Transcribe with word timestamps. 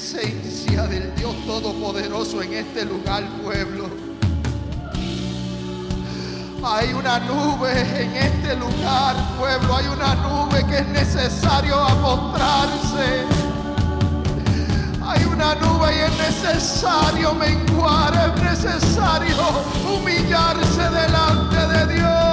Presencia 0.00 0.86
del 0.86 1.14
Dios 1.14 1.34
Todopoderoso 1.46 2.40
en 2.42 2.54
este 2.54 2.86
lugar, 2.86 3.22
pueblo. 3.42 3.90
Hay 6.64 6.94
una 6.94 7.18
nube 7.20 7.70
en 8.00 8.16
este 8.16 8.56
lugar, 8.56 9.14
pueblo. 9.38 9.76
Hay 9.76 9.86
una 9.88 10.14
nube 10.14 10.64
que 10.66 10.78
es 10.78 10.88
necesario 10.88 11.74
apostrarse. 11.74 13.26
Hay 15.02 15.24
una 15.24 15.54
nube 15.56 15.94
y 15.94 15.98
es 15.98 16.18
necesario 16.18 17.34
menguar, 17.34 18.34
es 18.36 18.42
necesario 18.42 19.36
humillarse 19.92 20.82
delante 20.82 21.66
de 21.66 21.94
Dios. 21.94 22.30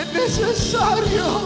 Es 0.00 0.12
necesario, 0.12 1.45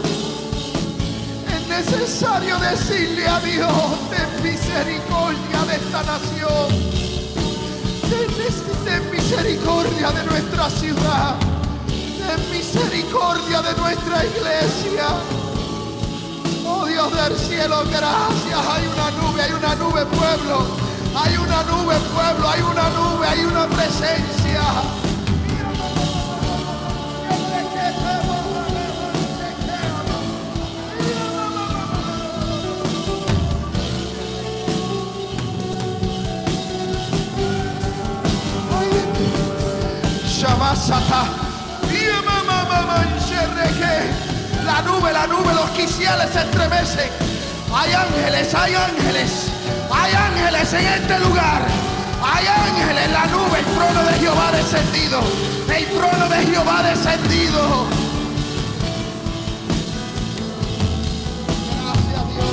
necesario 1.89 2.59
decirle 2.59 3.27
a 3.27 3.39
Dios, 3.39 4.09
ten 4.09 4.43
misericordia 4.43 5.59
de 5.67 5.75
esta 5.75 6.03
nación, 6.03 6.67
ten, 8.09 8.85
ten 8.85 9.11
misericordia 9.11 10.11
de 10.11 10.23
nuestra 10.25 10.69
ciudad, 10.69 11.35
ten 11.87 12.51
misericordia 12.51 13.61
de 13.61 13.73
nuestra 13.81 14.25
iglesia. 14.25 15.07
Oh 16.67 16.85
Dios 16.85 17.11
del 17.15 17.35
cielo, 17.37 17.83
gracias. 17.89 18.59
Hay 18.69 18.87
una 18.87 19.11
nube, 19.11 19.41
hay 19.41 19.51
una 19.53 19.75
nube, 19.75 20.05
pueblo. 20.05 20.67
Hay 21.15 21.35
una 21.35 21.63
nube, 21.63 21.95
pueblo. 22.13 22.47
Hay 22.47 22.61
una 22.61 22.89
nube, 22.89 23.27
hay 23.27 23.39
una 23.45 23.67
presencia. 23.67 25.00
La 44.65 44.81
nube, 44.81 45.13
la 45.13 45.25
nube, 45.25 45.53
los 45.53 45.69
quiciales 45.71 46.29
se 46.31 46.39
estremecen. 46.41 47.09
Hay 47.73 47.93
ángeles, 47.93 48.53
hay 48.53 48.75
ángeles, 48.75 49.47
hay 49.89 50.13
ángeles 50.13 50.73
en 50.73 50.85
este 50.85 51.19
lugar. 51.19 51.65
Hay 52.21 52.45
ángeles, 52.45 53.09
la 53.11 53.25
nube, 53.27 53.59
el 53.59 53.65
trono 53.65 54.03
de 54.03 54.13
Jehová 54.19 54.51
descendido. 54.51 55.21
El 55.73 55.85
trono 55.85 56.27
de 56.27 56.45
Jehová 56.45 56.83
descendido. 56.83 57.87
Gracias 61.81 62.27
Dios. 62.35 62.45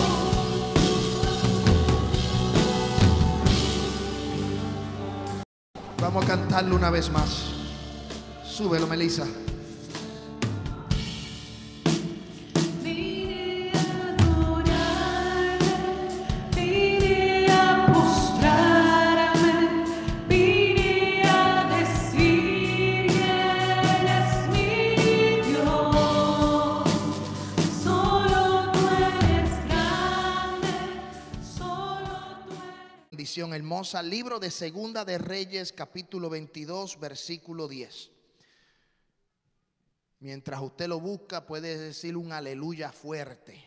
Vamos 6.00 6.24
a 6.24 6.26
cantarlo 6.28 6.76
una 6.76 6.90
vez 6.90 7.10
más. 7.10 7.57
Súbelo, 8.58 8.88
Melissa. 8.88 9.24
Hermosa, 33.52 34.02
libro 34.02 34.40
de 34.40 34.50
Segunda 34.50 35.04
de 35.04 35.18
Reyes, 35.18 35.72
capítulo 35.72 36.28
22, 36.28 36.98
versículo 36.98 37.68
10. 37.68 38.17
Mientras 40.20 40.60
usted 40.60 40.88
lo 40.88 40.98
busca, 40.98 41.46
puede 41.46 41.78
decir 41.78 42.16
un 42.16 42.32
aleluya 42.32 42.90
fuerte. 42.90 43.64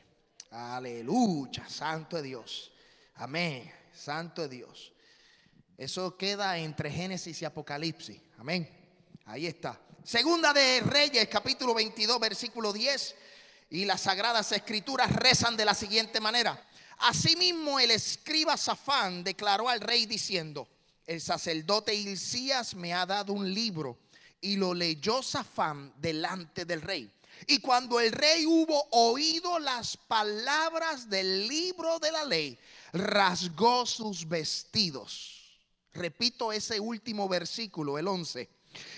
Aleluya, 0.50 1.68
santo 1.70 2.18
es 2.18 2.24
Dios. 2.24 2.72
Amén, 3.16 3.72
santo 3.94 4.44
es 4.44 4.50
Dios. 4.50 4.92
Eso 5.78 6.18
queda 6.18 6.58
entre 6.58 6.92
Génesis 6.92 7.42
y 7.42 7.46
Apocalipsis. 7.46 8.22
Amén. 8.38 8.70
Ahí 9.26 9.48
está. 9.48 9.80
Segunda 10.04 10.52
de 10.52 10.82
Reyes, 10.82 11.28
capítulo 11.30 11.74
22, 11.74 12.20
versículo 12.20 12.74
10. 12.74 13.16
Y 13.70 13.86
las 13.86 14.02
sagradas 14.02 14.52
escrituras 14.52 15.12
rezan 15.16 15.56
de 15.56 15.64
la 15.64 15.74
siguiente 15.74 16.20
manera. 16.20 16.68
Asimismo, 16.98 17.80
el 17.80 17.92
escriba 17.92 18.58
Safán 18.58 19.24
declaró 19.24 19.70
al 19.70 19.80
rey 19.80 20.06
diciendo: 20.06 20.68
El 21.08 21.22
sacerdote 21.22 21.96
Hilcías 21.96 22.76
me 22.76 22.94
ha 22.94 23.06
dado 23.06 23.32
un 23.32 23.54
libro. 23.54 23.98
Y 24.42 24.58
lo 24.58 24.74
leyó 24.74 25.22
Safán 25.22 25.94
delante 25.98 26.66
del 26.66 26.82
rey. 26.82 27.10
Y 27.48 27.60
cuando 27.60 28.00
el 28.00 28.12
rey 28.12 28.46
hubo 28.46 28.88
oído 28.92 29.60
las 29.60 29.98
palabras 29.98 31.10
del 31.10 31.48
libro 31.48 32.00
de 32.00 32.12
la 32.12 32.26
ley, 32.26 32.58
rasgó 32.94 33.86
sus 33.86 34.28
vestidos. 34.28 35.42
Repito 35.94 36.52
ese 36.52 36.80
último 36.80 37.28
versículo, 37.28 37.98
el 37.98 38.08
11. 38.08 38.50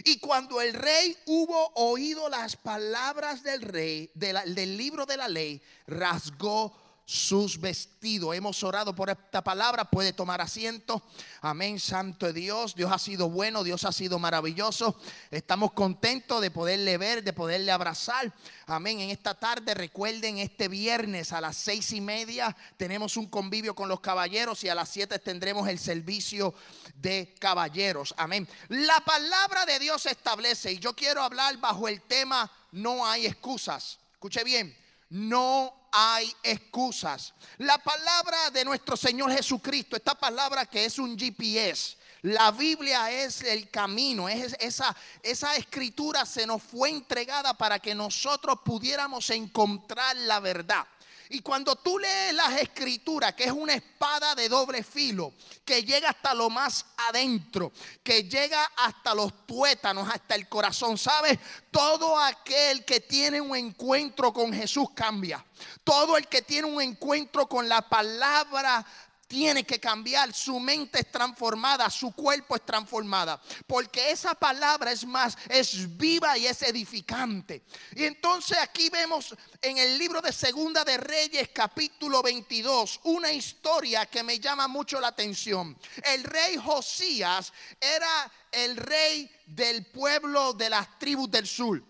Y 0.06 0.19
cuando 0.19 0.62
el 0.62 0.74
rey 0.74 1.18
hubo 1.25 1.72
oído 1.75 2.30
las 2.30 2.56
palabras 2.56 3.44
del 3.44 3.62
rey, 3.62 4.12
del 4.13 4.78
libro 4.78 5.06
de 5.06 5.18
la 5.18 5.28
ley, 5.28 5.62
rasgó 5.88 6.74
sus 7.13 7.62
vestidos. 7.62 8.36
Hemos 8.36 8.63
orado 8.63 8.95
por 8.95 9.12
esta 9.12 9.44
palabra, 9.44 9.86
puede 9.86 10.13
tomar 10.13 10.42
asiento. 10.42 11.04
Amén, 11.42 11.80
santo 11.80 12.33
Dios. 12.33 12.74
Dios 12.74 12.92
ha 12.92 12.98
sido 12.98 13.30
bueno, 13.30 13.63
Dios 13.63 13.83
ha 13.83 13.92
sido 13.92 14.18
maravilloso. 14.18 15.00
Estamos 15.30 15.74
contentos 15.74 16.42
de 16.42 16.50
poderle 16.50 16.98
ver, 16.98 17.24
de 17.24 17.31
poderle 17.31 17.71
abrazar. 17.71 18.33
Amén. 18.65 19.00
En 19.00 19.12
esta 19.12 19.36
tarde, 19.36 19.75
recuerden, 19.75 20.39
este 20.39 20.68
viernes 20.68 21.33
a 21.33 21.39
las 21.39 21.56
seis 21.56 21.92
y 21.92 22.01
media 22.01 22.56
tenemos 22.77 23.15
un 23.15 23.27
convivio 23.27 23.75
con 23.75 23.89
los 23.89 24.00
caballeros 24.00 24.63
y 24.63 24.69
a 24.69 24.75
las 24.75 24.89
siete 24.89 25.19
tendremos 25.19 25.68
el 25.68 25.77
servicio 25.77 26.56
de 26.95 27.36
caballeros. 27.38 28.15
Amén. 28.18 28.50
La 28.69 29.00
palabra 29.01 29.68
de 29.68 29.77
Dios 29.77 30.07
establece, 30.07 30.71
y 30.71 30.80
yo 30.80 30.95
quiero 30.95 31.21
hablar 31.21 31.57
bajo 31.57 31.88
el 31.88 32.01
tema 32.01 32.51
no 32.71 33.06
hay 33.06 33.27
excusas. 33.27 34.00
Escuche 34.13 34.44
bien, 34.44 34.75
no 35.12 35.83
hay 35.94 36.34
excusas. 36.42 37.34
La 37.60 37.78
palabra 37.78 38.50
de 38.50 38.66
nuestro 38.66 38.98
Señor 38.98 39.31
Jesucristo, 39.31 39.95
esta 39.95 40.16
palabra 40.16 40.65
que 40.65 40.86
es 40.86 40.98
un 40.98 41.18
GPS. 41.18 41.98
La 42.24 42.51
Biblia 42.51 43.12
es 43.12 43.41
el 43.44 43.70
camino, 43.70 44.27
es 44.27 44.56
esa, 44.60 44.96
esa 45.22 45.56
escritura 45.56 46.25
se 46.25 46.48
nos 46.48 46.63
fue 46.63 46.89
entregada 46.89 47.53
para 47.53 47.79
que 47.79 47.94
nosotros 47.94 48.60
pudiéramos 48.65 49.29
encontrar 49.29 50.15
la 50.15 50.39
verdad. 50.39 50.86
Y 51.30 51.39
cuando 51.42 51.75
tú 51.75 51.98
lees 51.98 52.34
las 52.34 52.62
escrituras, 52.62 53.34
que 53.34 53.46
es 53.46 53.51
una 53.51 53.74
espada 53.74 54.36
de 54.36 54.50
doble 54.50 54.84
filo, 54.84 55.34
que 55.65 55.84
llega 55.84 56.10
hasta 56.10 56.34
lo 56.34 56.50
más 56.50 56.86
adentro, 57.10 57.72
que 58.03 58.24
llega 58.24 58.63
hasta 58.77 59.15
los 59.15 59.46
tuétanos, 59.46 60.10
hasta 60.13 60.36
el 60.36 60.48
corazón, 60.48 60.98
¿sabes? 60.98 61.39
Todo 61.72 62.20
aquel 62.20 62.86
que 62.86 63.00
tiene 63.00 63.42
un 63.42 63.56
encuentro 63.56 64.34
con 64.34 64.53
Jesús 64.53 64.89
cambia. 64.94 65.44
Todo 65.84 66.18
el 66.18 66.27
que 66.27 66.42
tiene 66.42 66.68
un 66.68 66.82
encuentro 66.82 67.48
con 67.48 67.68
la 67.70 67.82
palabra 67.82 68.86
tiene 69.34 69.63
que 69.63 69.80
cambiar, 69.80 70.32
su 70.32 70.60
mente 70.60 71.00
es 71.00 71.12
transformada, 71.12 71.90
su 71.90 72.12
cuerpo 72.12 72.56
es 72.56 72.63
transformada, 72.63 73.42
porque 73.66 74.12
esa 74.12 74.36
palabra 74.36 74.92
es 74.92 75.08
más, 75.08 75.36
es 75.50 75.98
viva 75.98 76.38
y 76.38 76.46
es 76.46 76.62
edificante. 76.62 77.63
Y 77.96 78.04
entonces 78.04 78.60
aquí 78.60 78.92
vemos 78.92 79.36
en 79.60 79.80
el 79.80 79.98
libro 79.98 80.22
de 80.22 80.32
Segunda 80.32 80.84
de 80.84 80.98
Reyes 80.98 81.50
capítulo 81.52 82.22
22 82.22 83.00
una 83.06 83.32
historia 83.32 84.06
que 84.06 84.22
me 84.22 84.40
llama 84.40 84.68
mucho 84.68 85.02
la 85.02 85.08
atención. 85.08 85.75
El 86.04 86.24
rey 86.25 86.56
Josías 86.56 87.52
era 87.82 88.32
el 88.52 88.78
rey 88.78 89.33
del 89.46 89.86
pueblo 89.86 90.54
de 90.54 90.70
las 90.70 91.00
tribus 91.00 91.30
del 91.30 91.48
sur. 91.48 91.84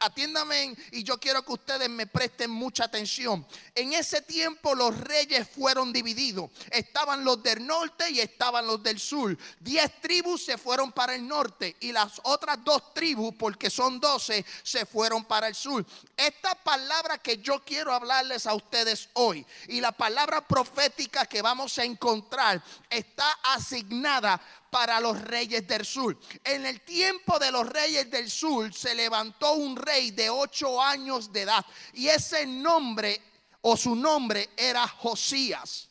Atiéndame 0.00 0.76
y 0.92 1.02
yo 1.02 1.18
quiero 1.18 1.42
que 1.42 1.52
ustedes 1.52 1.90
me 1.90 2.06
presten 2.06 2.50
mucha 2.50 2.84
atención. 2.84 3.44
En 3.74 3.92
ese 3.92 4.22
tiempo 4.22 4.74
los 4.74 4.96
reyes 4.96 5.48
fueron 5.48 5.92
divididos. 5.92 6.50
Estaban 6.70 7.24
los 7.24 7.42
del 7.42 7.66
norte 7.66 8.08
y 8.08 8.20
estaban 8.20 8.66
los 8.66 8.80
del 8.82 9.00
sur. 9.00 9.36
Diez 9.58 10.00
tribus 10.00 10.44
se 10.44 10.56
fueron 10.56 10.92
para 10.92 11.16
el 11.16 11.26
norte 11.26 11.76
y 11.80 11.90
las 11.90 12.20
otras 12.22 12.62
dos 12.62 12.94
tribus, 12.94 13.34
porque 13.36 13.70
son 13.70 13.98
doce, 13.98 14.44
se 14.62 14.86
fueron 14.86 15.24
para 15.24 15.48
el 15.48 15.54
sur. 15.56 15.84
Esta 16.16 16.54
palabra 16.54 17.18
que 17.18 17.38
yo 17.38 17.64
quiero 17.64 17.92
hablarles 17.92 18.46
a 18.46 18.54
ustedes 18.54 19.08
hoy 19.14 19.44
y 19.66 19.80
la 19.80 19.90
palabra 19.92 20.46
profética 20.46 21.26
que 21.26 21.42
vamos 21.42 21.76
a 21.76 21.84
encontrar 21.84 22.62
está 22.88 23.28
asignada 23.42 24.40
para 24.70 25.00
los 25.00 25.20
reyes 25.20 25.66
del 25.66 25.84
sur. 25.84 26.18
En 26.44 26.66
el 26.66 26.80
tiempo 26.82 27.38
de 27.38 27.50
los 27.50 27.68
reyes 27.68 28.10
del 28.10 28.30
sur 28.30 28.72
se 28.72 28.94
levantó 28.94 29.52
un 29.52 29.76
rey 29.76 30.10
de 30.10 30.30
ocho 30.30 30.80
años 30.82 31.32
de 31.32 31.42
edad 31.42 31.64
y 31.94 32.08
ese 32.08 32.46
nombre 32.46 33.20
o 33.60 33.76
su 33.76 33.94
nombre 33.94 34.50
era 34.56 34.86
Josías. 34.86 35.88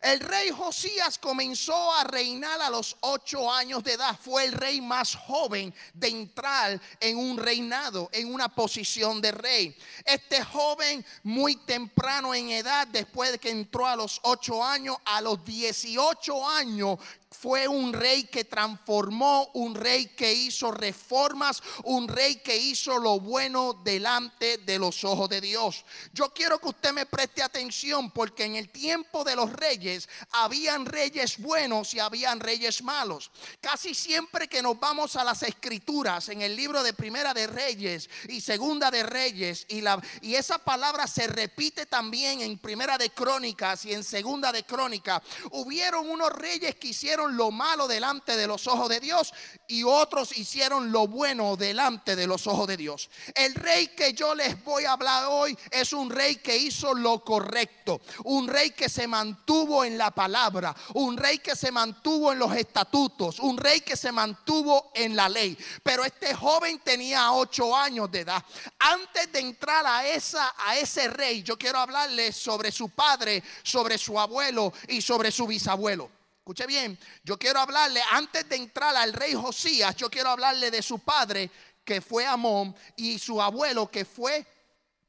El 0.00 0.20
rey 0.20 0.48
Josías 0.48 1.18
comenzó 1.18 1.92
a 1.92 2.04
reinar 2.04 2.62
a 2.62 2.70
los 2.70 2.96
ocho 3.00 3.52
años 3.52 3.84
de 3.84 3.92
edad. 3.92 4.18
Fue 4.18 4.46
el 4.46 4.52
rey 4.52 4.80
más 4.80 5.14
joven 5.14 5.74
de 5.92 6.08
entrar 6.08 6.80
en 7.00 7.18
un 7.18 7.36
reinado, 7.36 8.08
en 8.12 8.32
una 8.32 8.48
posición 8.48 9.20
de 9.20 9.32
rey. 9.32 9.76
Este 10.06 10.42
joven 10.42 11.04
muy 11.22 11.56
temprano 11.56 12.34
en 12.34 12.48
edad, 12.48 12.86
después 12.86 13.32
de 13.32 13.38
que 13.38 13.50
entró 13.50 13.86
a 13.86 13.94
los 13.94 14.20
ocho 14.22 14.64
años, 14.64 14.96
a 15.04 15.20
los 15.20 15.44
18 15.44 16.48
años, 16.48 16.98
fue 17.30 17.68
un 17.68 17.92
rey 17.92 18.24
que 18.24 18.44
transformó, 18.44 19.50
un 19.54 19.74
rey 19.74 20.06
que 20.08 20.32
hizo 20.32 20.72
reformas, 20.72 21.62
un 21.84 22.08
rey 22.08 22.36
que 22.36 22.56
hizo 22.56 22.98
lo 22.98 23.20
bueno 23.20 23.80
delante 23.84 24.58
de 24.58 24.78
los 24.78 25.04
ojos 25.04 25.28
de 25.28 25.40
Dios. 25.40 25.84
Yo 26.12 26.34
quiero 26.34 26.58
que 26.58 26.68
usted 26.68 26.92
me 26.92 27.06
preste 27.06 27.42
atención 27.42 28.10
porque 28.10 28.44
en 28.44 28.56
el 28.56 28.68
tiempo 28.68 29.22
de 29.22 29.36
los 29.36 29.52
reyes 29.52 30.08
habían 30.32 30.84
reyes 30.86 31.38
buenos 31.38 31.94
y 31.94 32.00
habían 32.00 32.40
reyes 32.40 32.82
malos. 32.82 33.30
Casi 33.60 33.94
siempre 33.94 34.48
que 34.48 34.60
nos 34.60 34.78
vamos 34.78 35.14
a 35.14 35.24
las 35.24 35.42
escrituras 35.44 36.28
en 36.30 36.42
el 36.42 36.56
libro 36.56 36.82
de 36.82 36.92
Primera 36.92 37.32
de 37.32 37.46
Reyes 37.46 38.10
y 38.28 38.40
Segunda 38.40 38.90
de 38.90 39.04
Reyes 39.04 39.66
y 39.68 39.80
la 39.80 40.00
y 40.20 40.34
esa 40.34 40.58
palabra 40.58 41.06
se 41.06 41.26
repite 41.26 41.86
también 41.86 42.40
en 42.40 42.58
Primera 42.58 42.98
de 42.98 43.10
Crónicas 43.10 43.84
y 43.84 43.92
en 43.92 44.02
Segunda 44.02 44.52
de 44.52 44.64
Crónicas. 44.64 45.22
Hubieron 45.52 46.08
unos 46.08 46.32
reyes 46.32 46.74
que 46.76 46.88
hicieron 46.88 47.19
lo 47.28 47.50
malo 47.50 47.88
delante 47.88 48.36
de 48.36 48.46
los 48.46 48.66
ojos 48.66 48.88
de 48.88 49.00
Dios 49.00 49.32
y 49.66 49.84
otros 49.84 50.36
hicieron 50.36 50.92
lo 50.92 51.06
bueno 51.06 51.56
delante 51.56 52.16
de 52.16 52.26
los 52.26 52.46
ojos 52.46 52.66
de 52.66 52.76
Dios. 52.76 53.10
El 53.34 53.54
rey 53.54 53.88
que 53.88 54.12
yo 54.12 54.34
les 54.34 54.62
voy 54.64 54.84
a 54.84 54.92
hablar 54.92 55.26
hoy 55.28 55.56
es 55.70 55.92
un 55.92 56.10
rey 56.10 56.36
que 56.36 56.56
hizo 56.56 56.94
lo 56.94 57.24
correcto, 57.24 58.00
un 58.24 58.48
rey 58.48 58.70
que 58.70 58.88
se 58.88 59.06
mantuvo 59.06 59.84
en 59.84 59.96
la 59.96 60.10
palabra, 60.10 60.74
un 60.94 61.16
rey 61.16 61.38
que 61.38 61.56
se 61.56 61.70
mantuvo 61.70 62.32
en 62.32 62.38
los 62.38 62.54
estatutos, 62.54 63.38
un 63.38 63.56
rey 63.56 63.80
que 63.80 63.96
se 63.96 64.12
mantuvo 64.12 64.90
en 64.94 65.16
la 65.16 65.28
ley. 65.28 65.56
Pero 65.82 66.04
este 66.04 66.34
joven 66.34 66.80
tenía 66.80 67.32
ocho 67.32 67.76
años 67.76 68.10
de 68.10 68.20
edad. 68.20 68.44
Antes 68.78 69.32
de 69.32 69.40
entrar 69.40 69.86
a, 69.86 70.06
esa, 70.06 70.54
a 70.58 70.76
ese 70.76 71.08
rey, 71.08 71.42
yo 71.42 71.58
quiero 71.58 71.78
hablarles 71.78 72.36
sobre 72.36 72.72
su 72.72 72.90
padre, 72.90 73.42
sobre 73.62 73.98
su 73.98 74.18
abuelo 74.18 74.72
y 74.88 75.00
sobre 75.02 75.30
su 75.30 75.46
bisabuelo. 75.46 76.19
Escuche 76.50 76.66
bien, 76.66 76.98
yo 77.22 77.38
quiero 77.38 77.60
hablarle, 77.60 78.02
antes 78.10 78.48
de 78.48 78.56
entrar 78.56 78.96
al 78.96 79.12
rey 79.12 79.34
Josías, 79.34 79.94
yo 79.94 80.10
quiero 80.10 80.30
hablarle 80.30 80.68
de 80.68 80.82
su 80.82 80.98
padre 80.98 81.48
que 81.84 82.00
fue 82.00 82.26
Amón 82.26 82.74
y 82.96 83.20
su 83.20 83.40
abuelo 83.40 83.88
que 83.88 84.04
fue 84.04 84.44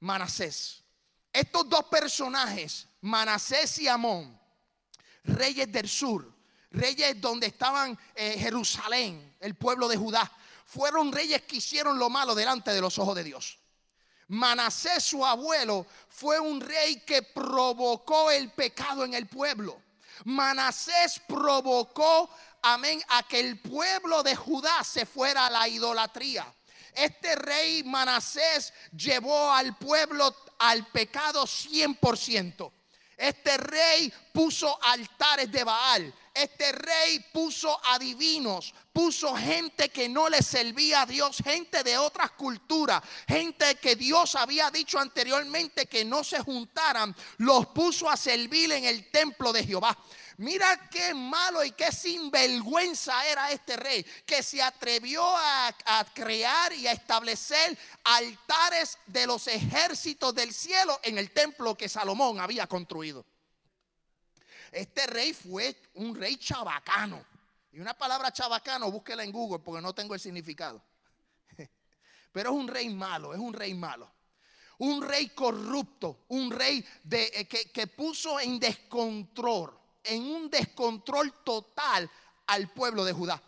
Manasés. 0.02 0.84
Estos 1.34 1.68
dos 1.68 1.86
personajes, 1.86 2.86
Manasés 3.02 3.80
y 3.80 3.88
Amón, 3.88 4.40
reyes 5.24 5.72
del 5.72 5.90
sur, 5.90 6.32
reyes 6.70 7.20
donde 7.20 7.48
estaban 7.48 7.98
eh, 8.14 8.38
Jerusalén, 8.38 9.36
el 9.40 9.56
pueblo 9.56 9.88
de 9.88 9.98
Judá, 9.98 10.32
fueron 10.68 11.12
reyes 11.12 11.42
que 11.42 11.56
hicieron 11.56 11.98
lo 11.98 12.12
malo 12.12 12.36
delante 12.36 12.70
de 12.70 12.82
los 12.82 13.00
ojos 13.00 13.16
de 13.16 13.24
Dios. 13.24 13.58
Manasés, 14.28 15.06
su 15.06 15.26
abuelo, 15.26 15.88
fue 16.08 16.40
un 16.40 16.62
rey 16.62 16.98
que 17.00 17.24
provocó 17.24 18.30
el 18.30 18.52
pecado 18.52 19.04
en 19.06 19.16
el 19.16 19.26
pueblo. 19.26 19.82
Manasés 20.26 21.22
provocó, 21.28 22.30
amén, 22.62 23.02
a 23.10 23.24
que 23.24 23.40
el 23.40 23.60
pueblo 23.60 24.24
de 24.24 24.36
Judá 24.36 24.84
se 24.84 25.06
fuera 25.06 25.48
a 25.48 25.50
la 25.50 25.68
idolatría. 25.68 26.46
Este 26.94 27.36
rey 27.36 27.84
Manasés 27.84 28.74
llevó 28.96 29.52
al 29.52 29.76
pueblo 29.78 30.36
al 30.60 30.86
pecado 30.88 31.44
100%. 31.46 32.72
Este 33.22 33.56
rey 33.56 34.12
puso 34.34 34.84
altares 34.84 35.52
de 35.52 35.64
Baal. 35.64 36.12
Este 36.34 36.72
rey 36.72 37.20
puso 37.32 37.78
adivinos, 37.86 38.74
puso 38.92 39.36
gente 39.36 39.90
que 39.90 40.10
no 40.10 40.28
le 40.28 40.42
servía 40.42 41.02
a 41.02 41.06
Dios, 41.06 41.38
gente 41.44 41.84
de 41.84 41.98
otras 41.98 42.32
culturas, 42.32 43.04
gente 43.28 43.76
que 43.76 43.96
Dios 43.96 44.36
había 44.36 44.72
dicho 44.72 44.98
anteriormente 44.98 45.88
que 45.88 46.04
no 46.06 46.24
se 46.24 46.40
juntaran, 46.40 47.14
los 47.38 47.68
puso 47.68 48.10
a 48.10 48.16
servir 48.16 48.72
en 48.72 48.86
el 48.86 49.12
templo 49.12 49.52
de 49.52 49.66
Jehová. 49.66 49.96
Mira 50.42 50.90
qué 50.90 51.14
malo 51.14 51.64
y 51.64 51.70
qué 51.70 51.92
sinvergüenza 51.92 53.28
era 53.28 53.52
este 53.52 53.78
rey, 53.78 54.04
que 54.26 54.42
se 54.42 54.60
atrevió 54.60 55.24
a, 55.24 55.72
crear 56.16 56.74
y 56.74 56.88
a 56.88 56.94
establecer 56.94 57.78
altares 58.04 58.98
de 59.06 59.28
los 59.28 59.46
ejércitos 59.46 60.34
del 60.34 60.52
cielo 60.52 61.00
en 61.04 61.20
el 61.20 61.30
templo 61.30 61.78
que 61.78 61.88
Salomón 61.88 62.40
había 62.40 62.66
construido. 62.66 63.24
Este 64.72 65.06
rey 65.06 65.32
fue 65.32 65.80
un 65.94 66.16
rey 66.16 66.38
chabacano. 66.38 67.24
Y 67.72 67.80
una 67.80 67.94
palabra 67.94 68.34
chabacano, 68.34 68.90
búsquela 68.90 69.24
en 69.24 69.32
Google 69.32 69.60
porque 69.60 69.84
no 69.84 69.94
tengo 69.94 70.16
el 70.16 70.20
significado. 70.20 70.82
Pero 72.32 72.50
es 72.50 72.56
un 72.56 72.68
rey 72.68 72.90
malo, 72.90 73.36
es 73.36 73.40
un 73.40 73.54
rey 73.54 73.76
malo. 73.76 74.12
Un 74.80 75.04
rey 75.04 75.30
corrupto, 75.30 76.26
un 76.30 76.50
rey 76.50 76.84
eh, 77.12 77.48
que 77.48 77.86
puso 77.86 78.40
en 78.40 78.60
descontrol, 78.60 79.81
en 80.04 80.24
un 80.24 80.50
descontrol 80.50 81.34
total 81.44 82.10
al 82.48 82.70
pueblo 82.70 83.04
de 83.04 83.14
Judá. 83.14 83.42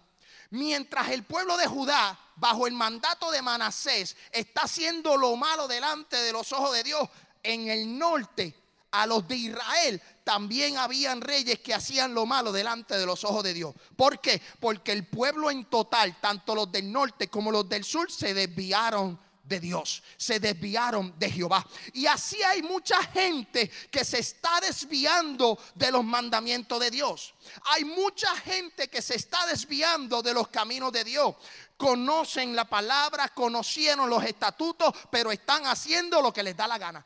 Mientras 0.51 1.09
el 1.09 1.23
pueblo 1.23 1.57
de 1.57 1.67
Judá, 1.67 2.19
bajo 2.35 2.67
el 2.67 2.73
mandato 2.73 3.31
de 3.31 3.41
Manasés, 3.41 4.15
está 4.31 4.61
haciendo 4.63 5.17
lo 5.17 5.35
malo 5.35 5.67
delante 5.67 6.17
de 6.17 6.31
los 6.31 6.51
ojos 6.53 6.73
de 6.73 6.83
Dios, 6.83 7.09
en 7.41 7.69
el 7.69 7.97
norte 7.97 8.55
a 8.91 9.07
los 9.07 9.27
de 9.27 9.35
Israel 9.35 10.01
también 10.23 10.77
habían 10.77 11.21
reyes 11.21 11.59
que 11.59 11.73
hacían 11.73 12.13
lo 12.13 12.25
malo 12.25 12.51
delante 12.51 12.97
de 12.97 13.05
los 13.05 13.23
ojos 13.23 13.43
de 13.43 13.53
Dios. 13.53 13.73
¿Por 13.95 14.19
qué? 14.19 14.41
Porque 14.59 14.91
el 14.91 15.07
pueblo 15.07 15.49
en 15.49 15.65
total, 15.65 16.19
tanto 16.21 16.55
los 16.55 16.71
del 16.71 16.91
norte 16.91 17.27
como 17.27 17.51
los 17.51 17.67
del 17.67 17.83
sur, 17.83 18.11
se 18.11 18.33
desviaron 18.33 19.19
de 19.43 19.59
Dios, 19.59 20.01
se 20.17 20.39
desviaron 20.39 21.17
de 21.19 21.29
Jehová. 21.29 21.65
Y 21.91 22.07
así 22.07 22.41
hay 22.41 22.63
mucha 22.63 23.03
gente 23.03 23.69
que 23.91 24.05
se 24.05 24.19
está 24.19 24.61
desviando 24.61 25.59
de 25.75 25.91
los 25.91 26.03
mandamientos 26.03 26.79
de 26.79 26.89
Dios. 26.89 27.33
Hay 27.65 27.83
mucha 27.83 28.33
gente 28.37 28.87
que 28.87 29.01
se 29.01 29.15
está 29.15 29.45
desviando 29.45 30.21
de 30.21 30.33
los 30.33 30.47
caminos 30.47 30.93
de 30.93 31.03
Dios. 31.03 31.35
Conocen 31.75 32.55
la 32.55 32.65
palabra, 32.65 33.29
conocieron 33.29 34.09
los 34.09 34.23
estatutos, 34.23 34.93
pero 35.11 35.31
están 35.31 35.65
haciendo 35.67 36.21
lo 36.21 36.31
que 36.31 36.43
les 36.43 36.55
da 36.55 36.67
la 36.67 36.77
gana. 36.77 37.05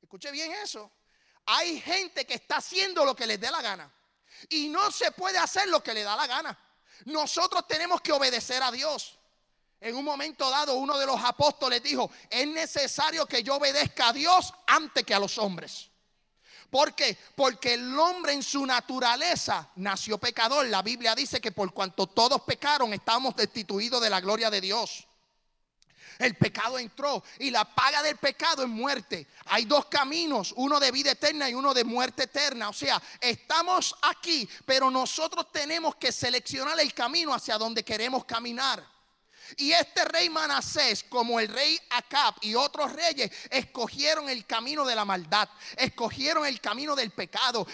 Escuche 0.00 0.30
bien 0.30 0.52
eso. 0.52 0.90
Hay 1.44 1.80
gente 1.80 2.24
que 2.24 2.34
está 2.34 2.56
haciendo 2.56 3.04
lo 3.04 3.14
que 3.14 3.26
les 3.26 3.38
dé 3.38 3.50
la 3.50 3.60
gana. 3.60 3.92
Y 4.48 4.68
no 4.68 4.90
se 4.90 5.12
puede 5.12 5.36
hacer 5.38 5.68
lo 5.68 5.82
que 5.82 5.92
le 5.92 6.02
da 6.02 6.16
la 6.16 6.26
gana. 6.26 6.58
Nosotros 7.04 7.66
tenemos 7.66 8.00
que 8.00 8.12
obedecer 8.12 8.62
a 8.62 8.70
Dios. 8.70 9.18
En 9.82 9.96
un 9.96 10.04
momento 10.04 10.48
dado, 10.48 10.74
uno 10.74 10.96
de 10.96 11.04
los 11.04 11.20
apóstoles 11.24 11.82
dijo, 11.82 12.08
es 12.30 12.46
necesario 12.46 13.26
que 13.26 13.42
yo 13.42 13.56
obedezca 13.56 14.10
a 14.10 14.12
Dios 14.12 14.54
antes 14.68 15.04
que 15.04 15.12
a 15.12 15.18
los 15.18 15.38
hombres. 15.38 15.90
¿Por 16.70 16.94
qué? 16.94 17.18
Porque 17.34 17.74
el 17.74 17.98
hombre 17.98 18.32
en 18.32 18.44
su 18.44 18.64
naturaleza 18.64 19.70
nació 19.74 20.18
pecador. 20.18 20.66
La 20.66 20.82
Biblia 20.82 21.16
dice 21.16 21.40
que 21.40 21.50
por 21.50 21.74
cuanto 21.74 22.06
todos 22.06 22.42
pecaron, 22.42 22.92
estamos 22.92 23.34
destituidos 23.34 24.00
de 24.00 24.08
la 24.08 24.20
gloria 24.20 24.50
de 24.50 24.60
Dios. 24.60 25.04
El 26.16 26.36
pecado 26.36 26.78
entró 26.78 27.24
y 27.40 27.50
la 27.50 27.64
paga 27.64 28.04
del 28.04 28.18
pecado 28.18 28.62
es 28.62 28.68
muerte. 28.68 29.26
Hay 29.46 29.64
dos 29.64 29.86
caminos, 29.86 30.54
uno 30.56 30.78
de 30.78 30.92
vida 30.92 31.10
eterna 31.10 31.50
y 31.50 31.54
uno 31.54 31.74
de 31.74 31.82
muerte 31.82 32.22
eterna. 32.22 32.68
O 32.68 32.72
sea, 32.72 33.02
estamos 33.20 33.96
aquí, 34.02 34.48
pero 34.64 34.92
nosotros 34.92 35.50
tenemos 35.50 35.96
que 35.96 36.12
seleccionar 36.12 36.78
el 36.78 36.94
camino 36.94 37.34
hacia 37.34 37.58
donde 37.58 37.84
queremos 37.84 38.24
caminar. 38.24 38.92
Y 39.56 39.72
este 39.72 40.04
rey 40.04 40.30
Manasés, 40.30 41.04
como 41.04 41.40
el 41.40 41.48
rey 41.48 41.78
Acab 41.90 42.34
y 42.40 42.54
otros 42.54 42.92
reyes, 42.92 43.30
escogieron 43.50 44.28
el 44.28 44.46
camino 44.46 44.84
de 44.84 44.94
la 44.94 45.04
maldad, 45.04 45.48
escogieron 45.76 46.46
el 46.46 46.60
camino 46.60 46.96
del 46.96 47.10
pecado, 47.10 47.66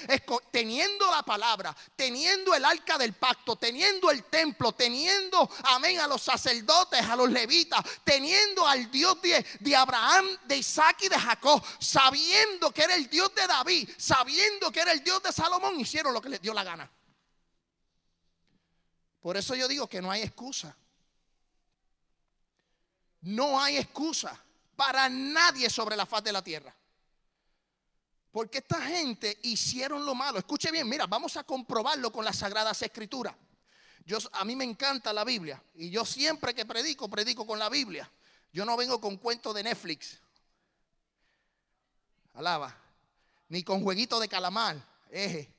teniendo 0.50 1.10
la 1.10 1.22
palabra, 1.22 1.76
teniendo 1.96 2.54
el 2.54 2.64
arca 2.64 2.98
del 2.98 3.14
pacto, 3.14 3.56
teniendo 3.56 4.10
el 4.10 4.24
templo, 4.24 4.72
teniendo, 4.72 5.50
amén, 5.64 6.00
a 6.00 6.06
los 6.06 6.22
sacerdotes, 6.22 7.02
a 7.02 7.16
los 7.16 7.30
levitas, 7.30 7.84
teniendo 8.04 8.66
al 8.66 8.90
Dios 8.90 9.20
de, 9.22 9.44
de 9.60 9.76
Abraham, 9.76 10.26
de 10.44 10.56
Isaac 10.56 10.98
y 11.02 11.08
de 11.08 11.18
Jacob, 11.18 11.62
sabiendo 11.78 12.70
que 12.72 12.82
era 12.82 12.94
el 12.94 13.08
Dios 13.08 13.34
de 13.34 13.46
David, 13.46 13.88
sabiendo 13.96 14.70
que 14.70 14.80
era 14.80 14.92
el 14.92 15.02
Dios 15.02 15.22
de 15.22 15.32
Salomón, 15.32 15.78
hicieron 15.80 16.12
lo 16.12 16.20
que 16.20 16.28
les 16.28 16.40
dio 16.40 16.52
la 16.52 16.64
gana. 16.64 16.90
Por 19.20 19.36
eso 19.36 19.54
yo 19.54 19.68
digo 19.68 19.88
que 19.88 20.00
no 20.00 20.10
hay 20.10 20.22
excusa. 20.22 20.76
No 23.28 23.60
hay 23.60 23.76
excusa 23.76 24.42
para 24.74 25.06
nadie 25.10 25.68
sobre 25.68 25.96
la 25.96 26.06
faz 26.06 26.24
de 26.24 26.32
la 26.32 26.42
tierra. 26.42 26.74
Porque 28.32 28.58
esta 28.58 28.80
gente 28.80 29.38
hicieron 29.42 30.06
lo 30.06 30.14
malo. 30.14 30.38
Escuche 30.38 30.70
bien, 30.70 30.88
mira, 30.88 31.06
vamos 31.06 31.36
a 31.36 31.44
comprobarlo 31.44 32.10
con 32.10 32.24
las 32.24 32.36
sagradas 32.36 32.80
escrituras. 32.80 33.34
Yo, 34.06 34.16
a 34.32 34.46
mí 34.46 34.56
me 34.56 34.64
encanta 34.64 35.12
la 35.12 35.24
Biblia 35.24 35.62
y 35.74 35.90
yo 35.90 36.06
siempre 36.06 36.54
que 36.54 36.64
predico, 36.64 37.10
predico 37.10 37.46
con 37.46 37.58
la 37.58 37.68
Biblia. 37.68 38.10
Yo 38.50 38.64
no 38.64 38.78
vengo 38.78 38.98
con 38.98 39.18
cuentos 39.18 39.54
de 39.54 39.62
Netflix. 39.62 40.18
Alaba. 42.32 42.74
ni 43.50 43.62
con 43.62 43.82
jueguito 43.82 44.18
de 44.20 44.28
calamar. 44.28 44.76
Eje. 45.10 45.52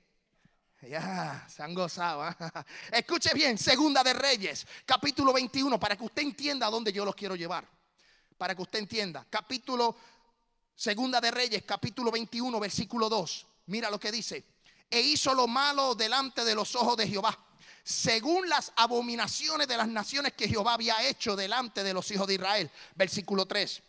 Ya, 0.81 1.45
se 1.53 1.61
han 1.61 1.73
gozado. 1.73 2.23
¿ah? 2.23 2.65
Escuche 2.91 3.33
bien, 3.33 3.57
Segunda 3.57 4.01
de 4.03 4.13
Reyes, 4.13 4.65
capítulo 4.85 5.33
21, 5.33 5.79
para 5.79 5.97
que 5.97 6.03
usted 6.03 6.21
entienda 6.21 6.67
a 6.67 6.69
dónde 6.69 6.93
yo 6.93 7.03
los 7.03 7.15
quiero 7.15 7.35
llevar. 7.35 7.67
Para 8.37 8.55
que 8.55 8.61
usted 8.61 8.79
entienda. 8.79 9.25
Capítulo 9.29 9.95
Segunda 10.75 11.19
de 11.19 11.31
Reyes, 11.31 11.63
capítulo 11.63 12.09
21, 12.11 12.57
versículo 12.59 13.09
2. 13.09 13.47
Mira 13.65 13.89
lo 13.89 13.99
que 13.99 14.11
dice. 14.11 14.45
E 14.89 15.01
hizo 15.01 15.33
lo 15.33 15.47
malo 15.47 15.93
delante 15.93 16.45
de 16.45 16.55
los 16.55 16.73
ojos 16.75 16.95
de 16.95 17.07
Jehová, 17.07 17.37
según 17.83 18.47
las 18.47 18.71
abominaciones 18.77 19.67
de 19.67 19.75
las 19.75 19.87
naciones 19.89 20.33
que 20.33 20.47
Jehová 20.47 20.75
había 20.75 21.03
hecho 21.05 21.35
delante 21.35 21.83
de 21.83 21.93
los 21.93 22.09
hijos 22.11 22.25
de 22.27 22.35
Israel. 22.35 22.71
Versículo 22.95 23.45
3. 23.45 23.83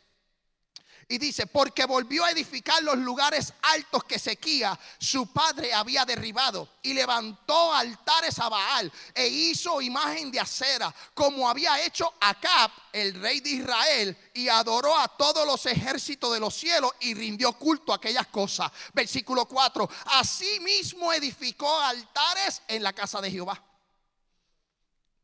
Y 1.11 1.19
dice, 1.19 1.49
porque 1.49 1.87
volvió 1.87 2.25
a 2.25 2.31
edificar 2.31 2.81
los 2.85 2.97
lugares 2.97 3.53
altos 3.63 4.05
que 4.05 4.17
Sequía, 4.17 4.79
su 4.97 5.33
padre, 5.33 5.75
había 5.75 6.05
derribado. 6.05 6.69
Y 6.83 6.95
levantó 6.95 7.75
altares 7.75 8.39
a 8.39 8.49
Baal 8.49 8.93
e 9.13 9.27
hizo 9.27 9.83
imagen 9.83 10.31
de 10.31 10.39
acera, 10.39 10.95
como 11.13 11.51
había 11.51 11.85
hecho 11.85 12.15
Acab, 12.21 12.71
el 12.93 13.21
rey 13.21 13.41
de 13.41 13.51
Israel, 13.51 14.31
y 14.35 14.47
adoró 14.47 14.97
a 14.97 15.09
todos 15.09 15.45
los 15.45 15.67
ejércitos 15.67 16.33
de 16.33 16.39
los 16.39 16.55
cielos 16.55 16.93
y 17.01 17.13
rindió 17.15 17.55
culto 17.55 17.93
a 17.93 17.97
aquellas 17.97 18.29
cosas. 18.29 18.71
Versículo 18.93 19.47
4. 19.47 19.91
Asimismo 20.13 21.13
edificó 21.13 21.77
altares 21.81 22.63
en 22.69 22.85
la 22.85 22.93
casa 22.93 23.21
de 23.21 23.33
Jehová. 23.33 23.61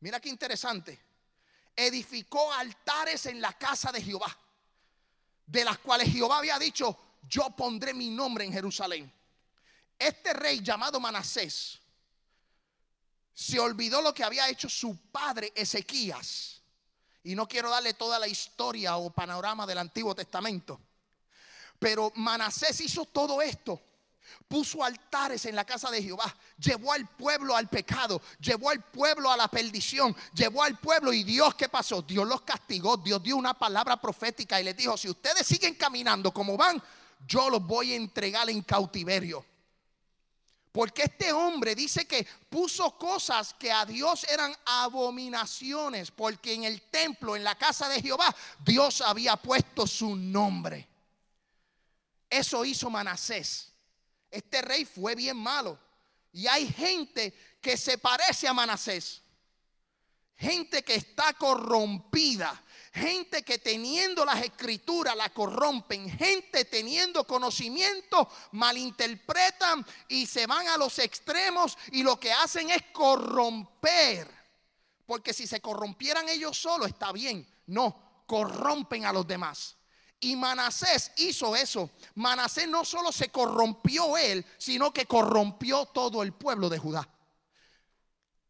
Mira 0.01 0.19
qué 0.19 0.27
interesante. 0.27 0.99
Edificó 1.73 2.51
altares 2.51 3.25
en 3.27 3.39
la 3.39 3.53
casa 3.53 3.89
de 3.93 4.01
Jehová 4.01 4.37
de 5.47 5.63
las 5.63 5.79
cuales 5.79 6.11
Jehová 6.11 6.37
había 6.37 6.59
dicho, 6.59 6.95
yo 7.27 7.49
pondré 7.51 7.93
mi 7.93 8.09
nombre 8.09 8.45
en 8.45 8.53
Jerusalén. 8.53 9.11
Este 9.97 10.33
rey 10.33 10.61
llamado 10.61 10.99
Manasés 10.99 11.79
se 13.33 13.59
olvidó 13.59 14.01
lo 14.01 14.13
que 14.13 14.23
había 14.23 14.49
hecho 14.49 14.69
su 14.69 14.97
padre 15.11 15.51
Ezequías. 15.55 16.61
Y 17.23 17.35
no 17.35 17.47
quiero 17.47 17.69
darle 17.69 17.93
toda 17.93 18.19
la 18.19 18.27
historia 18.27 18.97
o 18.97 19.09
panorama 19.09 19.65
del 19.65 19.77
Antiguo 19.79 20.13
Testamento. 20.13 20.79
Pero 21.79 22.11
Manasés 22.15 22.81
hizo 22.81 23.05
todo 23.05 23.41
esto. 23.41 23.81
Puso 24.47 24.83
altares 24.83 25.45
en 25.45 25.55
la 25.55 25.65
casa 25.65 25.91
de 25.91 26.01
Jehová. 26.01 26.35
Llevó 26.57 26.93
al 26.93 27.07
pueblo 27.07 27.55
al 27.55 27.67
pecado. 27.67 28.21
Llevó 28.39 28.69
al 28.69 28.83
pueblo 28.83 29.31
a 29.31 29.37
la 29.37 29.47
perdición. 29.47 30.15
Llevó 30.33 30.63
al 30.63 30.77
pueblo 30.79 31.13
y 31.13 31.23
Dios, 31.23 31.55
¿qué 31.55 31.69
pasó? 31.69 32.01
Dios 32.01 32.27
los 32.27 32.41
castigó. 32.41 32.97
Dios 32.97 33.21
dio 33.21 33.37
una 33.37 33.53
palabra 33.53 33.99
profética 33.99 34.59
y 34.59 34.63
les 34.63 34.77
dijo, 34.77 34.97
si 34.97 35.09
ustedes 35.09 35.45
siguen 35.45 35.75
caminando 35.75 36.33
como 36.33 36.57
van, 36.57 36.81
yo 37.27 37.49
los 37.49 37.65
voy 37.65 37.93
a 37.93 37.95
entregar 37.95 38.49
en 38.49 38.61
cautiverio. 38.61 39.45
Porque 40.71 41.03
este 41.03 41.31
hombre 41.31 41.73
dice 41.73 42.05
que 42.05 42.27
puso 42.49 42.97
cosas 42.99 43.55
que 43.55 43.71
a 43.71 43.83
Dios 43.83 44.25
eran 44.29 44.55
abominaciones. 44.63 46.11
Porque 46.11 46.53
en 46.53 46.65
el 46.65 46.83
templo, 46.83 47.35
en 47.35 47.43
la 47.43 47.55
casa 47.55 47.89
de 47.89 47.99
Jehová, 48.01 48.35
Dios 48.63 49.01
había 49.01 49.35
puesto 49.37 49.87
su 49.87 50.15
nombre. 50.15 50.87
Eso 52.29 52.63
hizo 52.63 52.89
Manasés. 52.89 53.71
Este 54.29 54.61
rey 54.61 54.85
fue 54.85 55.15
bien 55.15 55.37
malo. 55.37 55.79
Y 56.31 56.47
hay 56.47 56.67
gente 56.67 57.33
que 57.61 57.77
se 57.77 57.97
parece 57.97 58.47
a 58.47 58.53
Manasés. 58.53 59.21
Gente 60.35 60.83
que 60.83 60.95
está 60.95 61.33
corrompida. 61.33 62.63
Gente 62.93 63.43
que 63.43 63.59
teniendo 63.59 64.25
las 64.25 64.43
escrituras 64.43 65.15
la 65.15 65.29
corrompen. 65.29 66.09
Gente 66.09 66.65
teniendo 66.65 67.23
conocimiento 67.25 68.29
malinterpretan 68.51 69.85
y 70.07 70.25
se 70.25 70.45
van 70.45 70.67
a 70.67 70.77
los 70.77 70.99
extremos 70.99 71.77
y 71.91 72.03
lo 72.03 72.19
que 72.19 72.31
hacen 72.31 72.69
es 72.69 72.83
corromper. 72.91 74.27
Porque 75.05 75.33
si 75.33 75.47
se 75.47 75.61
corrompieran 75.61 76.27
ellos 76.29 76.57
solos 76.57 76.89
está 76.89 77.11
bien. 77.11 77.47
No, 77.67 78.23
corrompen 78.25 79.05
a 79.05 79.13
los 79.13 79.25
demás. 79.25 79.76
Y 80.19 80.35
Manasés 80.35 81.11
hizo 81.17 81.55
eso. 81.55 81.91
Manasés 82.15 82.67
no 82.67 82.83
solo 82.83 83.11
se 83.11 83.29
corrompió 83.29 84.17
él, 84.17 84.45
sino 84.57 84.91
que 84.91 85.05
corrompió 85.05 85.85
todo 85.85 86.23
el 86.23 86.33
pueblo 86.33 86.69
de 86.69 86.79
Judá. 86.79 87.07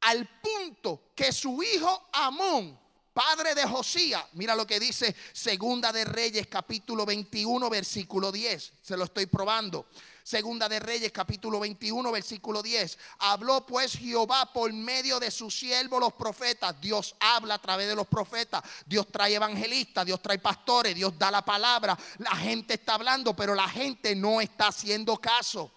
Al 0.02 0.28
punto 0.40 1.12
que 1.16 1.32
su 1.32 1.62
hijo 1.62 2.10
Amón, 2.14 2.80
padre 3.14 3.54
de 3.56 3.68
Josías, 3.68 4.24
mira 4.34 4.56
lo 4.56 4.66
que 4.66 4.80
dice 4.80 5.16
Segunda 5.34 5.92
de 5.92 6.06
Reyes 6.06 6.48
capítulo 6.48 7.06
21 7.06 7.70
versículo 7.70 8.32
10, 8.32 8.74
se 8.82 8.96
lo 8.96 9.04
estoy 9.04 9.26
probando. 9.26 9.88
Segunda 10.28 10.68
de 10.68 10.82
Reyes 10.82 11.14
capítulo 11.14 11.58
21 11.58 12.12
versículo 12.12 12.62
10. 12.62 12.98
Habló 13.20 13.66
pues 13.66 13.94
Jehová 13.94 14.52
por 14.52 14.74
medio 14.74 15.22
de 15.22 15.32
sus 15.32 15.58
siervos 15.58 16.02
los 16.02 16.12
profetas. 16.16 16.76
Dios 16.82 17.16
habla 17.22 17.54
a 17.54 17.62
través 17.62 17.88
de 17.88 17.96
los 17.96 18.08
profetas. 18.08 18.62
Dios 18.86 19.08
trae 19.10 19.36
evangelistas, 19.36 20.06
Dios 20.06 20.22
trae 20.22 20.38
pastores, 20.38 20.94
Dios 20.94 21.18
da 21.18 21.32
la 21.32 21.46
palabra. 21.46 21.98
La 22.18 22.36
gente 22.36 22.74
está 22.74 22.96
hablando, 22.96 23.38
pero 23.38 23.56
la 23.56 23.70
gente 23.70 24.18
no 24.18 24.42
está 24.42 24.68
haciendo 24.68 25.16
caso. 25.16 25.72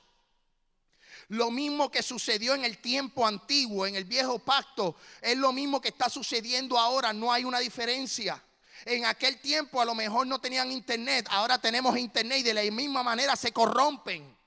Lo 1.28 1.52
mismo 1.52 1.88
que 1.88 2.02
sucedió 2.02 2.52
en 2.56 2.64
el 2.64 2.78
tiempo 2.78 3.24
antiguo, 3.24 3.86
en 3.86 3.94
el 3.94 4.04
viejo 4.04 4.40
pacto, 4.40 4.96
es 5.20 5.38
lo 5.38 5.52
mismo 5.52 5.80
que 5.80 5.90
está 5.90 6.08
sucediendo 6.08 6.76
ahora, 6.76 7.12
no 7.12 7.32
hay 7.32 7.44
una 7.44 7.60
diferencia. 7.60 8.42
En 8.84 9.04
aquel 9.04 9.38
tiempo 9.38 9.80
a 9.80 9.84
lo 9.84 9.94
mejor 9.94 10.26
no 10.26 10.40
tenían 10.40 10.72
internet, 10.72 11.28
ahora 11.30 11.60
tenemos 11.60 11.96
internet 11.96 12.38
y 12.38 12.42
de 12.42 12.54
la 12.54 12.62
misma 12.62 13.04
manera 13.04 13.36
se 13.36 13.52
corrompen. 13.52 14.39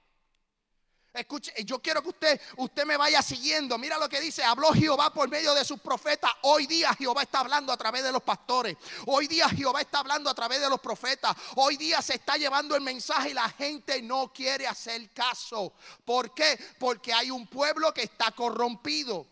Escuche, 1.13 1.53
yo 1.63 1.79
quiero 1.79 2.01
que 2.01 2.09
usted, 2.09 2.41
usted 2.57 2.85
me 2.85 2.97
vaya 2.97 3.21
siguiendo. 3.21 3.77
Mira 3.77 3.99
lo 3.99 4.09
que 4.09 4.19
dice, 4.19 4.43
habló 4.43 4.73
Jehová 4.73 5.13
por 5.13 5.29
medio 5.29 5.53
de 5.53 5.63
sus 5.63 5.79
profetas. 5.79 6.31
Hoy 6.41 6.65
día 6.65 6.91
Jehová 6.95 7.21
está 7.21 7.41
hablando 7.41 7.71
a 7.71 7.77
través 7.77 8.03
de 8.03 8.11
los 8.11 8.23
pastores. 8.23 8.75
Hoy 9.05 9.27
día 9.27 9.47
Jehová 9.47 9.81
está 9.81 9.99
hablando 9.99 10.27
a 10.27 10.33
través 10.33 10.59
de 10.59 10.69
los 10.69 10.81
profetas. 10.81 11.35
Hoy 11.55 11.77
día 11.77 12.01
se 12.01 12.15
está 12.15 12.35
llevando 12.35 12.75
el 12.75 12.81
mensaje 12.81 13.29
y 13.29 13.33
la 13.35 13.47
gente 13.49 14.01
no 14.01 14.33
quiere 14.33 14.65
hacer 14.65 15.11
caso. 15.11 15.73
¿Por 16.03 16.33
qué? 16.33 16.59
Porque 16.79 17.13
hay 17.13 17.29
un 17.29 17.45
pueblo 17.45 17.93
que 17.93 18.01
está 18.01 18.31
corrompido. 18.31 19.27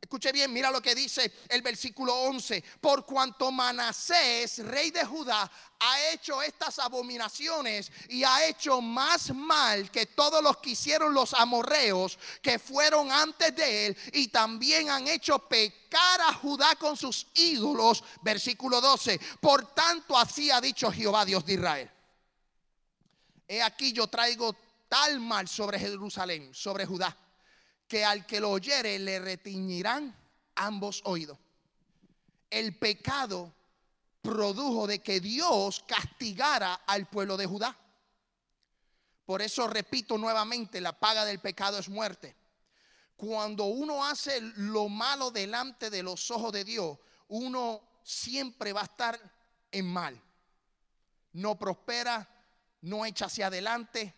Escuche 0.00 0.30
bien, 0.30 0.52
mira 0.52 0.70
lo 0.70 0.80
que 0.80 0.94
dice 0.94 1.32
el 1.48 1.62
versículo 1.62 2.14
11. 2.14 2.62
Por 2.80 3.04
cuanto 3.04 3.50
Manasés, 3.50 4.58
rey 4.58 4.90
de 4.90 5.04
Judá, 5.04 5.50
ha 5.80 6.10
hecho 6.10 6.40
estas 6.42 6.78
abominaciones 6.78 7.90
y 8.08 8.22
ha 8.22 8.46
hecho 8.46 8.80
más 8.80 9.34
mal 9.34 9.90
que 9.90 10.06
todos 10.06 10.42
los 10.42 10.58
que 10.58 10.70
hicieron 10.70 11.12
los 11.12 11.34
amorreos 11.34 12.18
que 12.40 12.58
fueron 12.58 13.10
antes 13.10 13.56
de 13.56 13.86
él 13.86 13.96
y 14.12 14.28
también 14.28 14.90
han 14.90 15.08
hecho 15.08 15.40
pecar 15.40 16.20
a 16.20 16.34
Judá 16.34 16.76
con 16.76 16.96
sus 16.96 17.26
ídolos. 17.34 18.04
Versículo 18.22 18.80
12. 18.80 19.18
Por 19.40 19.74
tanto, 19.74 20.16
así 20.16 20.50
ha 20.50 20.60
dicho 20.60 20.92
Jehová, 20.92 21.24
Dios 21.24 21.44
de 21.44 21.54
Israel. 21.54 21.90
He 23.48 23.60
aquí 23.60 23.92
yo 23.92 24.06
traigo 24.06 24.54
tal 24.88 25.18
mal 25.18 25.48
sobre 25.48 25.80
Jerusalén, 25.80 26.54
sobre 26.54 26.86
Judá 26.86 27.16
que 27.88 28.04
al 28.04 28.26
que 28.26 28.40
lo 28.40 28.50
oyere 28.50 28.98
le 28.98 29.18
retiñirán 29.18 30.14
ambos 30.54 31.02
oídos. 31.04 31.38
El 32.50 32.76
pecado 32.76 33.52
produjo 34.22 34.86
de 34.86 35.00
que 35.00 35.20
Dios 35.20 35.84
castigara 35.86 36.74
al 36.86 37.06
pueblo 37.06 37.36
de 37.36 37.46
Judá. 37.46 37.76
Por 39.24 39.42
eso 39.42 39.66
repito 39.66 40.18
nuevamente, 40.18 40.80
la 40.80 40.98
paga 40.98 41.24
del 41.24 41.40
pecado 41.40 41.78
es 41.78 41.88
muerte. 41.88 42.36
Cuando 43.16 43.64
uno 43.64 44.04
hace 44.04 44.40
lo 44.56 44.88
malo 44.88 45.30
delante 45.30 45.90
de 45.90 46.02
los 46.02 46.30
ojos 46.30 46.52
de 46.52 46.64
Dios, 46.64 46.98
uno 47.28 47.80
siempre 48.02 48.72
va 48.72 48.82
a 48.82 48.84
estar 48.84 49.18
en 49.72 49.86
mal. 49.86 50.20
No 51.32 51.58
prospera, 51.58 52.28
no 52.82 53.04
echa 53.04 53.26
hacia 53.26 53.46
adelante. 53.46 54.14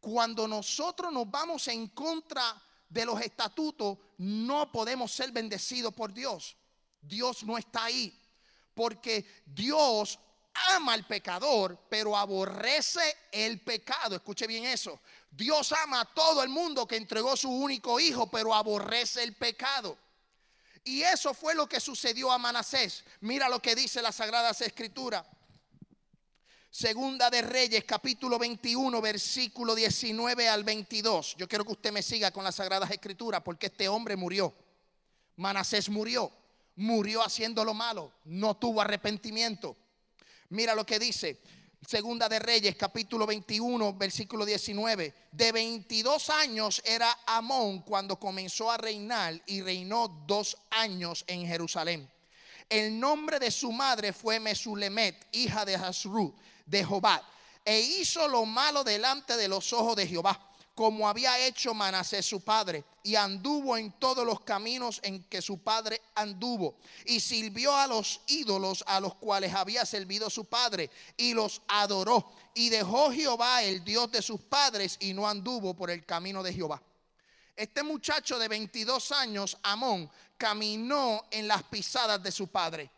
Cuando 0.00 0.48
nosotros 0.48 1.12
nos 1.12 1.30
vamos 1.30 1.68
en 1.68 1.88
contra 1.88 2.60
de 2.88 3.04
los 3.04 3.20
estatutos, 3.20 3.98
no 4.16 4.72
podemos 4.72 5.12
ser 5.12 5.32
bendecidos 5.32 5.94
por 5.94 6.12
Dios. 6.12 6.56
Dios 7.00 7.44
no 7.44 7.58
está 7.58 7.84
ahí. 7.84 8.18
Porque 8.74 9.42
Dios 9.44 10.18
ama 10.70 10.94
al 10.94 11.06
pecador, 11.06 11.78
pero 11.88 12.16
aborrece 12.16 13.16
el 13.32 13.60
pecado. 13.60 14.16
Escuche 14.16 14.46
bien 14.46 14.64
eso. 14.64 15.00
Dios 15.30 15.72
ama 15.72 16.00
a 16.00 16.04
todo 16.04 16.42
el 16.42 16.48
mundo 16.48 16.86
que 16.86 16.96
entregó 16.96 17.36
su 17.36 17.50
único 17.50 18.00
hijo, 18.00 18.30
pero 18.30 18.54
aborrece 18.54 19.22
el 19.22 19.34
pecado. 19.34 19.96
Y 20.84 21.02
eso 21.02 21.34
fue 21.34 21.54
lo 21.54 21.68
que 21.68 21.80
sucedió 21.80 22.32
a 22.32 22.38
Manasés. 22.38 23.04
Mira 23.20 23.48
lo 23.48 23.60
que 23.60 23.74
dice 23.74 24.00
la 24.00 24.12
Sagrada 24.12 24.50
Escritura. 24.50 25.24
Segunda 26.70 27.30
de 27.30 27.40
Reyes, 27.40 27.84
capítulo 27.84 28.38
21, 28.38 29.00
versículo 29.00 29.74
19 29.74 30.48
al 30.48 30.64
22. 30.64 31.36
Yo 31.38 31.48
quiero 31.48 31.64
que 31.64 31.72
usted 31.72 31.92
me 31.92 32.02
siga 32.02 32.30
con 32.30 32.44
las 32.44 32.56
Sagradas 32.56 32.90
Escrituras 32.90 33.40
porque 33.42 33.66
este 33.66 33.88
hombre 33.88 34.16
murió. 34.16 34.54
Manasés 35.36 35.88
murió. 35.88 36.30
Murió 36.76 37.24
haciendo 37.24 37.64
lo 37.64 37.72
malo. 37.72 38.12
No 38.24 38.56
tuvo 38.56 38.82
arrepentimiento. 38.82 39.76
Mira 40.50 40.74
lo 40.74 40.84
que 40.84 40.98
dice. 40.98 41.40
Segunda 41.86 42.28
de 42.28 42.38
Reyes, 42.38 42.76
capítulo 42.76 43.26
21, 43.26 43.94
versículo 43.94 44.44
19. 44.44 45.14
De 45.32 45.52
22 45.52 46.28
años 46.30 46.82
era 46.84 47.18
Amón 47.26 47.80
cuando 47.80 48.20
comenzó 48.20 48.70
a 48.70 48.76
reinar 48.76 49.40
y 49.46 49.62
reinó 49.62 50.08
dos 50.26 50.56
años 50.70 51.24
en 51.28 51.46
Jerusalén. 51.46 52.08
El 52.68 53.00
nombre 53.00 53.38
de 53.38 53.50
su 53.50 53.72
madre 53.72 54.12
fue 54.12 54.38
Mesulemet, 54.38 55.26
hija 55.32 55.64
de 55.64 55.76
Hasru, 55.76 56.34
de 56.68 56.84
Jobad, 56.84 57.22
e 57.64 57.80
hizo 57.80 58.28
lo 58.28 58.44
malo 58.44 58.84
delante 58.84 59.36
de 59.36 59.48
los 59.48 59.72
ojos 59.72 59.96
de 59.96 60.06
Jehová, 60.06 60.40
como 60.74 61.08
había 61.08 61.44
hecho 61.44 61.74
Manasés 61.74 62.24
su 62.24 62.40
padre, 62.42 62.84
y 63.02 63.16
anduvo 63.16 63.76
en 63.76 63.92
todos 63.98 64.24
los 64.24 64.42
caminos 64.42 65.00
en 65.02 65.24
que 65.24 65.42
su 65.42 65.58
padre 65.58 66.00
anduvo, 66.14 66.76
y 67.04 67.18
sirvió 67.18 67.76
a 67.76 67.88
los 67.88 68.20
ídolos 68.28 68.84
a 68.86 69.00
los 69.00 69.16
cuales 69.16 69.52
había 69.54 69.84
servido 69.84 70.30
su 70.30 70.44
padre, 70.44 70.88
y 71.16 71.34
los 71.34 71.62
adoró, 71.66 72.32
y 72.54 72.68
dejó 72.68 73.10
Jehová 73.10 73.64
el 73.64 73.82
Dios 73.82 74.12
de 74.12 74.22
sus 74.22 74.40
padres, 74.40 74.96
y 75.00 75.14
no 75.14 75.28
anduvo 75.28 75.74
por 75.74 75.90
el 75.90 76.06
camino 76.06 76.42
de 76.42 76.52
Jehová. 76.52 76.80
Este 77.56 77.82
muchacho 77.82 78.38
de 78.38 78.46
22 78.46 79.10
años, 79.10 79.58
Amón, 79.64 80.08
caminó 80.36 81.26
en 81.32 81.48
las 81.48 81.64
pisadas 81.64 82.22
de 82.22 82.30
su 82.30 82.46
padre. 82.46 82.88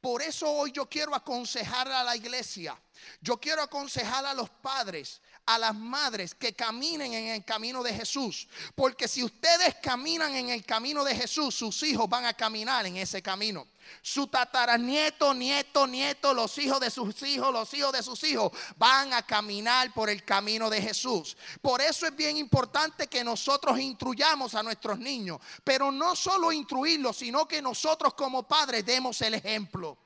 Por 0.00 0.22
eso 0.22 0.48
hoy 0.50 0.70
yo 0.72 0.88
quiero 0.88 1.14
aconsejar 1.14 1.90
a 1.90 2.04
la 2.04 2.14
iglesia, 2.14 2.80
yo 3.20 3.38
quiero 3.38 3.62
aconsejar 3.62 4.24
a 4.24 4.34
los 4.34 4.48
padres, 4.48 5.20
a 5.48 5.56
las 5.56 5.74
madres 5.74 6.34
que 6.34 6.52
caminen 6.52 7.14
en 7.14 7.28
el 7.28 7.42
camino 7.42 7.82
de 7.82 7.94
Jesús. 7.94 8.46
Porque 8.74 9.08
si 9.08 9.24
ustedes 9.24 9.76
caminan 9.82 10.34
en 10.34 10.50
el 10.50 10.62
camino 10.62 11.02
de 11.04 11.14
Jesús, 11.14 11.54
sus 11.54 11.82
hijos 11.84 12.06
van 12.06 12.26
a 12.26 12.34
caminar 12.34 12.84
en 12.84 12.98
ese 12.98 13.22
camino. 13.22 13.66
Su 14.02 14.26
tataranieto, 14.26 15.32
nieto, 15.32 15.86
nieto, 15.86 16.34
los 16.34 16.58
hijos 16.58 16.80
de 16.80 16.90
sus 16.90 17.22
hijos, 17.22 17.50
los 17.50 17.72
hijos 17.72 17.92
de 17.92 18.02
sus 18.02 18.22
hijos 18.24 18.52
van 18.76 19.14
a 19.14 19.22
caminar 19.22 19.90
por 19.94 20.10
el 20.10 20.22
camino 20.22 20.68
de 20.68 20.82
Jesús. 20.82 21.34
Por 21.62 21.80
eso 21.80 22.06
es 22.06 22.14
bien 22.14 22.36
importante 22.36 23.06
que 23.06 23.24
nosotros 23.24 23.80
instruyamos 23.80 24.54
a 24.54 24.62
nuestros 24.62 24.98
niños, 24.98 25.38
pero 25.64 25.90
no 25.90 26.14
solo 26.14 26.52
instruirlos, 26.52 27.16
sino 27.16 27.48
que 27.48 27.62
nosotros 27.62 28.12
como 28.12 28.46
padres 28.46 28.84
demos 28.84 29.22
el 29.22 29.32
ejemplo. 29.32 29.96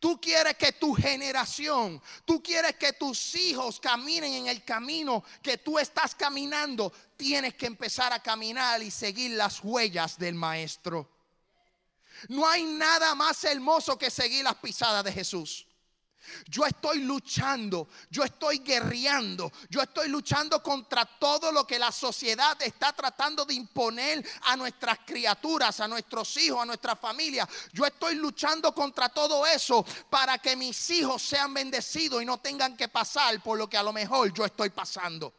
Tú 0.00 0.18
quieres 0.18 0.56
que 0.56 0.72
tu 0.72 0.94
generación, 0.94 2.02
tú 2.24 2.42
quieres 2.42 2.74
que 2.76 2.94
tus 2.94 3.34
hijos 3.34 3.78
caminen 3.78 4.32
en 4.32 4.46
el 4.46 4.64
camino 4.64 5.22
que 5.42 5.58
tú 5.58 5.78
estás 5.78 6.14
caminando. 6.14 6.90
Tienes 7.18 7.54
que 7.54 7.66
empezar 7.66 8.10
a 8.10 8.22
caminar 8.22 8.82
y 8.82 8.90
seguir 8.90 9.32
las 9.32 9.62
huellas 9.62 10.18
del 10.18 10.34
maestro. 10.34 11.06
No 12.28 12.48
hay 12.48 12.64
nada 12.64 13.14
más 13.14 13.44
hermoso 13.44 13.98
que 13.98 14.10
seguir 14.10 14.42
las 14.42 14.56
pisadas 14.56 15.04
de 15.04 15.12
Jesús. 15.12 15.66
Yo 16.46 16.66
estoy 16.66 17.00
luchando, 17.00 17.88
yo 18.10 18.22
estoy 18.22 18.58
guerreando, 18.58 19.50
yo 19.68 19.80
estoy 19.82 20.08
luchando 20.08 20.62
contra 20.62 21.04
todo 21.04 21.50
lo 21.50 21.66
que 21.66 21.78
la 21.78 21.90
sociedad 21.90 22.60
está 22.62 22.92
tratando 22.92 23.44
de 23.44 23.54
imponer 23.54 24.24
a 24.42 24.56
nuestras 24.56 24.98
criaturas, 25.06 25.80
a 25.80 25.88
nuestros 25.88 26.36
hijos, 26.36 26.60
a 26.62 26.66
nuestra 26.66 26.94
familia. 26.94 27.48
Yo 27.72 27.84
estoy 27.86 28.16
luchando 28.16 28.74
contra 28.74 29.08
todo 29.08 29.46
eso 29.46 29.84
para 30.08 30.38
que 30.38 30.56
mis 30.56 30.90
hijos 30.90 31.22
sean 31.22 31.54
bendecidos 31.54 32.22
y 32.22 32.26
no 32.26 32.38
tengan 32.38 32.76
que 32.76 32.88
pasar 32.88 33.42
por 33.42 33.58
lo 33.58 33.68
que 33.68 33.76
a 33.76 33.82
lo 33.82 33.92
mejor 33.92 34.32
yo 34.32 34.44
estoy 34.44 34.70
pasando. 34.70 35.34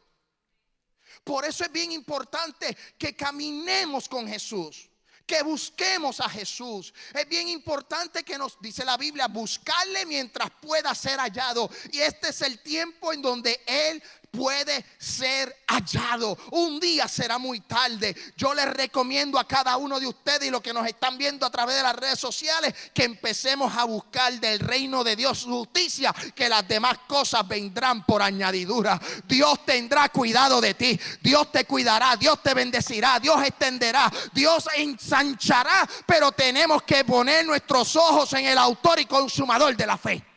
Por 1.24 1.44
eso 1.44 1.64
es 1.64 1.70
bien 1.70 1.92
importante 1.92 2.76
que 2.98 3.14
caminemos 3.14 4.08
con 4.08 4.26
Jesús 4.26 4.91
que 5.32 5.42
busquemos 5.42 6.20
a 6.20 6.28
Jesús. 6.28 6.92
Es 7.14 7.26
bien 7.26 7.48
importante 7.48 8.22
que 8.22 8.36
nos 8.36 8.60
dice 8.60 8.84
la 8.84 8.98
Biblia, 8.98 9.28
buscarle 9.28 10.04
mientras 10.04 10.50
pueda 10.60 10.94
ser 10.94 11.18
hallado. 11.18 11.70
Y 11.90 12.00
este 12.00 12.28
es 12.28 12.42
el 12.42 12.58
tiempo 12.58 13.14
en 13.14 13.22
donde 13.22 13.62
Él 13.66 14.02
puede 14.32 14.84
ser 14.98 15.54
hallado. 15.68 16.36
Un 16.50 16.80
día 16.80 17.06
será 17.06 17.38
muy 17.38 17.60
tarde. 17.60 18.16
Yo 18.36 18.54
les 18.54 18.66
recomiendo 18.66 19.38
a 19.38 19.46
cada 19.46 19.76
uno 19.76 20.00
de 20.00 20.06
ustedes 20.06 20.48
y 20.48 20.50
los 20.50 20.62
que 20.62 20.72
nos 20.72 20.86
están 20.86 21.18
viendo 21.18 21.46
a 21.46 21.50
través 21.50 21.76
de 21.76 21.82
las 21.82 21.94
redes 21.94 22.18
sociales 22.18 22.74
que 22.94 23.04
empecemos 23.04 23.76
a 23.76 23.84
buscar 23.84 24.32
del 24.40 24.58
reino 24.58 25.04
de 25.04 25.16
Dios 25.16 25.44
justicia, 25.44 26.14
que 26.34 26.48
las 26.48 26.66
demás 26.66 26.98
cosas 27.06 27.46
vendrán 27.46 28.04
por 28.04 28.22
añadidura. 28.22 29.00
Dios 29.28 29.64
tendrá 29.66 30.08
cuidado 30.08 30.60
de 30.60 30.74
ti. 30.74 30.98
Dios 31.20 31.52
te 31.52 31.66
cuidará, 31.66 32.16
Dios 32.16 32.42
te 32.42 32.54
bendecirá, 32.54 33.20
Dios 33.20 33.42
extenderá, 33.44 34.10
Dios 34.32 34.66
ensanchará, 34.76 35.88
pero 36.06 36.32
tenemos 36.32 36.82
que 36.82 37.04
poner 37.04 37.44
nuestros 37.44 37.94
ojos 37.96 38.32
en 38.32 38.46
el 38.46 38.56
autor 38.56 38.98
y 38.98 39.04
consumador 39.04 39.76
de 39.76 39.86
la 39.86 39.98
fe. 39.98 40.31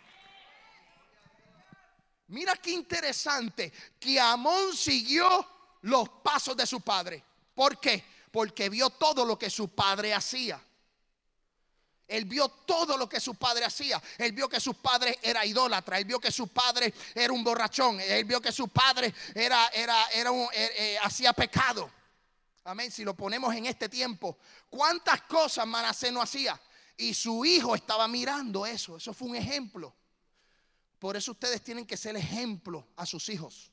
Mira 2.35 2.57
qué 2.57 2.71
interesante 2.71 3.71
que 3.97 4.19
Amón 4.19 4.75
siguió 4.75 5.47
los 5.83 6.09
pasos 6.21 6.57
de 6.57 6.67
su 6.67 6.81
padre. 6.81 7.23
¿Por 7.53 7.79
qué? 7.79 8.03
Porque 8.29 8.67
vio 8.67 8.89
todo 8.89 9.23
lo 9.23 9.39
que 9.39 9.49
su 9.49 9.69
padre 9.69 10.13
hacía. 10.13 10.61
Él 12.05 12.25
vio 12.25 12.49
todo 12.49 12.97
lo 12.97 13.07
que 13.07 13.21
su 13.21 13.35
padre 13.35 13.63
hacía. 13.63 14.03
Él 14.17 14.33
vio 14.33 14.49
que 14.49 14.59
su 14.59 14.73
padre 14.73 15.17
era 15.21 15.45
idólatra. 15.45 15.97
Él 15.97 16.03
vio 16.03 16.19
que 16.19 16.29
su 16.29 16.49
padre 16.49 16.93
era 17.13 17.31
un 17.31 17.41
borrachón. 17.41 18.01
Él 18.01 18.25
vio 18.25 18.41
que 18.41 18.51
su 18.51 18.67
padre 18.67 19.13
era, 19.33 19.69
era, 19.69 20.05
era 20.07 20.29
un, 20.29 20.43
eh, 20.51 20.71
eh, 20.75 20.97
hacía 21.01 21.31
pecado. 21.31 21.89
Amén. 22.65 22.91
Si 22.91 23.05
lo 23.05 23.15
ponemos 23.15 23.55
en 23.55 23.67
este 23.67 23.87
tiempo, 23.87 24.37
¿cuántas 24.69 25.21
cosas 25.21 25.65
Manasés 25.65 26.11
no 26.11 26.21
hacía? 26.21 26.59
Y 26.97 27.13
su 27.13 27.45
hijo 27.45 27.75
estaba 27.75 28.09
mirando 28.09 28.65
eso. 28.65 28.97
Eso 28.97 29.13
fue 29.13 29.29
un 29.29 29.37
ejemplo. 29.37 29.95
Por 31.05 31.15
eso 31.15 31.33
ustedes 31.33 31.63
tienen 31.63 31.85
que 31.85 31.97
ser 31.97 32.17
ejemplo 32.17 32.87
a 32.95 33.05
sus 33.05 33.29
hijos. 33.29 33.71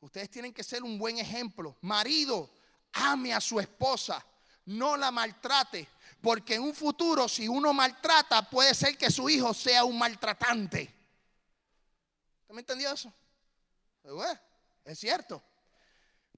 Ustedes 0.00 0.28
tienen 0.28 0.52
que 0.52 0.64
ser 0.64 0.82
un 0.82 0.98
buen 0.98 1.16
ejemplo. 1.16 1.76
Marido, 1.80 2.50
ame 2.94 3.32
a 3.32 3.40
su 3.40 3.60
esposa, 3.60 4.26
no 4.64 4.96
la 4.96 5.12
maltrate, 5.12 5.86
porque 6.20 6.56
en 6.56 6.62
un 6.62 6.74
futuro 6.74 7.28
si 7.28 7.46
uno 7.46 7.72
maltrata 7.72 8.50
puede 8.50 8.74
ser 8.74 8.98
que 8.98 9.12
su 9.12 9.30
hijo 9.30 9.54
sea 9.54 9.84
un 9.84 9.96
maltratante. 9.96 10.92
¿Usted 12.40 12.54
me 12.54 12.62
entendió 12.62 12.92
eso? 12.92 13.12
Pues 14.02 14.14
bueno, 14.14 14.40
es 14.86 14.98
cierto. 14.98 15.40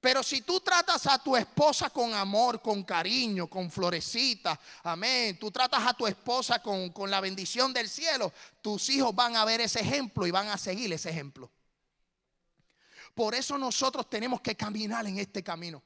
Pero 0.01 0.23
si 0.23 0.41
tú 0.41 0.61
tratas 0.61 1.07
a 1.07 1.23
tu 1.23 1.37
esposa 1.37 1.91
con 1.91 2.15
amor, 2.15 2.63
con 2.63 2.83
cariño, 2.85 3.47
con 3.49 3.71
florecita, 3.71 4.59
amén, 4.83 5.39
tú 5.39 5.51
tratas 5.51 5.87
a 5.87 5.93
tu 5.93 6.07
esposa 6.07 6.63
con, 6.63 6.89
con, 6.91 7.11
la 7.11 7.21
bendición 7.21 7.75
del 7.75 7.87
cielo, 7.87 8.33
tus 8.63 8.89
hijos 8.89 9.15
van 9.15 9.37
a 9.37 9.45
ver 9.45 9.61
ese 9.61 9.81
ejemplo 9.81 10.27
y 10.27 10.31
van 10.31 10.49
a 10.49 10.57
seguir 10.57 10.91
ese 10.91 11.11
ejemplo. 11.11 11.51
Por 13.15 13.35
eso 13.35 13.59
nosotros 13.59 14.09
tenemos 14.09 14.41
que 14.41 14.57
caminar 14.57 15.07
en 15.07 15.19
este 15.19 15.43
camino. 15.43 15.83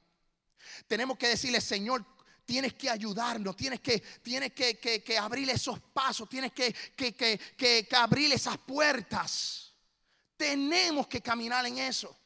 Tenemos 0.86 1.18
que 1.18 1.28
decirle, 1.28 1.60
Señor, 1.60 2.04
tienes 2.44 2.74
que 2.74 2.88
ayudarnos, 2.88 3.56
tienes 3.56 3.80
que, 3.80 3.98
tienes 3.98 4.52
que, 4.52 4.78
que, 4.78 5.02
que 5.02 5.18
abrir 5.18 5.50
esos 5.50 5.80
pasos, 5.92 6.28
tienes 6.28 6.52
que, 6.52 6.72
que 6.94 7.88
abrir 7.96 8.32
esas 8.32 8.58
puertas. 8.58 9.72
Tenemos 10.36 11.08
que 11.08 11.20
caminar 11.20 11.66
en 11.66 11.78
eso 11.78 12.16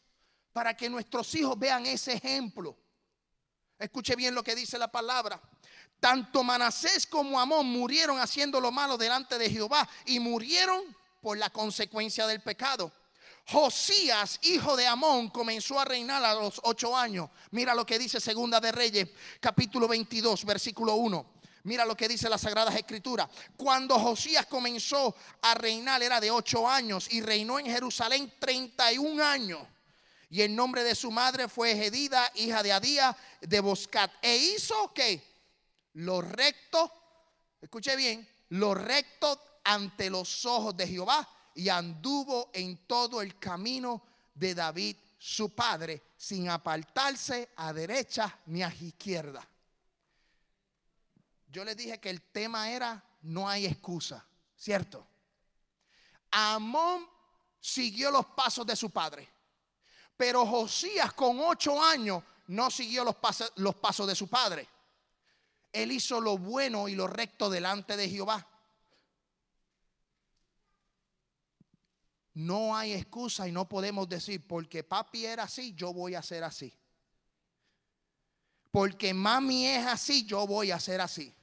para 0.58 0.76
que 0.76 0.90
nuestros 0.90 1.32
hijos 1.36 1.56
vean 1.56 1.86
ese 1.86 2.14
ejemplo. 2.14 2.76
Escuche 3.78 4.16
bien 4.16 4.34
lo 4.34 4.42
que 4.42 4.56
dice 4.56 4.76
la 4.76 4.90
palabra. 4.90 5.40
Tanto 6.00 6.42
Manasés 6.42 7.06
como 7.06 7.38
Amón 7.38 7.66
murieron 7.66 8.18
haciendo 8.18 8.60
lo 8.60 8.72
malo 8.72 8.98
delante 8.98 9.38
de 9.38 9.48
Jehová 9.48 9.88
y 10.06 10.18
murieron 10.18 10.82
por 11.20 11.38
la 11.38 11.50
consecuencia 11.50 12.26
del 12.26 12.40
pecado. 12.40 12.90
Josías, 13.46 14.40
hijo 14.42 14.76
de 14.76 14.88
Amón, 14.88 15.30
comenzó 15.30 15.78
a 15.78 15.84
reinar 15.84 16.24
a 16.24 16.34
los 16.34 16.60
ocho 16.64 16.96
años. 16.96 17.30
Mira 17.52 17.72
lo 17.72 17.86
que 17.86 17.96
dice 17.96 18.20
Segunda 18.20 18.58
de 18.58 18.72
Reyes, 18.72 19.08
capítulo 19.38 19.86
22, 19.86 20.44
versículo 20.44 20.94
1. 20.96 21.34
Mira 21.62 21.84
lo 21.84 21.96
que 21.96 22.08
dice 22.08 22.28
las 22.28 22.40
Sagradas 22.40 22.74
Escrituras. 22.74 23.28
Cuando 23.56 23.96
Josías 23.96 24.46
comenzó 24.46 25.14
a 25.40 25.54
reinar 25.54 26.02
era 26.02 26.20
de 26.20 26.32
ocho 26.32 26.68
años 26.68 27.06
y 27.12 27.20
reinó 27.20 27.60
en 27.60 27.66
Jerusalén 27.66 28.34
31 28.40 29.24
años. 29.24 29.60
Y 30.30 30.42
el 30.42 30.54
nombre 30.54 30.84
de 30.84 30.94
su 30.94 31.10
madre 31.10 31.48
fue 31.48 31.74
Gedida, 31.74 32.30
hija 32.34 32.62
de 32.62 32.72
Adía 32.72 33.16
de 33.40 33.60
Boscat. 33.60 34.12
E 34.20 34.36
hizo 34.36 34.92
que 34.92 35.22
lo 35.94 36.20
recto, 36.20 36.92
escuche 37.60 37.96
bien, 37.96 38.28
lo 38.50 38.74
recto 38.74 39.60
ante 39.64 40.10
los 40.10 40.44
ojos 40.44 40.76
de 40.76 40.86
Jehová 40.86 41.26
y 41.54 41.68
anduvo 41.68 42.50
en 42.52 42.86
todo 42.86 43.22
el 43.22 43.38
camino 43.38 44.02
de 44.34 44.54
David, 44.54 44.96
su 45.18 45.54
padre, 45.54 46.02
sin 46.16 46.48
apartarse 46.48 47.50
a 47.56 47.72
derecha 47.72 48.38
ni 48.46 48.62
a 48.62 48.72
izquierda. 48.72 49.46
Yo 51.50 51.64
les 51.64 51.76
dije 51.76 51.98
que 51.98 52.10
el 52.10 52.22
tema 52.22 52.70
era 52.70 53.02
no 53.22 53.48
hay 53.48 53.66
excusa, 53.66 54.24
¿cierto? 54.56 55.06
Amón 56.30 57.06
siguió 57.60 58.10
los 58.10 58.26
pasos 58.26 58.66
de 58.66 58.76
su 58.76 58.90
padre. 58.90 59.28
Pero 60.18 60.44
Josías 60.44 61.14
con 61.14 61.40
ocho 61.40 61.82
años 61.82 62.22
no 62.48 62.70
siguió 62.70 63.04
los 63.04 63.16
pasos, 63.16 63.50
los 63.56 63.76
pasos 63.76 64.06
de 64.06 64.14
su 64.14 64.28
padre. 64.28 64.68
Él 65.72 65.92
hizo 65.92 66.20
lo 66.20 66.36
bueno 66.36 66.88
y 66.88 66.94
lo 66.94 67.06
recto 67.06 67.48
delante 67.48 67.96
de 67.96 68.10
Jehová. 68.10 68.46
no 72.38 72.76
hay 72.76 72.92
excusa 72.92 73.48
y 73.48 73.52
no 73.52 73.68
podemos 73.68 74.08
decir, 74.08 74.46
porque 74.46 74.84
papi 74.84 75.26
era 75.26 75.42
así, 75.42 75.74
yo 75.74 75.92
voy 75.92 76.14
a 76.14 76.22
ser 76.22 76.44
así. 76.44 76.72
Porque 78.70 79.12
mami 79.12 79.66
es 79.66 79.84
así, 79.84 80.24
yo 80.24 80.46
voy 80.46 80.70
a 80.70 80.78
ser 80.78 81.00
así. 81.00 81.34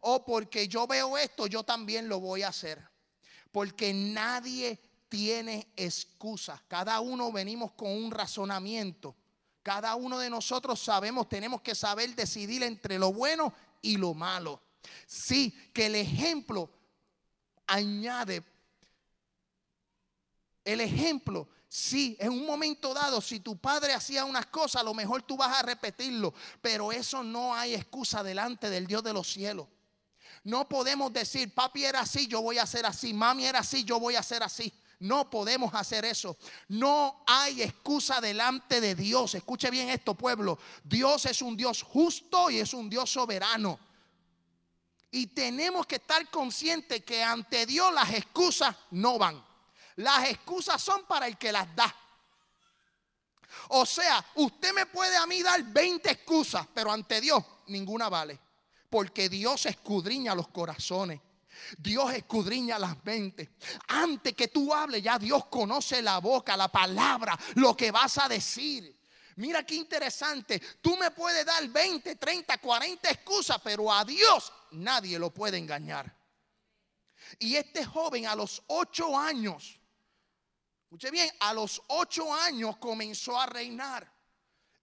O 0.00 0.24
porque 0.24 0.68
yo 0.68 0.86
veo 0.86 1.18
esto, 1.18 1.46
yo 1.46 1.64
también 1.64 2.08
lo 2.08 2.18
voy 2.18 2.42
a 2.42 2.48
hacer. 2.48 2.82
Porque 3.52 3.92
nadie 3.92 4.80
tiene 5.10 5.68
excusas. 5.76 6.62
Cada 6.68 7.00
uno 7.00 7.30
venimos 7.30 7.72
con 7.72 7.90
un 7.90 8.10
razonamiento. 8.10 9.14
Cada 9.62 9.94
uno 9.96 10.18
de 10.18 10.30
nosotros 10.30 10.80
sabemos, 10.80 11.28
tenemos 11.28 11.60
que 11.60 11.74
saber 11.74 12.14
decidir 12.14 12.62
entre 12.62 12.98
lo 12.98 13.12
bueno 13.12 13.52
y 13.82 13.98
lo 13.98 14.14
malo. 14.14 14.62
Sí, 15.06 15.52
que 15.74 15.86
el 15.86 15.96
ejemplo 15.96 16.70
añade. 17.66 18.42
El 20.64 20.80
ejemplo, 20.80 21.48
sí, 21.68 22.16
en 22.20 22.30
un 22.30 22.46
momento 22.46 22.94
dado, 22.94 23.20
si 23.20 23.40
tu 23.40 23.56
padre 23.56 23.92
hacía 23.92 24.24
unas 24.24 24.46
cosas, 24.46 24.80
a 24.80 24.84
lo 24.84 24.94
mejor 24.94 25.22
tú 25.22 25.36
vas 25.36 25.58
a 25.58 25.62
repetirlo, 25.62 26.32
pero 26.62 26.92
eso 26.92 27.24
no 27.24 27.54
hay 27.54 27.74
excusa 27.74 28.22
delante 28.22 28.70
del 28.70 28.86
Dios 28.86 29.02
de 29.02 29.12
los 29.12 29.30
cielos. 29.30 29.66
No 30.44 30.68
podemos 30.68 31.12
decir, 31.12 31.52
papi 31.52 31.84
era 31.84 32.00
así, 32.00 32.28
yo 32.28 32.40
voy 32.40 32.58
a 32.58 32.62
hacer 32.62 32.86
así, 32.86 33.12
mami 33.12 33.44
era 33.44 33.58
así, 33.58 33.84
yo 33.84 33.98
voy 33.98 34.14
a 34.14 34.20
hacer 34.20 34.42
así. 34.42 34.72
No 35.00 35.30
podemos 35.30 35.74
hacer 35.74 36.04
eso. 36.04 36.36
No 36.68 37.24
hay 37.26 37.62
excusa 37.62 38.20
delante 38.20 38.82
de 38.82 38.94
Dios. 38.94 39.34
Escuche 39.34 39.70
bien 39.70 39.88
esto, 39.88 40.14
pueblo. 40.14 40.58
Dios 40.84 41.24
es 41.24 41.40
un 41.40 41.56
Dios 41.56 41.82
justo 41.82 42.50
y 42.50 42.58
es 42.58 42.74
un 42.74 42.90
Dios 42.90 43.10
soberano. 43.10 43.78
Y 45.10 45.28
tenemos 45.28 45.86
que 45.86 45.96
estar 45.96 46.28
conscientes 46.30 47.02
que 47.02 47.22
ante 47.22 47.64
Dios 47.64 47.92
las 47.94 48.12
excusas 48.12 48.76
no 48.90 49.18
van. 49.18 49.42
Las 49.96 50.28
excusas 50.28 50.82
son 50.82 51.04
para 51.06 51.26
el 51.26 51.38
que 51.38 51.50
las 51.50 51.74
da. 51.74 51.94
O 53.68 53.86
sea, 53.86 54.24
usted 54.34 54.74
me 54.74 54.84
puede 54.84 55.16
a 55.16 55.26
mí 55.26 55.42
dar 55.42 55.62
20 55.62 56.10
excusas, 56.10 56.66
pero 56.74 56.92
ante 56.92 57.22
Dios 57.22 57.42
ninguna 57.68 58.10
vale. 58.10 58.38
Porque 58.90 59.30
Dios 59.30 59.64
escudriña 59.64 60.34
los 60.34 60.48
corazones. 60.48 61.20
Dios 61.78 62.12
escudriña 62.14 62.78
las 62.78 63.02
mentes. 63.04 63.48
Antes 63.88 64.34
que 64.34 64.48
tú 64.48 64.72
hables, 64.72 65.02
ya 65.02 65.18
Dios 65.18 65.46
conoce 65.46 66.02
la 66.02 66.18
boca, 66.18 66.56
la 66.56 66.68
palabra, 66.68 67.38
lo 67.54 67.76
que 67.76 67.90
vas 67.90 68.18
a 68.18 68.28
decir. 68.28 68.98
Mira 69.36 69.64
qué 69.64 69.74
interesante. 69.74 70.60
Tú 70.80 70.96
me 70.96 71.10
puedes 71.12 71.46
dar 71.46 71.66
20, 71.68 72.16
30, 72.16 72.58
40 72.58 73.10
excusas, 73.10 73.58
pero 73.62 73.92
a 73.92 74.04
Dios 74.04 74.52
nadie 74.72 75.18
lo 75.18 75.30
puede 75.30 75.56
engañar. 75.56 76.14
Y 77.38 77.56
este 77.56 77.84
joven 77.84 78.26
a 78.26 78.34
los 78.34 78.62
8 78.66 79.18
años, 79.18 79.78
escuche 80.84 81.10
bien, 81.10 81.30
a 81.40 81.54
los 81.54 81.80
8 81.86 82.34
años 82.34 82.76
comenzó 82.78 83.40
a 83.40 83.46
reinar. 83.46 84.12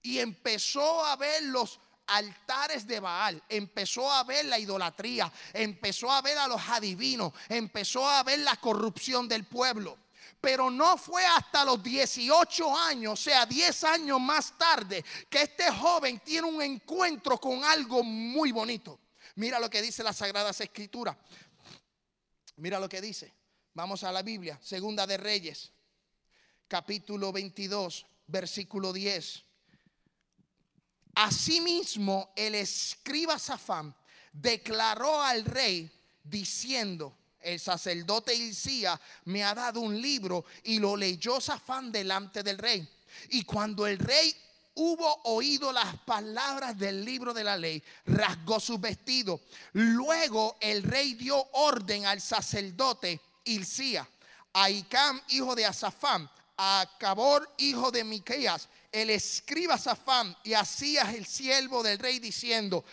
Y 0.01 0.19
empezó 0.19 1.03
a 1.03 1.15
ver 1.17 1.43
los 1.43 1.79
altares 2.07 2.87
de 2.87 2.99
Baal, 2.99 3.41
empezó 3.49 4.11
a 4.11 4.23
ver 4.23 4.45
la 4.45 4.57
idolatría, 4.57 5.31
empezó 5.53 6.11
a 6.11 6.21
ver 6.21 6.37
a 6.37 6.47
los 6.47 6.61
adivinos, 6.69 7.33
empezó 7.49 8.07
a 8.07 8.23
ver 8.23 8.39
la 8.39 8.55
corrupción 8.57 9.27
del 9.27 9.45
pueblo. 9.45 9.97
Pero 10.39 10.69
no 10.69 10.97
fue 10.97 11.25
hasta 11.25 11.65
los 11.65 11.81
18 11.81 12.77
años, 12.77 13.13
o 13.13 13.23
sea, 13.23 13.45
10 13.45 13.83
años 13.85 14.21
más 14.21 14.57
tarde, 14.57 15.03
que 15.29 15.41
este 15.41 15.71
joven 15.71 16.19
tiene 16.19 16.47
un 16.47 16.61
encuentro 16.61 17.37
con 17.39 17.63
algo 17.63 18.03
muy 18.03 18.51
bonito. 18.51 18.99
Mira 19.35 19.59
lo 19.59 19.69
que 19.69 19.81
dice 19.81 20.03
las 20.03 20.17
Sagradas 20.17 20.61
Escrituras. 20.61 21.15
Mira 22.57 22.79
lo 22.79 22.87
que 22.87 23.01
dice. 23.01 23.33
Vamos 23.73 24.03
a 24.03 24.11
la 24.11 24.23
Biblia, 24.23 24.59
Segunda 24.61 25.05
de 25.05 25.17
Reyes, 25.17 25.71
capítulo 26.67 27.31
22, 27.31 28.07
versículo 28.25 28.91
10. 28.91 29.46
Asimismo, 31.19 32.31
el 32.35 32.53
escriba 32.53 33.39
Safán 33.39 33.91
declaró 34.31 35.19
al 35.19 35.45
rey 35.45 35.89
diciendo, 36.23 37.11
el 37.41 37.59
sacerdote 37.59 38.35
Hilcía 38.35 39.01
me 39.25 39.43
ha 39.43 39.55
dado 39.55 39.79
un 39.79 39.99
libro 39.99 40.45
y 40.63 40.77
lo 40.77 40.95
leyó 40.95 41.41
Safán 41.41 41.91
delante 41.91 42.43
del 42.43 42.59
rey. 42.59 42.87
Y 43.29 43.45
cuando 43.45 43.87
el 43.87 43.97
rey 43.97 44.31
hubo 44.75 45.11
oído 45.23 45.71
las 45.71 45.97
palabras 46.01 46.77
del 46.77 47.03
libro 47.03 47.33
de 47.33 47.43
la 47.43 47.57
ley, 47.57 47.81
rasgó 48.05 48.59
su 48.59 48.77
vestido. 48.77 49.41
Luego 49.73 50.57
el 50.59 50.83
rey 50.83 51.15
dio 51.15 51.43
orden 51.53 52.05
al 52.05 52.21
sacerdote 52.21 53.19
Hilcía, 53.43 54.07
a 54.53 54.69
Icam, 54.69 55.19
hijo 55.29 55.55
de 55.55 55.65
Asafán, 55.65 56.29
a 56.57 56.87
Cabor, 56.99 57.51
hijo 57.57 57.89
de 57.89 58.03
Miqueas, 58.03 58.69
el 58.97 59.09
escriba 59.11 59.77
Safán 59.77 60.35
y 60.43 60.53
hacías 60.53 61.13
el 61.13 61.25
siervo 61.25 61.83
del 61.83 61.99
rey 61.99 62.19
diciendo, 62.19 62.83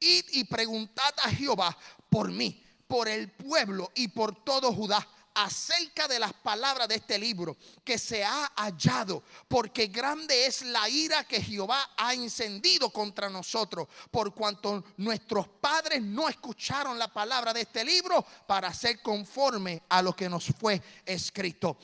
id 0.00 0.24
y 0.32 0.44
preguntad 0.44 1.14
a 1.22 1.30
Jehová 1.30 1.76
por 2.10 2.30
mí, 2.30 2.62
por 2.86 3.08
el 3.08 3.30
pueblo 3.30 3.90
y 3.94 4.08
por 4.08 4.44
todo 4.44 4.72
Judá 4.72 5.06
acerca 5.34 6.08
de 6.08 6.18
las 6.18 6.32
palabras 6.32 6.88
de 6.88 6.96
este 6.96 7.18
libro 7.18 7.56
que 7.84 7.98
se 7.98 8.24
ha 8.24 8.52
hallado, 8.56 9.22
porque 9.48 9.86
grande 9.86 10.46
es 10.46 10.62
la 10.62 10.88
ira 10.88 11.24
que 11.24 11.40
Jehová 11.40 11.90
ha 11.96 12.14
encendido 12.14 12.90
contra 12.90 13.30
nosotros, 13.30 13.88
por 14.10 14.34
cuanto 14.34 14.84
nuestros 14.98 15.48
padres 15.48 16.02
no 16.02 16.28
escucharon 16.28 16.98
la 16.98 17.08
palabra 17.08 17.52
de 17.52 17.62
este 17.62 17.84
libro 17.84 18.24
para 18.46 18.72
ser 18.74 19.00
conforme 19.00 19.82
a 19.88 20.02
lo 20.02 20.14
que 20.14 20.28
nos 20.28 20.46
fue 20.46 20.82
escrito. 21.06 21.78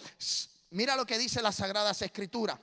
Mira 0.71 0.97
lo 0.97 1.07
que 1.07 1.19
dice 1.19 1.41
las 1.41 1.57
Sagradas 1.57 2.03
Escrituras. 2.03 2.59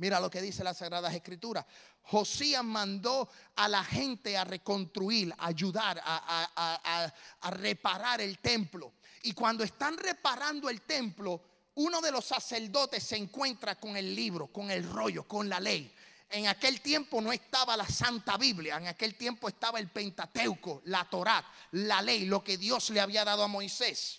Mira 0.00 0.18
lo 0.18 0.30
que 0.30 0.40
dice 0.40 0.64
las 0.64 0.78
Sagradas 0.78 1.14
Escrituras. 1.14 1.66
Josías 2.04 2.64
mandó 2.64 3.28
a 3.54 3.68
la 3.68 3.84
gente 3.84 4.34
a 4.34 4.44
reconstruir, 4.44 5.30
a 5.36 5.48
ayudar, 5.48 6.00
a, 6.02 7.12
reparar 7.50 8.22
el 8.22 8.38
templo. 8.38 8.94
Y 9.24 9.32
cuando 9.32 9.62
están 9.62 9.98
reparando 9.98 10.70
el 10.70 10.80
templo, 10.80 11.42
uno 11.74 12.00
de 12.00 12.12
los 12.12 12.24
sacerdotes 12.24 13.02
se 13.02 13.16
encuentra 13.18 13.74
con 13.74 13.94
el 13.94 14.14
libro, 14.16 14.46
con 14.46 14.70
el 14.70 14.90
rollo, 14.90 15.28
con 15.28 15.50
la 15.50 15.60
ley. 15.60 15.94
En 16.30 16.46
aquel 16.46 16.80
tiempo 16.80 17.20
no 17.20 17.30
estaba 17.30 17.76
la 17.76 17.86
Santa 17.86 18.38
Biblia, 18.38 18.78
en 18.78 18.86
aquel 18.86 19.16
tiempo 19.16 19.48
estaba 19.48 19.78
el 19.78 19.88
Pentateuco, 19.88 20.80
la 20.86 21.04
Torá, 21.10 21.44
la 21.72 22.00
ley, 22.00 22.24
lo 22.24 22.42
que 22.42 22.56
Dios 22.56 22.88
le 22.88 23.00
había 23.00 23.22
dado 23.22 23.44
a 23.44 23.48
Moisés. 23.48 24.18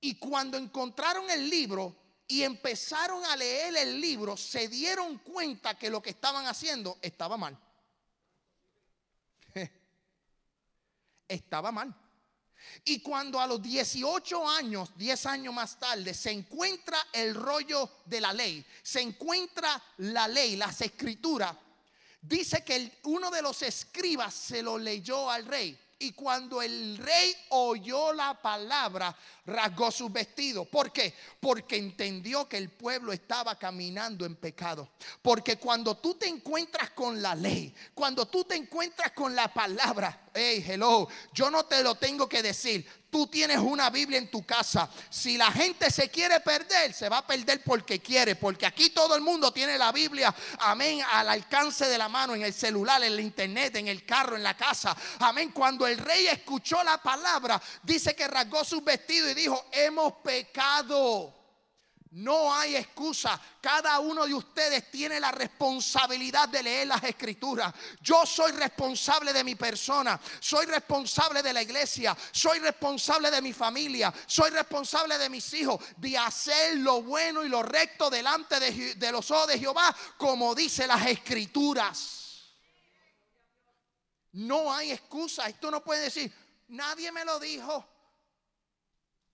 Y 0.00 0.14
cuando 0.14 0.56
encontraron 0.56 1.28
el 1.28 1.50
libro 1.50 2.07
y 2.28 2.42
empezaron 2.42 3.24
a 3.24 3.34
leer 3.34 3.74
el 3.78 4.00
libro, 4.00 4.36
se 4.36 4.68
dieron 4.68 5.18
cuenta 5.18 5.78
que 5.78 5.88
lo 5.88 6.02
que 6.02 6.10
estaban 6.10 6.46
haciendo 6.46 6.98
estaba 7.00 7.38
mal. 7.38 7.58
Estaba 11.26 11.72
mal. 11.72 11.94
Y 12.84 13.00
cuando 13.00 13.40
a 13.40 13.46
los 13.46 13.62
18 13.62 14.48
años, 14.48 14.90
10 14.96 15.26
años 15.26 15.54
más 15.54 15.78
tarde, 15.78 16.12
se 16.12 16.30
encuentra 16.30 16.98
el 17.12 17.34
rollo 17.34 17.90
de 18.04 18.20
la 18.20 18.32
ley, 18.32 18.64
se 18.82 19.00
encuentra 19.00 19.82
la 19.98 20.28
ley, 20.28 20.56
las 20.56 20.80
escrituras, 20.82 21.56
dice 22.20 22.62
que 22.62 22.98
uno 23.04 23.30
de 23.30 23.42
los 23.42 23.62
escribas 23.62 24.34
se 24.34 24.62
lo 24.62 24.76
leyó 24.76 25.30
al 25.30 25.46
rey. 25.46 25.78
Y 26.00 26.12
cuando 26.12 26.62
el 26.62 26.96
rey 26.96 27.34
oyó 27.48 28.12
la 28.12 28.40
palabra, 28.40 29.16
rasgó 29.46 29.90
sus 29.90 30.12
vestidos. 30.12 30.68
¿Por 30.68 30.92
qué? 30.92 31.12
Porque 31.40 31.76
entendió 31.76 32.48
que 32.48 32.56
el 32.56 32.70
pueblo 32.70 33.12
estaba 33.12 33.58
caminando 33.58 34.24
en 34.24 34.36
pecado. 34.36 34.90
Porque 35.20 35.56
cuando 35.56 35.96
tú 35.96 36.14
te 36.14 36.28
encuentras 36.28 36.90
con 36.90 37.20
la 37.20 37.34
ley, 37.34 37.74
cuando 37.94 38.26
tú 38.26 38.44
te 38.44 38.54
encuentras 38.54 39.10
con 39.10 39.34
la 39.34 39.52
palabra, 39.52 40.28
hey, 40.32 40.64
hello, 40.64 41.08
yo 41.32 41.50
no 41.50 41.64
te 41.64 41.82
lo 41.82 41.96
tengo 41.96 42.28
que 42.28 42.44
decir. 42.44 42.86
Tú 43.10 43.26
tienes 43.26 43.56
una 43.58 43.88
Biblia 43.88 44.18
en 44.18 44.30
tu 44.30 44.44
casa. 44.44 44.88
Si 45.08 45.38
la 45.38 45.50
gente 45.50 45.90
se 45.90 46.10
quiere 46.10 46.40
perder, 46.40 46.92
se 46.92 47.08
va 47.08 47.18
a 47.18 47.26
perder 47.26 47.62
porque 47.64 48.00
quiere. 48.00 48.36
Porque 48.36 48.66
aquí 48.66 48.90
todo 48.90 49.16
el 49.16 49.22
mundo 49.22 49.50
tiene 49.50 49.78
la 49.78 49.92
Biblia, 49.92 50.34
amén, 50.58 51.00
al 51.10 51.30
alcance 51.30 51.86
de 51.86 51.96
la 51.96 52.10
mano, 52.10 52.34
en 52.34 52.42
el 52.42 52.52
celular, 52.52 53.02
en 53.02 53.12
el 53.12 53.20
internet, 53.20 53.76
en 53.76 53.88
el 53.88 54.04
carro, 54.04 54.36
en 54.36 54.42
la 54.42 54.56
casa. 54.56 54.94
Amén. 55.20 55.52
Cuando 55.52 55.86
el 55.86 55.96
rey 55.96 56.26
escuchó 56.26 56.84
la 56.84 56.98
palabra, 56.98 57.60
dice 57.82 58.14
que 58.14 58.28
rasgó 58.28 58.62
sus 58.62 58.84
vestidos 58.84 59.30
y 59.30 59.34
dijo, 59.34 59.66
hemos 59.72 60.12
pecado. 60.22 61.37
No 62.12 62.54
hay 62.54 62.76
excusa. 62.76 63.38
Cada 63.60 63.98
uno 64.00 64.26
de 64.26 64.32
ustedes 64.32 64.90
tiene 64.90 65.20
la 65.20 65.30
responsabilidad 65.30 66.48
de 66.48 66.62
leer 66.62 66.86
las 66.88 67.04
escrituras. 67.04 67.74
Yo 68.00 68.24
soy 68.24 68.52
responsable 68.52 69.32
de 69.32 69.44
mi 69.44 69.56
persona. 69.56 70.18
Soy 70.40 70.64
responsable 70.66 71.42
de 71.42 71.52
la 71.52 71.62
iglesia. 71.62 72.16
Soy 72.32 72.60
responsable 72.60 73.30
de 73.30 73.42
mi 73.42 73.52
familia. 73.52 74.12
Soy 74.26 74.50
responsable 74.50 75.18
de 75.18 75.28
mis 75.28 75.52
hijos. 75.52 75.84
De 75.98 76.16
hacer 76.16 76.78
lo 76.78 77.02
bueno 77.02 77.44
y 77.44 77.48
lo 77.48 77.62
recto 77.62 78.08
delante 78.08 78.58
de, 78.58 79.12
los 79.12 79.30
ojos 79.30 79.48
de 79.48 79.58
Jehová, 79.58 79.94
como 80.16 80.54
dice 80.54 80.86
las 80.86 81.06
escrituras. 81.06 82.54
No 84.32 84.72
hay 84.72 84.92
excusa. 84.92 85.46
Esto 85.46 85.70
no 85.70 85.84
puede 85.84 86.02
decir, 86.04 86.32
nadie 86.68 87.12
me 87.12 87.24
lo 87.26 87.38
dijo. 87.38 87.97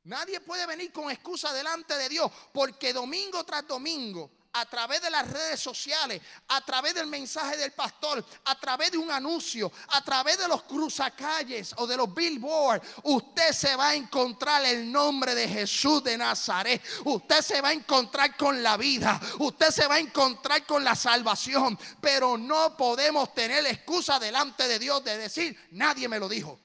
Nadie 0.04 0.40
puede 0.40 0.66
venir 0.66 0.92
con 0.92 1.10
excusa 1.10 1.52
delante 1.52 1.96
de 1.96 2.08
Dios 2.08 2.30
porque 2.52 2.92
domingo 2.92 3.42
tras 3.44 3.66
domingo, 3.66 4.30
a 4.54 4.66
través 4.66 5.02
de 5.02 5.10
las 5.10 5.28
redes 5.28 5.60
sociales, 5.60 6.20
a 6.48 6.60
través 6.64 6.94
del 6.94 7.06
mensaje 7.08 7.56
del 7.56 7.72
pastor, 7.72 8.24
a 8.44 8.54
través 8.58 8.92
de 8.92 8.98
un 8.98 9.10
anuncio, 9.10 9.70
a 9.88 10.02
través 10.04 10.38
de 10.38 10.46
los 10.46 10.62
cruzacalles 10.62 11.74
o 11.78 11.86
de 11.86 11.96
los 11.96 12.14
billboards, 12.14 12.86
usted 13.02 13.52
se 13.52 13.74
va 13.74 13.88
a 13.88 13.94
encontrar 13.94 14.64
el 14.64 14.90
nombre 14.90 15.34
de 15.34 15.48
Jesús 15.48 16.04
de 16.04 16.16
Nazaret. 16.16 16.80
Usted 17.04 17.40
se 17.40 17.60
va 17.60 17.70
a 17.70 17.72
encontrar 17.72 18.36
con 18.36 18.62
la 18.62 18.76
vida, 18.76 19.20
usted 19.40 19.70
se 19.70 19.86
va 19.88 19.96
a 19.96 20.00
encontrar 20.00 20.64
con 20.64 20.84
la 20.84 20.94
salvación, 20.94 21.76
pero 22.00 22.38
no 22.38 22.76
podemos 22.76 23.34
tener 23.34 23.66
excusa 23.66 24.20
delante 24.20 24.68
de 24.68 24.78
Dios 24.78 25.02
de 25.02 25.18
decir, 25.18 25.68
nadie 25.72 26.08
me 26.08 26.20
lo 26.20 26.28
dijo. 26.28 26.63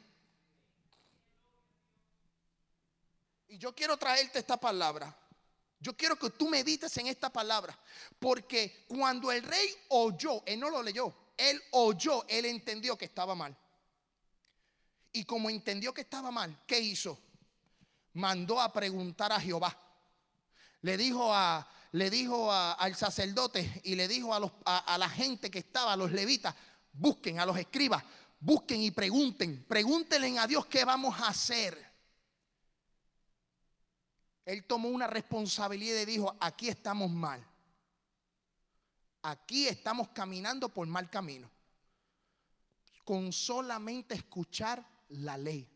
Yo 3.60 3.76
quiero 3.76 3.98
traerte 3.98 4.40
esta 4.40 4.58
palabra. 4.58 5.14
Yo 5.82 5.96
quiero 5.96 6.18
que 6.18 6.30
tú 6.32 6.48
medites 6.48 6.96
en 6.98 7.08
esta 7.08 7.30
palabra. 7.30 7.78
Porque 8.18 8.86
cuando 8.88 9.32
el 9.32 9.44
rey 9.44 9.70
oyó, 9.90 10.42
él 10.46 10.60
no 10.60 10.70
lo 10.70 10.82
leyó, 10.82 11.14
él 11.38 11.62
oyó, 11.72 12.26
él 12.28 12.46
entendió 12.46 12.98
que 12.98 13.06
estaba 13.06 13.36
mal. 13.36 13.56
Y 15.12 15.26
como 15.26 15.50
entendió 15.50 15.94
que 15.94 16.02
estaba 16.02 16.32
mal, 16.32 16.58
¿qué 16.66 16.80
hizo? 16.80 17.20
Mandó 18.14 18.62
a 18.62 18.72
preguntar 18.72 19.32
a 19.32 19.40
Jehová. 19.40 19.78
Le 20.82 20.96
dijo, 20.96 21.34
a, 21.34 21.68
le 21.92 22.10
dijo 22.10 22.52
al 22.52 22.96
sacerdote 22.96 23.82
y 23.84 23.96
le 23.96 24.08
dijo 24.08 24.34
a, 24.34 24.40
los, 24.40 24.52
a, 24.66 24.94
a 24.94 24.98
la 24.98 25.10
gente 25.10 25.52
que 25.52 25.60
estaba, 25.60 25.94
a 25.94 25.98
los 25.98 26.12
levitas, 26.12 26.56
busquen, 26.94 27.40
a 27.40 27.46
los 27.46 27.58
escribas, 27.58 28.04
busquen 28.40 28.82
y 28.82 28.92
pregunten. 28.92 29.66
Pregúntenle 29.68 30.40
a 30.40 30.48
Dios 30.48 30.66
qué 30.68 30.86
vamos 30.86 31.20
a 31.20 31.28
hacer. 31.28 31.89
Él 34.50 34.64
tomó 34.64 34.90
una 34.90 35.06
responsabilidad 35.06 36.02
y 36.02 36.06
dijo, 36.06 36.36
aquí 36.40 36.70
estamos 36.70 37.12
mal. 37.12 37.46
Aquí 39.22 39.68
estamos 39.68 40.10
caminando 40.10 40.70
por 40.70 40.88
mal 40.88 41.08
camino. 41.08 41.48
Con 43.06 43.32
solamente 43.32 44.16
escuchar 44.16 44.84
la 45.10 45.38
ley. 45.38 45.70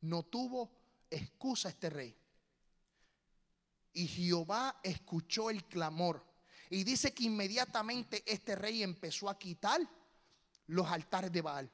No 0.00 0.24
tuvo 0.24 0.68
excusa 1.08 1.68
este 1.68 1.90
rey. 1.90 2.16
Y 3.92 4.08
Jehová 4.08 4.80
escuchó 4.82 5.48
el 5.48 5.64
clamor. 5.66 6.24
Y 6.70 6.82
dice 6.82 7.14
que 7.14 7.22
inmediatamente 7.22 8.24
este 8.26 8.56
rey 8.56 8.82
empezó 8.82 9.30
a 9.30 9.38
quitar 9.38 9.80
los 10.66 10.88
altares 10.88 11.30
de 11.30 11.40
Baal. 11.40 11.70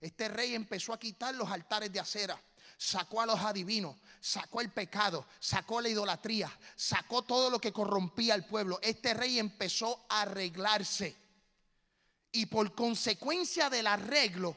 Este 0.00 0.26
rey 0.26 0.56
empezó 0.56 0.92
a 0.92 0.98
quitar 0.98 1.36
los 1.36 1.48
altares 1.48 1.92
de 1.92 2.00
acera. 2.00 2.36
Sacó 2.80 3.20
a 3.20 3.26
los 3.26 3.40
adivinos, 3.40 3.96
sacó 4.20 4.60
el 4.60 4.70
pecado, 4.70 5.26
sacó 5.40 5.80
la 5.80 5.88
idolatría, 5.88 6.50
sacó 6.76 7.22
todo 7.22 7.50
lo 7.50 7.60
que 7.60 7.72
corrompía 7.72 8.34
al 8.34 8.46
pueblo. 8.46 8.78
Este 8.82 9.14
rey 9.14 9.40
empezó 9.40 10.06
a 10.08 10.22
arreglarse. 10.22 11.16
Y 12.30 12.46
por 12.46 12.72
consecuencia 12.76 13.68
del 13.68 13.88
arreglo, 13.88 14.56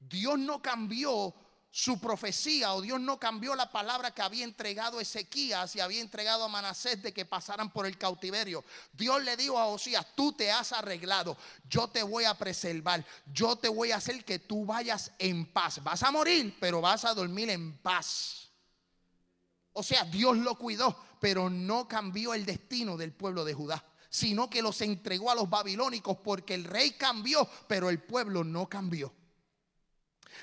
Dios 0.00 0.38
no 0.38 0.60
cambió 0.60 1.32
su 1.74 1.98
profecía 1.98 2.74
o 2.74 2.82
Dios 2.82 3.00
no 3.00 3.18
cambió 3.18 3.56
la 3.56 3.72
palabra 3.72 4.10
que 4.10 4.20
había 4.20 4.44
entregado 4.44 5.00
Ezequías 5.00 5.74
y 5.74 5.80
había 5.80 6.02
entregado 6.02 6.44
a 6.44 6.48
Manasés 6.48 7.02
de 7.02 7.14
que 7.14 7.24
pasaran 7.24 7.72
por 7.72 7.86
el 7.86 7.96
cautiverio. 7.96 8.62
Dios 8.92 9.24
le 9.24 9.38
dijo 9.38 9.58
a 9.58 9.64
Osías, 9.68 10.06
tú 10.14 10.34
te 10.34 10.52
has 10.52 10.72
arreglado, 10.72 11.34
yo 11.70 11.88
te 11.88 12.02
voy 12.02 12.24
a 12.24 12.36
preservar, 12.36 13.02
yo 13.32 13.56
te 13.56 13.70
voy 13.70 13.90
a 13.90 13.96
hacer 13.96 14.22
que 14.22 14.38
tú 14.38 14.66
vayas 14.66 15.12
en 15.18 15.46
paz. 15.46 15.82
Vas 15.82 16.02
a 16.02 16.10
morir, 16.10 16.54
pero 16.60 16.82
vas 16.82 17.06
a 17.06 17.14
dormir 17.14 17.48
en 17.48 17.78
paz. 17.78 18.50
O 19.72 19.82
sea, 19.82 20.04
Dios 20.04 20.36
lo 20.36 20.58
cuidó, 20.58 20.94
pero 21.20 21.48
no 21.48 21.88
cambió 21.88 22.34
el 22.34 22.44
destino 22.44 22.98
del 22.98 23.12
pueblo 23.12 23.46
de 23.46 23.54
Judá, 23.54 23.82
sino 24.10 24.50
que 24.50 24.60
los 24.60 24.78
entregó 24.82 25.30
a 25.30 25.34
los 25.34 25.48
babilónicos 25.48 26.18
porque 26.18 26.52
el 26.52 26.64
rey 26.64 26.90
cambió, 26.90 27.48
pero 27.66 27.88
el 27.88 28.02
pueblo 28.02 28.44
no 28.44 28.68
cambió. 28.68 29.14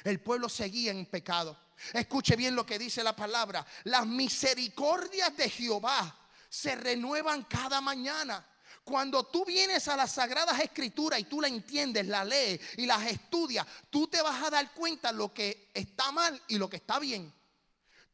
El 0.04 0.19
pueblo 0.19 0.49
seguía 0.49 0.91
en 0.91 1.06
pecado. 1.06 1.58
Escuche 1.93 2.36
bien 2.36 2.56
lo 2.56 2.65
que 2.65 2.80
dice 2.80 3.04
la 3.04 3.15
palabra. 3.15 3.65
Las 3.86 4.06
misericordias 4.06 5.36
de 5.36 5.49
Jehová 5.49 6.15
se 6.49 6.75
renuevan 6.75 7.43
cada 7.43 7.82
mañana. 7.82 8.45
Cuando 8.84 9.25
tú 9.25 9.45
vienes 9.45 9.88
a 9.88 9.95
las 9.95 10.13
sagradas 10.13 10.60
escrituras 10.60 11.19
y 11.19 11.25
tú 11.25 11.39
la 11.39 11.47
entiendes, 11.47 12.08
la 12.08 12.25
lees 12.25 12.60
y 12.78 12.86
las 12.86 13.06
estudias, 13.06 13.65
tú 13.89 14.08
te 14.08 14.21
vas 14.21 14.43
a 14.43 14.49
dar 14.49 14.73
cuenta 14.73 15.12
lo 15.12 15.34
que 15.34 15.69
está 15.73 16.12
mal 16.12 16.41
y 16.47 16.58
lo 16.58 16.69
que 16.69 16.78
está 16.78 16.97
bien. 16.97 17.32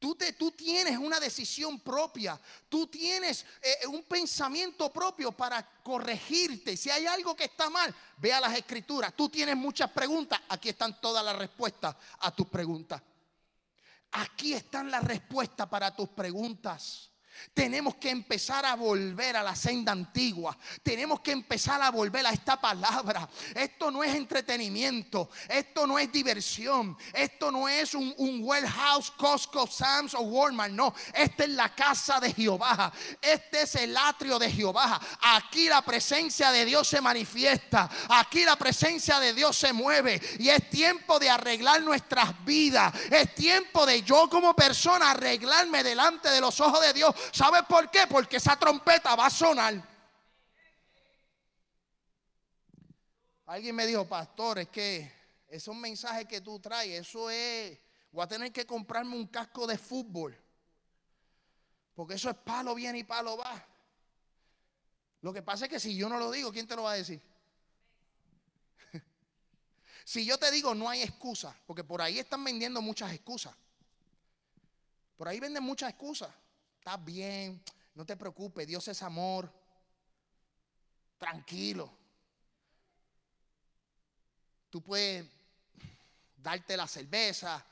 Tú, 0.06 0.14
te, 0.14 0.34
tú 0.34 0.52
tienes 0.52 1.00
una 1.00 1.20
decisión 1.20 1.80
propia, 1.80 2.40
tú 2.70 2.86
tienes 2.86 3.44
eh, 3.60 3.88
un 3.88 4.04
pensamiento 4.04 4.94
propio 4.94 5.32
para 5.32 5.68
corregirte. 5.82 6.78
Si 6.78 6.92
hay 6.92 7.08
algo 7.08 7.36
que 7.36 7.46
está 7.46 7.72
mal, 7.72 7.92
ve 8.18 8.32
a 8.32 8.40
las 8.40 8.56
escrituras. 8.56 9.16
Tú 9.16 9.30
tienes 9.30 9.58
muchas 9.58 9.90
preguntas, 9.90 10.40
aquí 10.48 10.70
están 10.70 11.02
todas 11.02 11.26
las 11.26 11.36
respuestas 11.36 11.96
a 12.20 12.30
tus 12.30 12.46
preguntas. 12.46 13.02
Aquí 14.12 14.54
están 14.54 14.92
las 14.92 15.04
respuestas 15.04 15.68
para 15.68 15.96
tus 15.96 16.10
preguntas. 16.10 17.10
Tenemos 17.54 17.96
que 17.96 18.10
empezar 18.10 18.66
a 18.66 18.76
volver 18.76 19.38
a 19.38 19.44
la 19.44 19.56
senda 19.56 19.92
antigua. 19.92 20.58
Tenemos 20.84 21.22
que 21.22 21.32
empezar 21.32 21.82
a 21.82 21.90
volver 21.90 22.26
a 22.26 22.32
esta 22.32 22.60
palabra. 22.60 23.30
Esto 23.54 23.92
no 23.92 24.04
es 24.04 24.14
entretenimiento. 24.14 25.30
Esto 25.48 25.88
no 25.88 25.98
es 25.98 26.12
diversión. 26.12 26.98
Esto 27.14 27.52
no 27.52 27.70
es 27.70 27.94
un, 27.94 28.14
un 28.18 28.44
warehouse, 28.44 29.12
Costco, 29.12 29.68
Sam's 29.68 30.14
o 30.14 30.22
Walmart. 30.22 30.74
No, 30.74 30.94
esta 31.14 31.44
es 31.44 31.50
la 31.52 31.74
casa 31.74 32.20
de 32.20 32.34
Jehová. 32.34 32.92
Este 33.22 33.62
es 33.62 33.76
el 33.76 33.96
atrio 33.96 34.40
de 34.40 34.52
Jehová. 34.52 35.00
Aquí 35.22 35.68
la 35.68 35.82
presencia 35.82 36.52
de 36.52 36.66
Dios 36.66 36.88
se 36.88 37.02
manifiesta. 37.02 37.90
Aquí 38.10 38.44
la 38.44 38.56
presencia 38.56 39.20
de 39.20 39.34
Dios 39.34 39.56
se 39.56 39.74
mueve. 39.74 40.22
Y 40.40 40.50
es 40.50 40.70
tiempo 40.70 41.20
de 41.20 41.30
arreglar 41.30 41.82
nuestras 41.82 42.44
vidas. 42.44 42.94
Es 43.10 43.34
tiempo 43.36 43.86
de 43.86 44.02
yo 44.04 44.30
como 44.30 44.56
persona 44.56 45.12
arreglarme 45.12 45.84
delante 45.84 46.30
de 46.30 46.42
los 46.42 46.60
ojos 46.60 46.82
de 46.82 46.94
Dios. 46.94 47.14
¿Sabes 47.32 47.64
por 47.68 47.90
qué? 47.90 48.08
Porque 48.08 48.38
esa 48.38 48.58
trompeta 48.58 49.16
va 49.16 49.28
a 49.28 49.30
sonar. 49.30 49.96
Alguien 53.46 53.76
me 53.76 53.86
dijo, 53.86 54.08
pastor, 54.08 54.60
es 54.60 54.70
que 54.70 55.12
esos 55.48 55.76
mensajes 55.76 56.26
que 56.26 56.42
tú 56.42 56.60
traes, 56.60 57.02
eso 57.02 57.30
es, 57.30 57.78
voy 58.12 58.24
a 58.24 58.28
tener 58.28 58.52
que 58.52 58.66
comprarme 58.66 59.16
un 59.16 59.28
casco 59.28 59.68
de 59.68 59.78
fútbol. 59.78 60.38
Porque 61.94 62.16
eso 62.16 62.30
es 62.30 62.36
palo 62.36 62.74
viene 62.74 63.00
y 63.00 63.04
palo 63.04 63.38
va. 63.38 63.66
Lo 65.22 65.32
que 65.32 65.42
pasa 65.42 65.66
es 65.66 65.72
que 65.72 65.80
si 65.80 65.96
yo 65.96 66.10
no 66.10 66.18
lo 66.18 66.32
digo, 66.32 66.52
¿quién 66.52 66.68
te 66.68 66.76
lo 66.76 66.84
va 66.84 66.94
a 66.94 66.96
decir? 66.96 67.22
si 70.06 70.26
yo 70.26 70.38
te 70.38 70.52
digo 70.52 70.76
no 70.76 70.90
hay 70.90 71.04
excusa, 71.04 71.56
porque 71.66 71.84
por 71.84 72.02
ahí 72.02 72.20
están 72.20 72.44
vendiendo 72.44 72.82
muchas 72.82 73.14
excusas. 73.14 73.56
Por 75.18 75.28
ahí 75.28 75.40
venden 75.40 75.64
muchas 75.64 75.90
excusas. 75.92 76.30
Estás 76.86 77.04
bien, 77.04 77.64
no 77.96 78.06
te 78.06 78.16
preocupes, 78.16 78.68
Dios 78.68 78.88
es 78.88 79.02
amor. 79.02 79.52
Tranquilo. 81.18 81.92
Tú 84.70 84.84
puedes 84.84 85.26
darte 86.38 86.78
la 86.78 86.88
cerveza. 86.88 87.66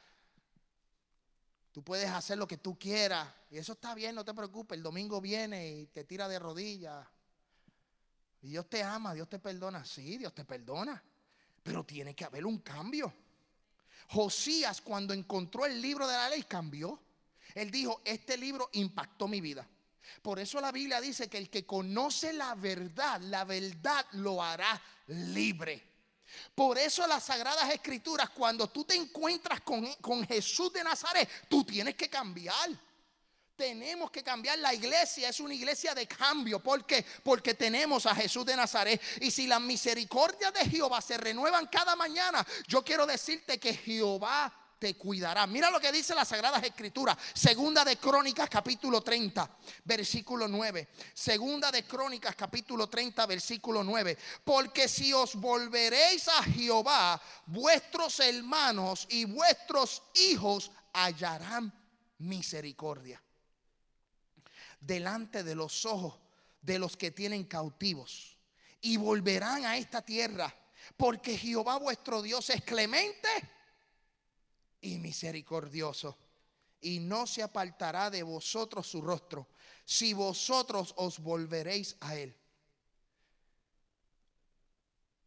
Tú 1.71 1.83
puedes 1.83 2.09
hacer 2.09 2.39
lo 2.39 2.47
que 2.47 2.57
tú 2.57 2.79
quieras. 2.79 3.31
Y 3.51 3.59
eso 3.59 3.73
está 3.73 3.93
bien, 3.93 4.15
no 4.15 4.25
te 4.25 4.33
preocupes. 4.33 4.77
El 4.77 4.81
domingo 4.81 5.21
viene 5.21 5.69
y 5.69 5.85
te 5.85 6.05
tira 6.05 6.27
de 6.27 6.39
rodillas. 6.39 7.07
Y 8.41 8.47
Dios 8.47 8.67
te 8.67 8.81
ama, 8.81 9.13
Dios 9.13 9.29
te 9.29 9.37
perdona. 9.37 9.85
Sí, 9.85 10.17
Dios 10.17 10.33
te 10.33 10.43
perdona. 10.43 11.03
Pero 11.61 11.85
tiene 11.85 12.15
que 12.15 12.25
haber 12.25 12.47
un 12.47 12.57
cambio. 12.61 13.13
Josías 14.07 14.81
cuando 14.81 15.13
encontró 15.13 15.67
el 15.67 15.79
libro 15.79 16.07
de 16.07 16.15
la 16.15 16.29
ley 16.29 16.41
cambió. 16.41 16.99
Él 17.55 17.71
dijo, 17.71 18.01
este 18.03 18.37
libro 18.37 18.69
impactó 18.73 19.27
mi 19.27 19.41
vida. 19.41 19.67
Por 20.21 20.39
eso 20.39 20.59
la 20.61 20.71
Biblia 20.71 21.01
dice 21.01 21.29
que 21.29 21.37
el 21.37 21.49
que 21.49 21.65
conoce 21.65 22.33
la 22.33 22.55
verdad, 22.55 23.19
la 23.21 23.43
verdad 23.43 24.05
lo 24.13 24.41
hará 24.41 24.81
libre. 25.07 25.91
Por 26.55 26.77
eso 26.77 27.05
las 27.07 27.23
sagradas 27.23 27.71
escrituras, 27.71 28.29
cuando 28.29 28.69
tú 28.69 28.83
te 28.83 28.95
encuentras 28.95 29.61
con, 29.61 29.85
con 29.95 30.25
Jesús 30.27 30.71
de 30.73 30.83
Nazaret, 30.83 31.29
tú 31.47 31.63
tienes 31.63 31.95
que 31.95 32.09
cambiar. 32.09 32.69
Tenemos 33.55 34.09
que 34.09 34.23
cambiar. 34.23 34.57
La 34.59 34.73
iglesia 34.73 35.29
es 35.29 35.39
una 35.39 35.53
iglesia 35.53 35.93
de 35.93 36.07
cambio. 36.07 36.59
¿Por 36.59 36.85
qué? 36.85 37.05
Porque 37.23 37.53
tenemos 37.53 38.05
a 38.05 38.15
Jesús 38.15 38.45
de 38.45 38.55
Nazaret. 38.55 38.99
Y 39.21 39.29
si 39.29 39.45
las 39.45 39.61
misericordias 39.61 40.53
de 40.53 40.69
Jehová 40.69 41.01
se 41.01 41.17
renuevan 41.17 41.67
cada 41.67 41.95
mañana, 41.95 42.45
yo 42.67 42.83
quiero 42.83 43.05
decirte 43.05 43.59
que 43.59 43.75
Jehová 43.75 44.51
cuidará. 44.95 45.47
Mira 45.47 45.71
lo 45.71 45.79
que 45.79 45.91
dice 45.91 46.13
las 46.13 46.27
Sagradas 46.27 46.63
Escrituras. 46.63 47.17
Segunda 47.33 47.85
de 47.85 47.97
Crónicas 47.97 48.49
capítulo 48.49 49.01
30, 49.01 49.49
versículo 49.85 50.47
9. 50.47 50.89
Segunda 51.13 51.71
de 51.71 51.83
Crónicas 51.83 52.35
capítulo 52.35 52.87
30, 52.87 53.25
versículo 53.25 53.83
9. 53.83 54.17
Porque 54.43 54.87
si 54.87 55.13
os 55.13 55.35
volveréis 55.35 56.27
a 56.27 56.43
Jehová, 56.43 57.21
vuestros 57.45 58.19
hermanos 58.19 59.07
y 59.09 59.25
vuestros 59.25 60.03
hijos 60.15 60.71
hallarán 60.93 61.73
misericordia 62.19 63.21
delante 64.79 65.43
de 65.43 65.55
los 65.55 65.85
ojos 65.85 66.19
de 66.61 66.79
los 66.79 66.97
que 66.97 67.11
tienen 67.11 67.45
cautivos 67.45 68.37
y 68.81 68.97
volverán 68.97 69.65
a 69.65 69.77
esta 69.77 70.01
tierra, 70.01 70.53
porque 70.97 71.37
Jehová 71.37 71.77
vuestro 71.77 72.21
Dios 72.21 72.49
es 72.49 72.61
clemente 72.63 73.29
y 74.83 74.99
misericordioso, 74.99 76.17
y 76.81 76.99
no 76.99 77.25
se 77.25 77.41
apartará 77.41 78.09
de 78.09 78.21
vosotros 78.21 78.85
su 78.85 79.01
rostro, 79.01 79.47
si 79.85 80.13
vosotros 80.13 80.93
os 80.97 81.19
volveréis 81.19 81.95
a 82.01 82.15
él. 82.15 82.35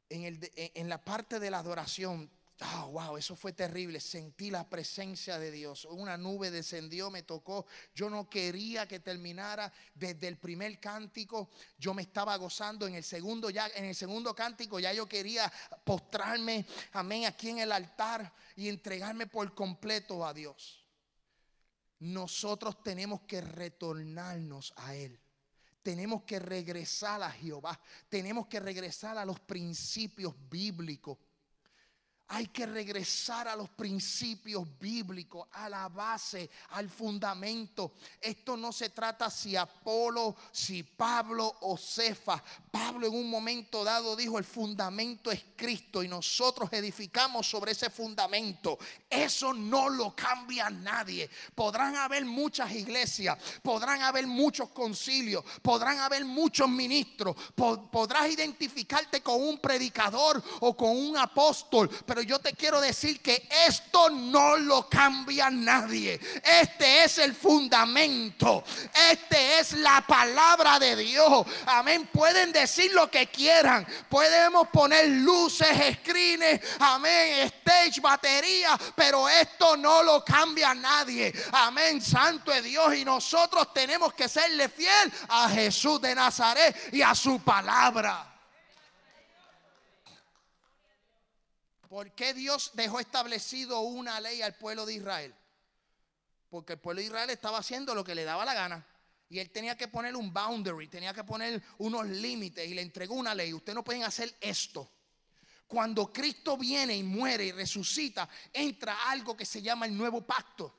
En, 0.09 0.23
el 0.23 0.53
en 0.55 0.89
la 0.89 1.05
parte 1.05 1.41
de 1.41 1.51
la 1.51 1.59
adoración, 1.59 2.31
ah, 2.61 2.89
wow, 2.91 3.17
eso 3.17 3.37
fue 3.37 3.53
terrible. 3.53 4.01
Sentí 4.01 4.51
la 4.51 4.69
presencia 4.69 5.39
de 5.39 5.51
Dios. 5.51 5.85
Una 5.85 6.17
nube 6.17 6.51
descendió, 6.51 7.11
me 7.11 7.23
tocó. 7.23 7.67
Yo 7.95 8.09
no 8.09 8.29
quería 8.29 8.89
que 8.89 9.01
terminara 9.01 9.73
desde 9.95 10.29
el 10.29 10.39
primer 10.39 10.81
cántico. 10.81 11.51
Yo 11.79 11.95
me 11.95 12.03
estaba 12.03 12.37
gozando 12.37 12.87
en 12.87 12.95
el 12.95 13.05
segundo 13.05 13.51
ya 13.51 13.69
en 13.75 13.87
el 13.87 13.95
segundo 13.95 14.35
cántico 14.35 14.79
ya 14.79 14.93
yo 14.93 15.07
quería 15.09 15.53
postrarme, 15.85 16.65
amén, 16.93 17.27
aquí 17.27 17.51
en 17.51 17.59
el 17.59 17.73
altar 17.73 18.33
y 18.57 18.69
entregarme 18.69 19.27
por 19.27 19.55
completo 19.55 20.25
a 20.27 20.33
Dios. 20.33 20.85
Nosotros 21.99 22.83
tenemos 22.83 23.23
que 23.23 23.41
retornarnos 23.41 24.73
a 24.77 24.95
él. 24.95 25.19
Tenemos 25.83 26.25
que 26.25 26.39
regresar 26.39 27.23
a 27.23 27.31
Jehová. 27.31 27.79
Tenemos 28.09 28.49
que 28.49 28.61
regresar 28.61 29.17
a 29.17 29.25
los 29.25 29.41
principios 29.41 30.35
bíblicos. 30.51 31.17
Hay 32.29 32.49
que 32.49 32.67
regresar 32.67 33.47
a 33.47 33.55
los 33.55 33.69
principios 33.69 34.67
bíblicos, 34.81 35.47
a 35.53 35.69
la 35.69 35.89
base, 35.89 36.51
al 36.71 36.91
fundamento. 36.91 37.93
Esto 38.21 38.57
no 38.57 38.73
se 38.73 38.91
trata 38.91 39.31
si 39.31 39.55
Apolo, 39.55 40.35
si 40.51 40.83
Pablo 40.83 41.57
o 41.61 41.77
Cefa. 41.77 42.43
Pablo 42.71 43.07
en 43.07 43.15
un 43.15 43.31
momento 43.31 43.85
dado 43.85 44.17
dijo, 44.17 44.39
el 44.39 44.45
fundamento 44.45 45.31
es 45.31 45.45
Cristo 45.55 46.03
y 46.03 46.09
nosotros 46.09 46.69
edificamos 46.73 47.49
sobre 47.49 47.71
ese 47.73 47.91
fundamento. 47.91 48.77
Eso 49.09 49.55
no 49.55 49.89
lo 49.89 50.15
cambia 50.17 50.69
nadie. 50.69 51.31
Podrán 51.55 51.95
haber 51.95 52.25
muchas 52.25 52.73
iglesias, 52.73 53.39
podrán 53.63 54.03
haber 54.03 54.27
muchos 54.27 54.71
concilios, 54.71 55.45
podrán 55.63 56.01
haber 56.01 56.25
muchos 56.25 56.69
ministros, 56.69 57.37
po- 57.55 57.89
podrás 57.89 58.29
identificarte 58.29 59.23
con 59.23 59.41
un 59.41 59.59
predicador 59.61 60.43
o 60.61 60.77
con 60.77 60.91
un 60.91 61.17
apóstol, 61.17 61.89
pero 62.05 62.16
yo 62.23 62.39
te 62.39 62.53
quiero 62.55 62.81
decir 62.81 63.21
que 63.21 63.49
esto 63.67 64.11
no 64.11 64.57
lo 64.57 64.89
cambia 64.89 65.51
nadie. 65.51 66.21
Este 66.43 67.05
es 67.05 67.19
el 67.19 67.35
fundamento. 67.35 68.65
Este 69.11 69.59
es 69.59 69.73
la 69.73 70.05
palabra 70.07 70.79
de 70.79 70.97
Dios. 70.97 71.47
Amén. 71.67 72.09
Pueden 72.13 72.53
decir 72.53 72.93
lo 72.93 73.11
que 73.11 73.27
quieran. 73.29 73.87
Podemos 74.09 74.69
poner 74.69 75.09
luces, 75.09 75.69
screens, 75.99 76.61
amén, 76.79 77.41
stage, 77.47 78.01
batería, 78.01 78.79
pero 78.95 79.29
esto 79.29 79.77
no 79.77 80.03
lo 80.03 80.25
cambia 80.25 80.75
nadie. 80.75 81.33
Amén. 81.53 82.01
Santo 82.01 82.53
es 82.53 82.65
Dios 82.65 82.95
y 82.95 83.05
nosotros 83.05 83.73
tenemos 83.73 84.15
que 84.15 84.29
serle 84.29 84.69
fiel 84.69 85.13
a 85.29 85.49
Jesús 85.49 86.01
de 86.01 86.15
Nazaret 86.15 86.77
y 86.93 87.03
a 87.03 87.15
su 87.15 87.41
palabra. 87.41 88.36
¿Por 91.97 92.13
qué 92.13 92.35
Dios 92.35 92.73
dejó 92.75 93.01
establecido 93.01 93.81
una 93.81 94.21
ley 94.21 94.43
al 94.43 94.55
pueblo 94.55 94.85
de 94.85 94.93
Israel? 94.93 95.35
Porque 96.51 96.75
el 96.75 96.79
pueblo 96.79 97.01
de 97.01 97.07
Israel 97.07 97.31
estaba 97.31 97.57
haciendo 97.57 97.95
lo 97.95 98.05
que 98.05 98.15
le 98.15 98.25
daba 98.25 98.45
la 98.45 98.53
gana. 98.53 98.87
Y 99.31 99.39
él 99.39 99.49
tenía 99.49 99.79
que 99.79 99.89
poner 99.89 100.15
un 100.15 100.31
boundary, 100.31 100.89
tenía 100.89 101.15
que 101.15 101.25
poner 101.25 101.63
unos 101.79 102.07
límites 102.07 102.69
y 102.69 102.75
le 102.75 102.83
entregó 102.83 103.15
una 103.15 103.35
ley. 103.35 103.55
Ustedes 103.55 103.75
no 103.75 103.83
pueden 103.83 104.05
hacer 104.05 104.37
esto. 104.43 104.93
Cuando 105.67 106.13
Cristo 106.13 106.59
viene 106.59 106.95
y 106.95 107.03
muere 107.03 107.47
y 107.47 107.53
resucita, 107.53 108.29
entra 108.53 109.09
algo 109.09 109.35
que 109.35 109.47
se 109.47 109.63
llama 109.63 109.87
el 109.87 109.97
nuevo 109.97 110.21
pacto. 110.21 110.75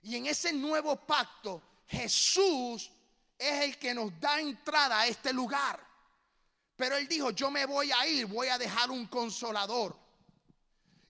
Y 0.00 0.16
en 0.16 0.24
ese 0.24 0.54
nuevo 0.54 0.96
pacto, 1.04 1.82
Jesús 1.86 2.90
es 3.36 3.60
el 3.60 3.76
que 3.76 3.92
nos 3.92 4.18
da 4.18 4.40
entrada 4.40 5.00
a 5.00 5.06
este 5.06 5.34
lugar. 5.34 5.91
Pero 6.82 6.96
él 6.96 7.06
dijo, 7.06 7.30
yo 7.30 7.48
me 7.48 7.64
voy 7.64 7.92
a 7.92 8.08
ir, 8.08 8.26
voy 8.26 8.48
a 8.48 8.58
dejar 8.58 8.90
un 8.90 9.06
consolador. 9.06 9.96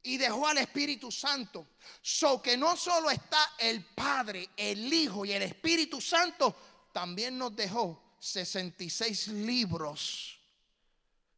Y 0.02 0.18
dejó 0.18 0.46
al 0.46 0.58
Espíritu 0.58 1.10
Santo. 1.10 1.66
So 2.02 2.42
que 2.42 2.58
no 2.58 2.76
solo 2.76 3.10
está 3.10 3.54
el 3.56 3.82
Padre, 3.82 4.50
el 4.54 4.92
Hijo 4.92 5.24
y 5.24 5.32
el 5.32 5.40
Espíritu 5.40 5.98
Santo, 5.98 6.54
también 6.92 7.38
nos 7.38 7.56
dejó 7.56 8.16
66 8.18 9.28
libros 9.28 10.38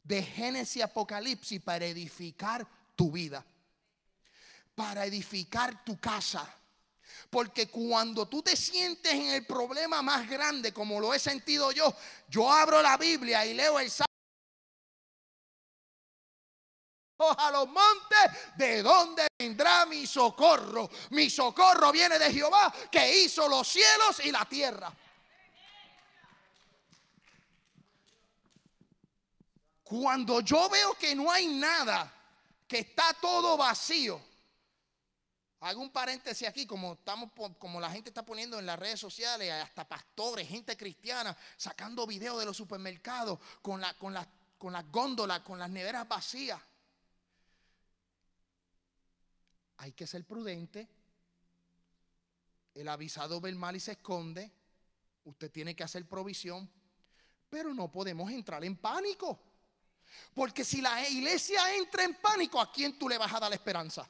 de 0.03 0.21
Génesis 0.21 0.79
y 0.79 0.83
Apocalipsis 0.83 1.63
para 1.63 1.87
edificar 1.87 2.67
tu 2.97 3.13
vida. 3.13 3.47
Para 4.75 5.07
edificar 5.07 5.85
tu 5.85 5.97
casa. 6.01 6.53
Porque 7.31 7.69
cuando 7.69 8.27
tú 8.27 8.43
te 8.43 8.57
sientes 8.57 9.13
en 9.13 9.31
el 9.31 9.47
problema 9.47 10.03
más 10.03 10.29
grande, 10.29 10.73
como 10.73 10.99
lo 10.99 11.15
he 11.15 11.21
sentido 11.21 11.71
yo, 11.71 11.95
yo 12.29 12.51
abro 12.51 12.83
la 12.83 12.97
Biblia 12.97 13.47
y 13.47 13.55
leo 13.55 13.79
el 13.79 13.93
a 17.37 17.51
los 17.51 17.69
montes, 17.69 18.55
¿de 18.57 18.83
dónde 18.83 19.27
vendrá 19.39 19.87
mi 19.87 20.07
socorro? 20.07 20.89
Mi 21.11 21.31
socorro 21.31 21.93
viene 21.93 22.19
de 22.19 22.33
Jehová 22.33 22.73
que 22.91 23.23
hizo 23.23 23.49
los 23.49 23.67
cielos 23.69 24.21
y 24.25 24.31
la 24.31 24.45
tierra. 24.45 24.93
Cuando 29.83 30.41
yo 30.41 30.69
veo 30.69 30.95
que 30.95 31.15
no 31.15 31.31
hay 31.31 31.47
nada, 31.47 32.13
que 32.67 32.79
está 32.79 33.13
todo 33.21 33.57
vacío, 33.57 34.21
hago 35.61 35.81
un 35.81 35.91
paréntesis 35.91 36.49
aquí, 36.49 36.67
como 36.67 36.95
estamos, 36.95 37.31
como 37.59 37.81
la 37.81 37.91
gente 37.91 38.11
está 38.11 38.23
poniendo 38.25 38.59
en 38.59 38.67
las 38.67 38.79
redes 38.79 38.99
sociales, 38.99 39.53
hasta 39.53 39.87
pastores, 39.87 40.49
gente 40.49 40.77
cristiana, 40.77 41.37
sacando 41.57 42.07
videos 42.07 42.39
de 42.39 42.47
los 42.47 42.57
supermercados 42.57 43.39
con, 43.63 43.81
la, 43.81 43.95
con, 43.95 44.15
las- 44.15 44.27
con 44.59 44.73
las 44.73 44.91
góndolas, 44.91 45.41
con 45.41 45.59
las 45.59 45.69
neveras 45.69 46.09
vacías. 46.09 46.61
Hay 49.79 49.93
que 49.93 50.07
ser 50.07 50.25
prudente. 50.25 50.89
El 52.75 52.89
avisado 52.89 53.41
ve 53.41 53.51
el 53.51 53.57
mal 53.57 53.77
y 53.77 53.81
se 53.81 53.93
esconde. 53.93 54.51
Usted 55.25 55.51
tiene 55.51 55.75
que 55.75 55.85
hacer 55.85 56.07
provisión. 56.09 56.69
Pero 57.49 57.73
no 57.73 57.91
podemos 57.91 58.31
entrar 58.31 58.65
en 58.65 58.77
pánico. 58.77 59.41
Porque 60.35 60.65
si 60.65 60.81
la 60.81 61.09
iglesia 61.09 61.75
entra 61.75 62.05
en 62.05 62.15
pánico, 62.15 62.61
¿a 62.61 62.71
quién 62.71 62.99
tú 62.99 63.09
le 63.09 63.19
vas 63.19 63.33
a 63.33 63.41
dar 63.41 63.51
la 63.51 63.57
esperanza? 63.57 64.09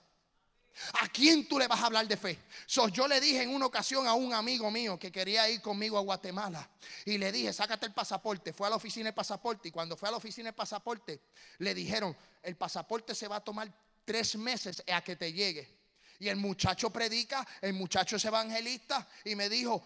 ¿A 1.01 1.09
quién 1.09 1.47
tú 1.47 1.59
le 1.59 1.69
vas 1.69 1.81
a 1.81 1.87
hablar 1.87 2.07
de 2.09 2.17
fe? 2.17 2.39
So, 2.67 2.89
yo 2.89 3.07
le 3.07 3.21
dije 3.21 3.43
en 3.43 3.55
una 3.55 3.67
ocasión 3.67 4.09
a 4.09 4.15
un 4.15 4.35
amigo 4.35 4.71
mío 4.71 4.99
que 4.99 5.12
quería 5.12 5.49
ir 5.49 5.61
conmigo 5.61 5.97
a 5.97 6.01
Guatemala 6.01 6.69
y 7.05 7.17
le 7.17 7.31
dije, 7.31 7.53
sácate 7.53 7.87
el 7.87 7.93
pasaporte. 7.93 8.53
Fue 8.53 8.67
a 8.67 8.71
la 8.71 8.77
oficina 8.77 9.05
del 9.05 9.15
pasaporte 9.15 9.69
y 9.69 9.71
cuando 9.71 9.97
fue 9.97 10.09
a 10.09 10.12
la 10.12 10.19
oficina 10.19 10.49
del 10.49 10.55
pasaporte 10.55 11.21
le 11.59 11.75
dijeron, 11.75 12.17
el 12.43 12.57
pasaporte 12.57 13.15
se 13.15 13.29
va 13.29 13.37
a 13.37 13.45
tomar 13.45 13.73
tres 14.05 14.37
meses 14.37 14.83
a 14.93 15.03
que 15.03 15.17
te 15.17 15.33
llegue. 15.33 15.75
Y 16.19 16.29
el 16.29 16.37
muchacho 16.37 16.91
predica, 16.91 17.47
el 17.61 17.73
muchacho 17.73 18.17
es 18.17 18.25
evangelista 18.25 19.07
y 19.25 19.35
me 19.35 19.49
dijo, 19.49 19.85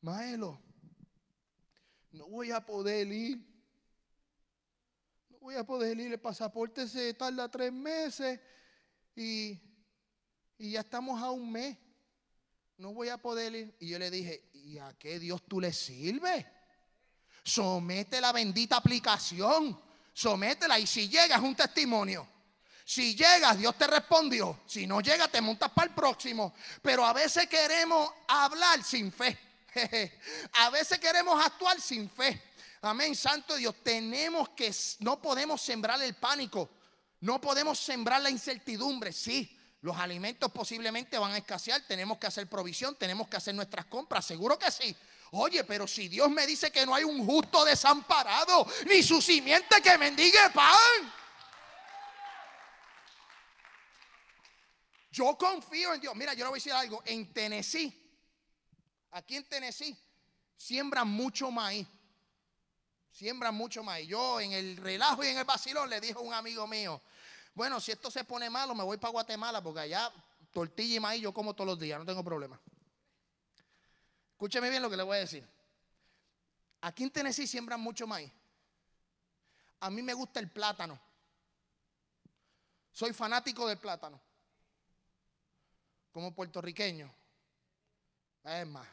Maelo, 0.00 0.60
no 2.12 2.26
voy 2.28 2.50
a 2.52 2.64
poder 2.64 3.08
ir. 3.08 3.38
No 5.30 5.38
voy 5.40 5.56
a 5.56 5.64
poder 5.64 5.98
ir. 5.98 6.12
El 6.12 6.20
pasaporte 6.20 6.86
se 6.86 7.14
tarda 7.14 7.50
tres 7.50 7.72
meses 7.72 8.40
y, 9.16 9.60
y 10.58 10.70
ya 10.72 10.80
estamos 10.80 11.20
a 11.20 11.30
un 11.30 11.50
mes. 11.50 11.76
No 12.76 12.94
voy 12.94 13.08
a 13.08 13.18
poder 13.18 13.54
ir. 13.54 13.76
Y 13.80 13.88
yo 13.88 13.98
le 13.98 14.10
dije, 14.10 14.48
¿y 14.52 14.78
a 14.78 14.96
qué 14.96 15.18
Dios 15.18 15.42
tú 15.48 15.60
le 15.60 15.72
sirves? 15.72 16.46
Somete 17.42 18.20
la 18.20 18.32
bendita 18.32 18.76
aplicación. 18.76 19.87
Sométela 20.18 20.80
y 20.80 20.84
si 20.88 21.08
llegas 21.08 21.40
un 21.40 21.54
testimonio. 21.54 22.26
Si 22.84 23.14
llegas, 23.14 23.56
Dios 23.56 23.78
te 23.78 23.86
respondió. 23.86 24.62
Si 24.66 24.84
no 24.84 25.00
llega, 25.00 25.28
te 25.28 25.40
montas 25.40 25.70
para 25.70 25.86
el 25.86 25.94
próximo. 25.94 26.54
Pero 26.82 27.04
a 27.04 27.12
veces 27.12 27.46
queremos 27.46 28.10
hablar 28.26 28.82
sin 28.82 29.12
fe. 29.12 29.38
A 30.54 30.70
veces 30.70 30.98
queremos 30.98 31.40
actuar 31.40 31.80
sin 31.80 32.10
fe. 32.10 32.42
Amén, 32.82 33.14
Santo 33.14 33.54
Dios. 33.54 33.76
Tenemos 33.84 34.48
que, 34.48 34.74
no 34.98 35.22
podemos 35.22 35.62
sembrar 35.62 36.02
el 36.02 36.14
pánico. 36.14 36.68
No 37.20 37.40
podemos 37.40 37.78
sembrar 37.78 38.20
la 38.20 38.30
incertidumbre. 38.30 39.12
Sí, 39.12 39.56
los 39.82 39.96
alimentos 39.98 40.50
posiblemente 40.50 41.16
van 41.16 41.30
a 41.30 41.38
escasear. 41.38 41.82
Tenemos 41.86 42.18
que 42.18 42.26
hacer 42.26 42.48
provisión. 42.48 42.96
Tenemos 42.96 43.28
que 43.28 43.36
hacer 43.36 43.54
nuestras 43.54 43.84
compras. 43.84 44.26
Seguro 44.26 44.58
que 44.58 44.72
sí. 44.72 44.96
Oye, 45.32 45.62
pero 45.64 45.86
si 45.86 46.08
Dios 46.08 46.30
me 46.30 46.46
dice 46.46 46.70
que 46.70 46.86
no 46.86 46.94
hay 46.94 47.04
un 47.04 47.24
justo 47.24 47.64
desamparado, 47.64 48.66
ni 48.86 49.02
su 49.02 49.20
simiente 49.20 49.80
que 49.82 49.98
mendigue 49.98 50.38
pan. 50.54 51.12
Yo 55.10 55.36
confío 55.36 55.94
en 55.94 56.00
Dios. 56.00 56.14
Mira, 56.14 56.32
yo 56.32 56.44
le 56.44 56.50
voy 56.50 56.58
a 56.58 56.60
decir 56.60 56.72
algo. 56.72 57.02
En 57.04 57.32
Tennessee, 57.32 57.92
aquí 59.10 59.36
en 59.36 59.44
Tennessee, 59.48 59.96
siembran 60.56 61.08
mucho 61.08 61.50
maíz. 61.50 61.86
Siembran 63.10 63.54
mucho 63.54 63.82
maíz. 63.82 64.08
Yo 64.08 64.40
en 64.40 64.52
el 64.52 64.76
relajo 64.76 65.24
y 65.24 65.28
en 65.28 65.38
el 65.38 65.44
vacilón 65.44 65.90
le 65.90 66.00
dije 66.00 66.14
a 66.14 66.20
un 66.20 66.32
amigo 66.32 66.66
mío, 66.66 67.02
bueno, 67.54 67.80
si 67.80 67.90
esto 67.90 68.10
se 68.10 68.22
pone 68.22 68.48
malo, 68.48 68.74
me 68.74 68.84
voy 68.84 68.96
para 68.98 69.10
Guatemala 69.10 69.60
porque 69.60 69.80
allá 69.80 70.12
tortilla 70.52 70.96
y 70.96 71.00
maíz 71.00 71.22
yo 71.22 71.34
como 71.34 71.54
todos 71.54 71.66
los 71.66 71.78
días, 71.78 71.98
no 71.98 72.06
tengo 72.06 72.22
problema. 72.22 72.60
Escúcheme 74.38 74.70
bien 74.70 74.80
lo 74.80 74.88
que 74.88 74.96
le 74.96 75.02
voy 75.02 75.16
a 75.16 75.20
decir. 75.20 75.44
Aquí 76.82 77.02
en 77.02 77.10
Tennessee 77.10 77.48
siembran 77.48 77.80
mucho 77.80 78.06
maíz. 78.06 78.30
A 79.80 79.90
mí 79.90 80.00
me 80.00 80.14
gusta 80.14 80.38
el 80.38 80.48
plátano. 80.48 80.96
Soy 82.92 83.12
fanático 83.12 83.66
del 83.66 83.78
plátano. 83.78 84.20
Como 86.12 86.32
puertorriqueño. 86.32 87.12
Es 88.44 88.64
más, 88.64 88.86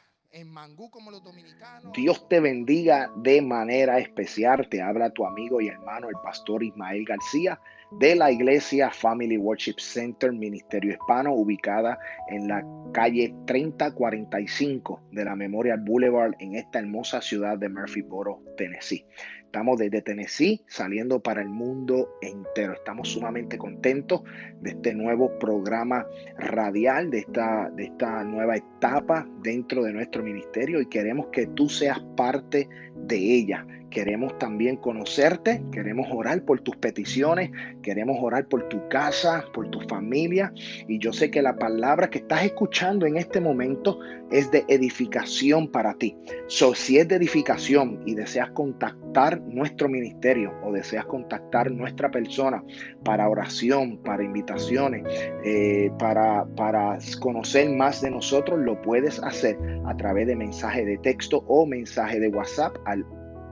Dios 1.93 2.27
te 2.27 2.39
bendiga 2.39 3.09
de 3.15 3.41
manera 3.41 3.99
especial. 3.99 4.67
Te 4.69 4.81
habla 4.81 5.09
tu 5.09 5.25
amigo 5.25 5.61
y 5.61 5.69
hermano, 5.69 6.09
el 6.09 6.15
pastor 6.23 6.63
Ismael 6.63 7.05
García, 7.05 7.59
de 7.91 8.15
la 8.15 8.31
iglesia 8.31 8.89
Family 8.89 9.37
Worship 9.37 9.75
Center, 9.77 10.33
Ministerio 10.33 10.91
Hispano, 10.91 11.33
ubicada 11.33 11.97
en 12.29 12.47
la 12.47 12.65
calle 12.93 13.33
3045 13.45 15.03
de 15.11 15.25
la 15.25 15.35
Memorial 15.35 15.79
Boulevard 15.79 16.33
en 16.39 16.55
esta 16.55 16.79
hermosa 16.79 17.21
ciudad 17.21 17.57
de 17.57 17.69
Murphyboro, 17.69 18.41
Tennessee. 18.57 19.05
Estamos 19.55 19.79
desde 19.79 20.01
Tennessee 20.01 20.61
saliendo 20.67 21.21
para 21.21 21.41
el 21.41 21.47
mundo 21.47 22.09
entero. 22.21 22.73
Estamos 22.73 23.07
sumamente 23.07 23.57
contentos 23.57 24.21
de 24.59 24.71
este 24.71 24.93
nuevo 24.93 25.31
programa 25.39 26.05
radial, 26.37 27.09
de 27.09 27.19
esta, 27.19 27.69
de 27.69 27.85
esta 27.85 28.25
nueva 28.25 28.57
etapa 28.57 29.25
dentro 29.41 29.83
de 29.83 29.93
nuestro 29.93 30.23
ministerio 30.23 30.81
y 30.81 30.87
queremos 30.87 31.27
que 31.27 31.47
tú 31.47 31.69
seas 31.69 32.01
parte 32.17 32.67
de 32.97 33.15
ella. 33.15 33.65
Queremos 33.95 34.37
también 34.39 34.75
conocerte, 34.75 35.63
queremos 35.71 36.09
orar 36.11 36.43
por 36.43 36.59
tus 36.59 36.75
peticiones, 36.75 37.49
queremos 37.81 38.17
orar 38.19 38.45
por 38.49 38.67
tu 38.67 38.89
casa, 38.89 39.45
por 39.53 39.69
tu 39.69 39.79
familia. 39.87 40.51
Y 40.89 40.99
yo 40.99 41.13
sé 41.13 41.31
que 41.31 41.41
la 41.41 41.55
palabra 41.55 42.09
que 42.09 42.17
estás 42.17 42.43
escuchando 42.43 43.05
en 43.05 43.15
este 43.15 43.39
momento 43.39 43.97
es 44.31 44.51
de 44.51 44.65
edificación 44.67 45.71
para 45.71 45.93
ti. 45.93 46.13
So, 46.47 46.75
si 46.75 46.97
es 46.97 47.07
de 47.07 47.15
edificación 47.15 48.01
y 48.05 48.15
deseas 48.15 48.49
contactar 48.49 49.39
nuestro 49.43 49.87
ministerio 49.87 50.53
o 50.61 50.73
deseas 50.73 51.05
contactar 51.05 51.71
nuestra 51.71 52.11
persona 52.11 52.61
para 53.05 53.29
oración, 53.29 53.97
para 54.03 54.25
invitaciones, 54.25 55.05
eh, 55.45 55.89
para, 55.97 56.43
para 56.57 56.97
conocer 57.21 57.69
más 57.69 58.01
de 58.01 58.11
nosotros, 58.11 58.59
lo 58.59 58.81
puedes 58.81 59.23
hacer 59.23 59.57
a 59.85 59.95
través 59.95 60.27
de 60.27 60.35
mensaje 60.35 60.83
de 60.83 60.97
texto 60.97 61.45
o 61.47 61.65
mensaje 61.65 62.19
de 62.19 62.27
WhatsApp 62.27 62.75
al 62.83 63.05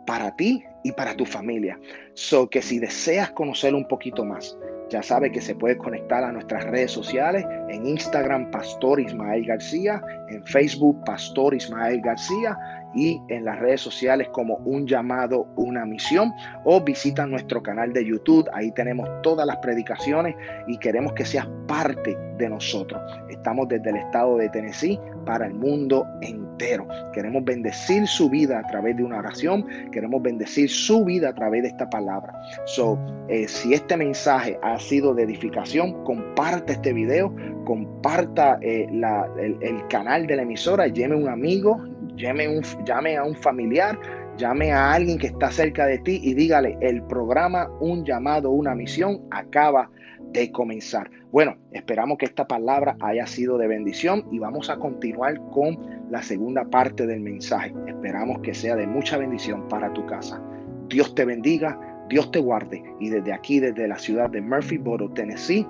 para 0.09 0.35
ti 0.35 0.65
y 0.83 0.91
para 0.91 1.15
tu 1.15 1.25
familia. 1.25 1.79
So 2.15 2.51
que 2.51 2.61
si 2.61 2.81
deseas 2.81 3.31
conocer 3.31 3.77
un 3.77 3.87
poquito 3.87 4.25
más, 4.25 4.59
ya 4.95 5.03
sabe 5.03 5.33
que 5.33 5.41
se 5.41 5.57
puede 5.57 5.77
conectar 5.77 6.23
a 6.23 6.31
nuestras 6.31 6.63
redes 6.67 6.93
sociales, 6.93 7.45
en 7.69 7.85
Instagram 7.85 8.49
Pastor 8.53 9.01
Ismael 9.01 9.45
García, 9.45 10.01
en 10.29 10.45
Facebook 10.45 11.03
Pastor 11.05 11.53
Ismael 11.53 12.01
García 12.01 12.57
y 12.95 13.21
en 13.29 13.45
las 13.45 13.59
redes 13.59 13.81
sociales 13.81 14.29
como 14.33 14.57
un 14.65 14.87
llamado, 14.87 15.47
una 15.57 15.85
misión 15.85 16.33
o 16.65 16.81
visita 16.81 17.27
nuestro 17.27 17.63
canal 17.63 17.93
de 17.93 18.05
YouTube. 18.05 18.49
Ahí 18.53 18.73
tenemos 18.73 19.09
todas 19.23 19.47
las 19.47 19.57
predicaciones 19.59 20.35
y 20.67 20.79
queremos 20.79 21.13
que 21.13 21.25
seas 21.25 21.49
parte 21.67 22.17
de 22.39 22.49
nosotros. 22.49 23.01
Estamos 23.29 23.69
desde 23.69 23.91
el 23.91 23.97
estado 23.97 24.37
de 24.37 24.49
Tennessee 24.49 24.99
para 25.25 25.47
el 25.47 25.55
mundo 25.55 26.07
entero. 26.21 26.87
Queremos 27.13 27.45
bendecir 27.45 28.07
su 28.07 28.29
vida 28.29 28.59
a 28.59 28.67
través 28.67 28.97
de 28.97 29.05
una 29.05 29.19
oración. 29.19 29.67
Queremos 29.91 30.23
bendecir 30.23 30.69
su 30.69 31.05
vida 31.05 31.31
a 31.31 31.35
través 31.35 31.63
de 31.63 31.69
esta 31.69 31.89
palabra. 31.89 32.33
So, 32.67 32.99
eh, 33.29 33.49
si 33.49 33.75
este 33.75 33.97
mensaje 33.97 34.59
ha 34.63 34.79
sido 34.79 35.15
de 35.15 35.23
edificación, 35.23 36.05
comparte 36.05 36.75
este 36.75 36.93
video, 36.93 37.35
comparta 37.65 38.59
eh, 38.61 38.87
el, 38.91 39.89
canal 39.89 40.27
de 40.27 40.37
la 40.37 40.43
emisora, 40.43 40.87
llame 40.89 41.15
a 41.15 41.19
un 41.19 41.29
amigo, 41.29 41.81
llame, 42.17 43.17
a 43.17 43.25
un 43.25 43.35
familiar, 43.35 43.99
llame 44.37 44.73
a 44.73 44.93
alguien 44.93 45.19
que 45.19 45.29
está 45.29 45.51
cerca 45.51 45.87
de 45.87 45.99
ti 45.99 46.21
y 46.23 46.35
dígale, 46.35 46.77
el 46.81 47.03
programa 47.03 47.69
Un 47.81 48.05
llamado, 48.05 48.51
una 48.51 48.75
misión 48.75 49.21
acaba 49.31 49.91
de 50.33 50.51
comenzar. 50.51 51.11
Bueno, 51.31 51.57
esperamos 51.73 52.19
que 52.19 52.27
esta 52.27 52.47
palabra 52.47 52.97
haya 53.01 53.27
sido 53.27 53.59
de 53.59 53.69
bendición 53.69 54.27
y 54.31 54.39
vamos 54.39 54.71
a 54.71 54.77
continuar 54.77 55.41
con 55.51 55.79
la 56.11 56.23
segunda 56.23 56.65
parte 56.65 57.07
del 57.07 57.21
mensaje. 57.21 57.73
Esperamos 57.87 58.41
que 58.41 58.55
sea 58.55 58.77
de 58.77 58.87
mucha 58.87 59.17
bendición 59.17 59.69
para 59.69 59.93
tu 59.93 60.05
casa. 60.07 60.41
Dios 60.89 61.15
te 61.15 61.25
bendiga, 61.25 61.79
Dios 62.09 62.31
te 62.31 62.39
guarde 62.39 62.83
y 63.01 63.11
desde 63.11 63.33
aquí, 63.33 63.61
desde 63.61 63.89
la 63.89 63.99
ciudad 63.99 64.31
de 64.31 64.41
Murphyboro, 64.41 65.11
Tennessee, 65.11 65.67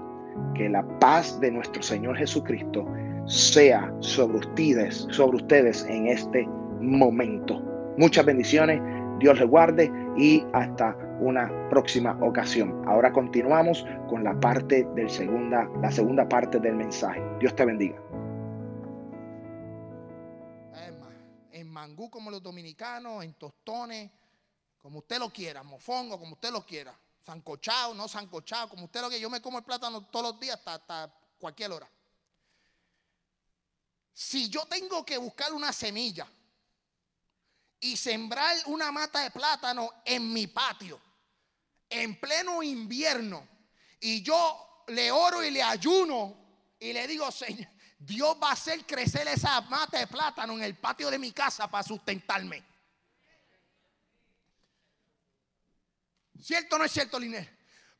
que 0.54 0.68
la 0.68 0.82
paz 0.98 1.38
de 1.40 1.50
nuestro 1.50 1.82
Señor 1.82 2.16
Jesucristo 2.16 2.86
sea 3.26 3.92
sobre 4.00 4.38
ustedes, 4.38 5.06
sobre 5.10 5.38
ustedes 5.38 5.84
en 5.84 6.08
este 6.08 6.46
momento. 6.80 7.60
Muchas 7.96 8.24
bendiciones, 8.24 8.80
Dios 9.18 9.38
les 9.38 9.48
guarde 9.48 9.90
y 10.16 10.44
hasta 10.52 10.96
una 11.20 11.50
próxima 11.70 12.18
ocasión. 12.22 12.82
Ahora 12.86 13.12
continuamos 13.12 13.84
con 14.08 14.24
la 14.24 14.38
parte 14.40 14.86
del 14.94 15.08
segunda, 15.08 15.68
la 15.80 15.90
segunda 15.90 16.28
parte 16.28 16.58
del 16.58 16.74
mensaje. 16.74 17.22
Dios 17.40 17.54
te 17.54 17.64
bendiga. 17.64 17.96
En 21.52 21.68
mangú 21.70 22.10
como 22.10 22.30
los 22.30 22.42
dominicanos, 22.42 23.24
en 23.24 23.32
tostones, 23.34 24.10
como 24.78 24.98
usted 24.98 25.18
lo 25.18 25.30
quiera, 25.30 25.62
mofongo, 25.62 26.18
como 26.18 26.34
usted 26.34 26.50
lo 26.50 26.66
quiera. 26.66 26.92
Sancochado, 27.22 27.94
no 27.94 28.06
sancochado, 28.06 28.68
como 28.68 28.84
usted 28.84 29.00
lo 29.00 29.08
quiera. 29.08 29.22
Yo 29.22 29.30
me 29.30 29.40
como 29.40 29.58
el 29.58 29.64
plátano 29.64 30.04
todos 30.06 30.32
los 30.32 30.40
días 30.40 30.60
hasta 30.66 31.10
cualquier 31.38 31.72
hora. 31.72 31.88
Si 34.14 34.48
yo 34.48 34.64
tengo 34.66 35.04
que 35.04 35.18
buscar 35.18 35.52
una 35.52 35.72
semilla 35.72 36.26
y 37.80 37.96
sembrar 37.96 38.56
una 38.66 38.92
mata 38.92 39.20
de 39.20 39.32
plátano 39.32 39.90
en 40.04 40.32
mi 40.32 40.46
patio, 40.46 41.00
en 41.90 42.18
pleno 42.20 42.62
invierno, 42.62 43.46
y 44.00 44.22
yo 44.22 44.84
le 44.86 45.10
oro 45.10 45.42
y 45.42 45.50
le 45.50 45.62
ayuno 45.62 46.36
y 46.78 46.92
le 46.92 47.08
digo, 47.08 47.30
Señor, 47.32 47.68
Dios 47.98 48.36
va 48.40 48.50
a 48.50 48.52
hacer 48.52 48.86
crecer 48.86 49.26
esa 49.26 49.60
mata 49.62 49.98
de 49.98 50.06
plátano 50.06 50.52
en 50.54 50.62
el 50.62 50.76
patio 50.76 51.10
de 51.10 51.18
mi 51.18 51.32
casa 51.32 51.68
para 51.68 51.82
sustentarme. 51.82 52.62
¿Cierto 56.40 56.76
o 56.76 56.78
no 56.78 56.84
es 56.84 56.92
cierto, 56.92 57.18
Liner? 57.18 57.50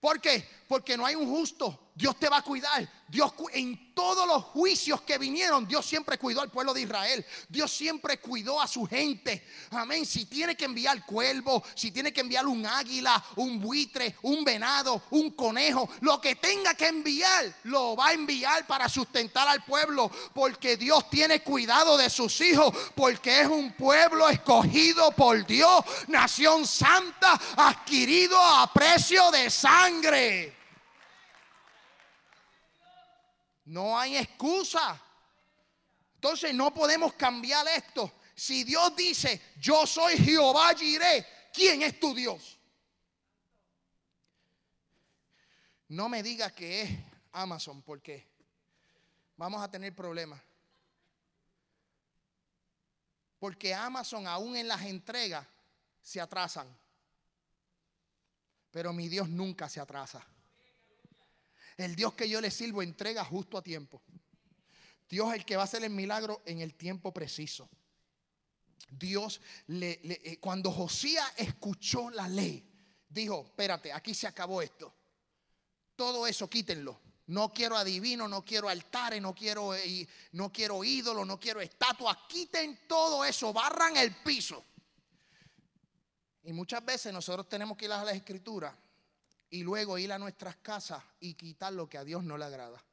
¿Por 0.01 0.21
qué? 0.21 0.49
Porque 0.69 0.97
no 0.97 1.07
hay 1.07 1.15
un 1.15 1.27
justo. 1.27 1.84
Dios 1.95 2.19
te 2.19 2.29
va 2.29 2.39
a 2.39 2.43
cuidar. 2.43 2.89
Dios 3.07 3.33
en 3.53 3.95
todos 3.95 4.27
los 4.27 4.43
juicios 4.45 5.03
que 5.03 5.19
vinieron, 5.19 5.69
Dios 5.69 5.87
siempre 5.87 6.19
cuidó 6.19 6.41
al 6.41 6.51
pueblo 6.51 6.75
de 6.75 6.81
Israel. 6.81 7.25
Dios 7.49 7.71
siempre 7.71 8.19
cuidó 8.19 8.61
a 8.61 8.67
su 8.67 8.85
gente. 8.87 9.47
Amén. 9.71 10.05
Si 10.05 10.27
tiene 10.27 10.57
que 10.57 10.65
enviar 10.65 11.07
cuervo, 11.07 11.63
si 11.77 11.93
tiene 11.93 12.13
que 12.13 12.23
enviar 12.23 12.47
un 12.49 12.67
águila, 12.67 13.23
un 13.37 13.61
buitre, 13.61 14.17
un 14.23 14.43
venado, 14.43 15.05
un 15.11 15.31
conejo, 15.31 15.89
lo 16.01 16.21
que 16.21 16.35
tenga 16.35 16.75
que 16.75 16.89
enviar, 16.89 17.55
lo 17.65 17.95
va 17.95 18.09
a 18.09 18.13
enviar 18.13 18.67
para 18.67 18.89
sustentar 18.89 19.47
al 19.47 19.65
pueblo. 19.65 20.11
Porque 20.33 20.77
Dios 20.77 21.09
tiene 21.09 21.43
cuidado 21.43 21.97
de 21.97 22.11
sus 22.11 22.41
hijos. 22.41 22.75
Porque 22.97 23.43
es 23.43 23.47
un 23.47 23.73
pueblo 23.73 24.29
escogido 24.29 25.13
por 25.13 25.47
Dios. 25.47 25.85
Nación 26.09 26.67
santa, 26.67 27.41
adquirido 27.57 28.37
a 28.41 28.73
precio 28.73 29.31
de 29.31 29.49
sangre. 29.51 30.64
No 33.65 33.99
hay 33.99 34.17
excusa. 34.17 35.01
Entonces 36.17 36.55
no 36.55 36.73
podemos 36.73 37.15
cambiar 37.15 37.67
esto. 37.69 38.13
Si 38.35 38.65
Dios 38.65 38.95
dice, 38.97 39.53
yo 39.61 39.87
soy 39.87 40.17
Jehová 40.17 40.75
Jireh, 40.75 41.27
¿quién 41.53 41.83
es 41.83 42.01
tu 42.01 42.15
Dios? 42.15 42.59
No 45.89 46.09
me 46.09 46.23
diga 46.23 46.51
que 46.51 46.83
es 46.83 46.91
Amazon, 47.33 47.83
porque 47.83 48.27
vamos 49.37 49.63
a 49.63 49.71
tener 49.71 49.95
problemas. 49.95 50.41
Porque 53.39 53.75
Amazon 53.75 54.27
aún 54.27 54.57
en 54.57 54.67
las 54.67 54.83
entregas 54.83 55.47
se 56.03 56.21
atrasan. 56.21 56.67
Pero 58.71 58.93
mi 58.93 59.09
Dios 59.09 59.29
nunca 59.29 59.69
se 59.69 59.81
atrasa. 59.81 60.27
El 61.77 61.97
Dios 61.97 62.15
que 62.15 62.29
yo 62.29 62.41
le 62.41 62.51
sirvo 62.51 62.83
entrega 62.83 63.25
justo 63.25 63.59
a 63.59 63.63
tiempo. 63.63 64.03
Dios 65.09 65.29
es 65.29 65.35
el 65.35 65.45
que 65.45 65.57
va 65.57 65.63
a 65.63 65.65
hacer 65.65 65.83
el 65.85 65.91
milagro 65.91 66.43
en 66.47 66.61
el 66.61 66.75
tiempo 66.75 67.13
preciso. 67.13 67.69
Dios, 68.91 69.41
le, 69.67 70.01
eh, 70.03 70.39
cuando 70.41 70.71
Josías 70.71 71.27
escuchó 71.37 72.11
la 72.11 72.29
ley, 72.29 72.65
dijo, 73.09 73.45
espérate, 73.47 73.93
aquí 73.93 74.15
se 74.15 74.27
acabó 74.27 74.63
esto. 74.63 74.95
Todo 75.97 76.27
eso 76.27 76.49
quítenlo. 76.49 77.01
No 77.27 77.53
quiero 77.53 77.77
adivino, 77.77 78.29
no 78.29 78.45
quiero 78.45 78.69
altares, 78.69 79.21
no 79.21 79.35
quiero, 79.35 79.75
eh, 79.75 80.07
no 80.33 80.53
quiero 80.53 80.85
ídolos, 80.85 81.27
no 81.27 81.41
quiero 81.41 81.61
estatuas. 81.61 82.19
Quiten 82.29 82.87
todo 82.87 83.25
eso, 83.25 83.53
barran 83.53 83.97
el 83.97 84.15
piso. 84.17 84.65
Y 86.43 86.53
muchas 86.53 86.85
veces 86.85 87.13
nosotros 87.13 87.49
tenemos 87.49 87.77
que 87.77 87.87
ir 87.87 87.93
a 87.93 88.05
la 88.05 88.13
escritura 88.13 88.77
y 89.55 89.63
luego 89.63 89.99
ir 89.99 90.13
a 90.13 90.19
nuestras 90.19 90.57
casas 90.57 91.01
y 91.21 91.35
quitar 91.35 91.73
lo 91.73 91.89
que 91.89 91.97
a 91.97 92.03
Dios 92.03 92.25
no 92.25 92.37
le 92.37 92.45
agrada. 92.45 92.85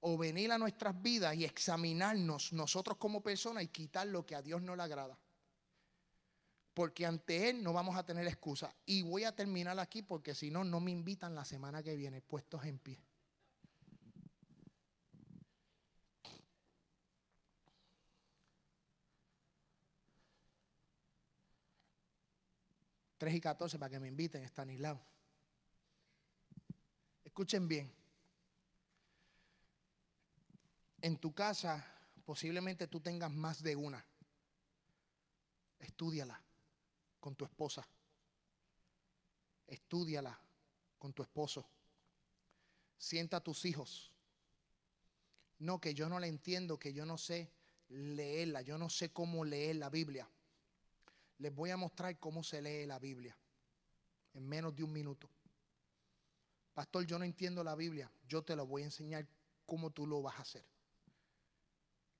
O 0.00 0.18
venir 0.18 0.52
a 0.52 0.58
nuestras 0.58 1.00
vidas 1.00 1.34
y 1.34 1.46
examinarnos 1.46 2.52
nosotros 2.52 2.98
como 2.98 3.22
personas 3.22 3.62
y 3.62 3.68
quitar 3.68 4.06
lo 4.08 4.26
que 4.26 4.34
a 4.34 4.42
Dios 4.42 4.60
no 4.60 4.76
le 4.76 4.82
agrada. 4.82 5.18
Porque 6.74 7.06
ante 7.06 7.48
Él 7.48 7.62
no 7.62 7.72
vamos 7.72 7.96
a 7.96 8.04
tener 8.04 8.26
excusa. 8.26 8.76
Y 8.84 9.00
voy 9.00 9.24
a 9.24 9.34
terminar 9.34 9.78
aquí 9.78 10.02
porque 10.02 10.34
si 10.34 10.50
no, 10.50 10.62
no 10.62 10.78
me 10.78 10.90
invitan 10.90 11.34
la 11.34 11.46
semana 11.46 11.82
que 11.82 11.96
viene 11.96 12.20
puestos 12.20 12.62
en 12.66 12.78
pie. 12.78 13.02
Tres 23.16 23.34
y 23.34 23.40
14 23.40 23.78
para 23.78 23.88
que 23.88 24.00
me 24.00 24.08
inviten, 24.08 24.42
Estanislao. 24.42 25.00
Escuchen 27.30 27.68
bien. 27.68 27.88
En 31.00 31.16
tu 31.16 31.32
casa 31.32 31.86
posiblemente 32.24 32.88
tú 32.88 32.98
tengas 32.98 33.30
más 33.30 33.62
de 33.62 33.76
una. 33.76 34.04
Estúdiala 35.78 36.42
con 37.20 37.36
tu 37.36 37.44
esposa. 37.44 37.86
Estúdiala 39.68 40.36
con 40.98 41.12
tu 41.12 41.22
esposo. 41.22 41.64
Sienta 42.98 43.36
a 43.36 43.44
tus 43.44 43.64
hijos. 43.64 44.10
No, 45.60 45.80
que 45.80 45.94
yo 45.94 46.08
no 46.08 46.18
la 46.18 46.26
entiendo, 46.26 46.80
que 46.80 46.92
yo 46.92 47.06
no 47.06 47.16
sé 47.16 47.52
leerla, 47.90 48.62
yo 48.62 48.76
no 48.76 48.90
sé 48.90 49.12
cómo 49.12 49.44
leer 49.44 49.76
la 49.76 49.88
Biblia. 49.88 50.28
Les 51.38 51.54
voy 51.54 51.70
a 51.70 51.76
mostrar 51.76 52.18
cómo 52.18 52.42
se 52.42 52.60
lee 52.60 52.86
la 52.86 52.98
Biblia 52.98 53.36
en 54.34 54.48
menos 54.48 54.74
de 54.74 54.82
un 54.82 54.92
minuto. 54.92 55.30
Pastor, 56.74 57.04
yo 57.06 57.18
no 57.18 57.24
entiendo 57.24 57.64
la 57.64 57.74
Biblia. 57.74 58.10
Yo 58.28 58.42
te 58.42 58.56
lo 58.56 58.66
voy 58.66 58.82
a 58.82 58.86
enseñar 58.86 59.26
cómo 59.66 59.90
tú 59.90 60.06
lo 60.06 60.22
vas 60.22 60.38
a 60.38 60.42
hacer. 60.42 60.64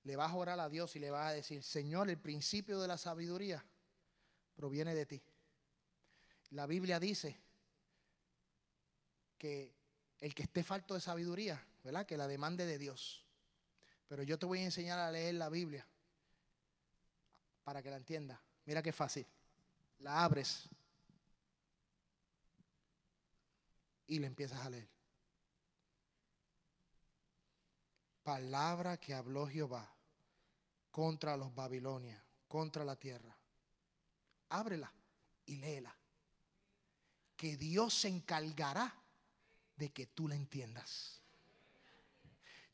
Le 0.05 0.17
vas 0.17 0.31
a 0.31 0.37
orar 0.37 0.61
a 0.61 0.69
Dios 0.69 0.97
y 0.97 0.99
le 0.99 1.11
vas 1.11 1.29
a 1.29 1.33
decir, 1.33 1.63
Señor, 1.63 2.09
el 2.09 2.19
principio 2.19 2.81
de 2.81 2.89
la 2.89 2.97
sabiduría 2.97 3.65
proviene 4.55 4.95
de 4.95 5.07
ti. 5.07 5.23
La 6.51 6.67
Biblia 6.67 6.99
dice 6.99 7.39
que 9.39 9.75
el 10.21 10.35
que 10.35 10.43
esté 10.43 10.63
falto 10.63 10.95
de 10.95 11.01
sabiduría, 11.01 11.65
¿verdad? 11.85 12.07
Que 12.07 12.17
la 12.17 12.27
demande 12.27 12.67
de 12.67 12.79
Dios. 12.79 13.25
Pero 14.09 14.23
yo 14.23 14.39
te 14.39 14.47
voy 14.47 14.59
a 14.61 14.65
enseñar 14.65 14.99
a 14.99 15.11
leer 15.11 15.35
la 15.35 15.49
Biblia 15.49 15.87
para 17.65 17.83
que 17.83 17.91
la 17.91 17.97
entiendas. 17.97 18.39
Mira 18.67 18.83
qué 18.83 18.93
fácil. 18.93 19.27
La 20.01 20.25
abres 20.25 20.69
y 24.11 24.19
le 24.19 24.27
empiezas 24.27 24.67
a 24.67 24.71
leer. 24.71 24.89
Palabra 28.25 28.99
que 28.99 29.15
habló 29.15 29.47
Jehová 29.47 29.89
contra 30.91 31.37
los 31.37 31.55
babilonias, 31.55 32.21
contra 32.49 32.85
la 32.85 32.97
tierra. 32.97 33.37
Ábrela 34.49 34.93
y 35.47 35.57
léela. 35.57 35.97
Que 37.37 37.57
Dios 37.57 37.95
se 37.95 38.09
encargará 38.09 38.93
de 39.77 39.91
que 39.91 40.07
tú 40.07 40.27
la 40.27 40.35
entiendas. 40.35 41.23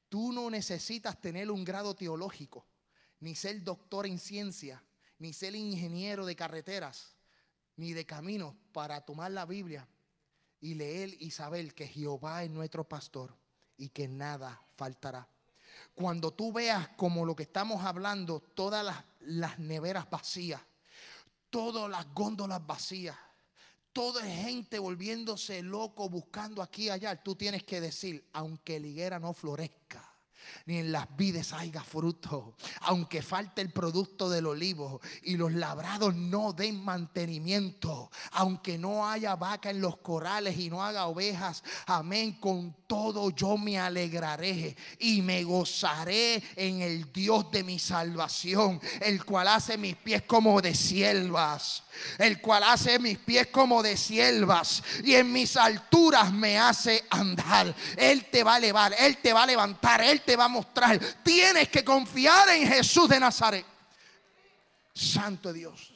Tú 0.09 0.33
no 0.33 0.49
necesitas 0.49 1.21
tener 1.21 1.51
un 1.51 1.65
grado 1.65 1.95
teológico, 1.95 2.67
ni 3.21 3.35
ser 3.35 3.63
doctor 3.63 4.07
en 4.07 4.19
ciencia, 4.19 4.83
ni 5.19 5.35
ser 5.35 5.55
ingeniero 5.55 6.25
de 6.25 6.35
carreteras, 6.35 7.15
ni 7.77 7.93
de 7.93 8.07
caminos 8.07 8.55
para 8.73 9.05
tomar 9.05 9.33
la 9.33 9.45
Biblia 9.45 9.87
y 10.61 10.75
leer 10.75 11.15
y 11.21 11.31
saber 11.31 11.75
que 11.75 11.87
Jehová 11.87 12.45
es 12.45 12.51
nuestro 12.51 12.85
pastor 12.85 13.37
y 13.77 13.89
que 13.91 14.09
nada 14.09 14.63
faltará. 14.77 15.29
Cuando 15.95 16.33
tú 16.33 16.53
veas 16.53 16.89
como 16.97 17.25
lo 17.25 17.37
que 17.37 17.45
estamos 17.45 17.85
hablando, 17.85 18.41
todas 18.55 18.85
las, 18.85 19.05
las 19.21 19.59
neveras 19.59 20.09
vacías, 20.11 20.61
todas 21.51 21.91
las 21.91 22.13
góndolas 22.13 22.67
vacías, 22.67 23.17
toda 23.93 24.23
gente 24.23 24.79
volviéndose 24.79 25.63
loco 25.63 26.09
buscando 26.09 26.63
aquí 26.63 26.85
y 26.85 26.91
allá, 26.91 27.17
tú 27.23 27.35
tienes 27.35 27.65
que 27.65 27.81
decir, 27.81 28.29
aunque 28.33 28.79
la 28.79 28.87
higuera 28.87 29.19
no 29.19 29.33
florezca, 29.33 30.16
ni 30.67 30.79
en 30.79 30.93
las 30.93 31.07
vides 31.17 31.53
haya 31.53 31.83
fruto, 31.83 32.55
aunque 32.81 33.23
falte 33.23 33.63
el 33.63 33.71
producto 33.71 34.29
del 34.29 34.47
olivo 34.47 35.01
y 35.23 35.37
los 35.37 35.53
labrados 35.53 36.15
no 36.15 36.53
den 36.53 36.85
mantenimiento, 36.85 38.11
aunque 38.33 38.79
no 38.79 39.09
haya 39.09 39.37
vaca 39.37 39.71
en 39.71 39.81
los 39.81 39.99
corrales 39.99 40.59
y 40.59 40.71
no 40.71 40.83
haga 40.83 41.07
ovejas, 41.07 41.63
amén, 41.87 42.33
con 42.41 42.75
todo 42.87 43.31
yo 43.31 43.57
me 43.57 43.79
alegraré 43.79 44.77
y 44.99 45.23
me 45.23 45.43
gozaré 45.45 46.43
en 46.55 46.83
el 46.83 47.13
Dios 47.13 47.51
de 47.51 47.65
mi 47.65 47.79
salvación, 47.79 48.81
el 49.01 49.25
cual 49.25 49.49
hace 49.49 49.77
mis 49.77 49.97
pies 49.97 50.23
como 50.23 50.61
de 50.61 50.75
siervas, 50.75 51.83
el 52.19 52.41
cual 52.41 52.63
hace 52.65 52.99
mis 52.99 53.19
pies 53.19 53.49
como 53.49 53.83
de 53.83 53.97
siervas 53.97 54.83
y 55.03 55.15
en 55.15 55.33
mis 55.33 55.57
alturas 55.57 56.33
me 56.33 56.59
hace 56.59 57.05
andar. 57.11 57.75
Él 57.97 58.27
te 58.31 58.45
va 58.45 58.55
a 58.55 58.59
elevar, 58.59 58.95
Él 58.99 59.19
te 59.19 59.33
va 59.33 59.43
a 59.43 59.47
levantar, 59.47 60.01
Él 60.03 60.23
te 60.23 60.36
va 60.37 60.45
a 60.45 60.49
mostrar. 60.49 60.99
Tienes 61.23 61.69
que 61.69 61.85
confiar 61.85 62.49
en 62.51 62.69
Jesús 62.69 63.09
de 63.09 63.19
Nazaret. 63.19 63.65
Santo 64.95 65.53
Dios, 65.53 65.93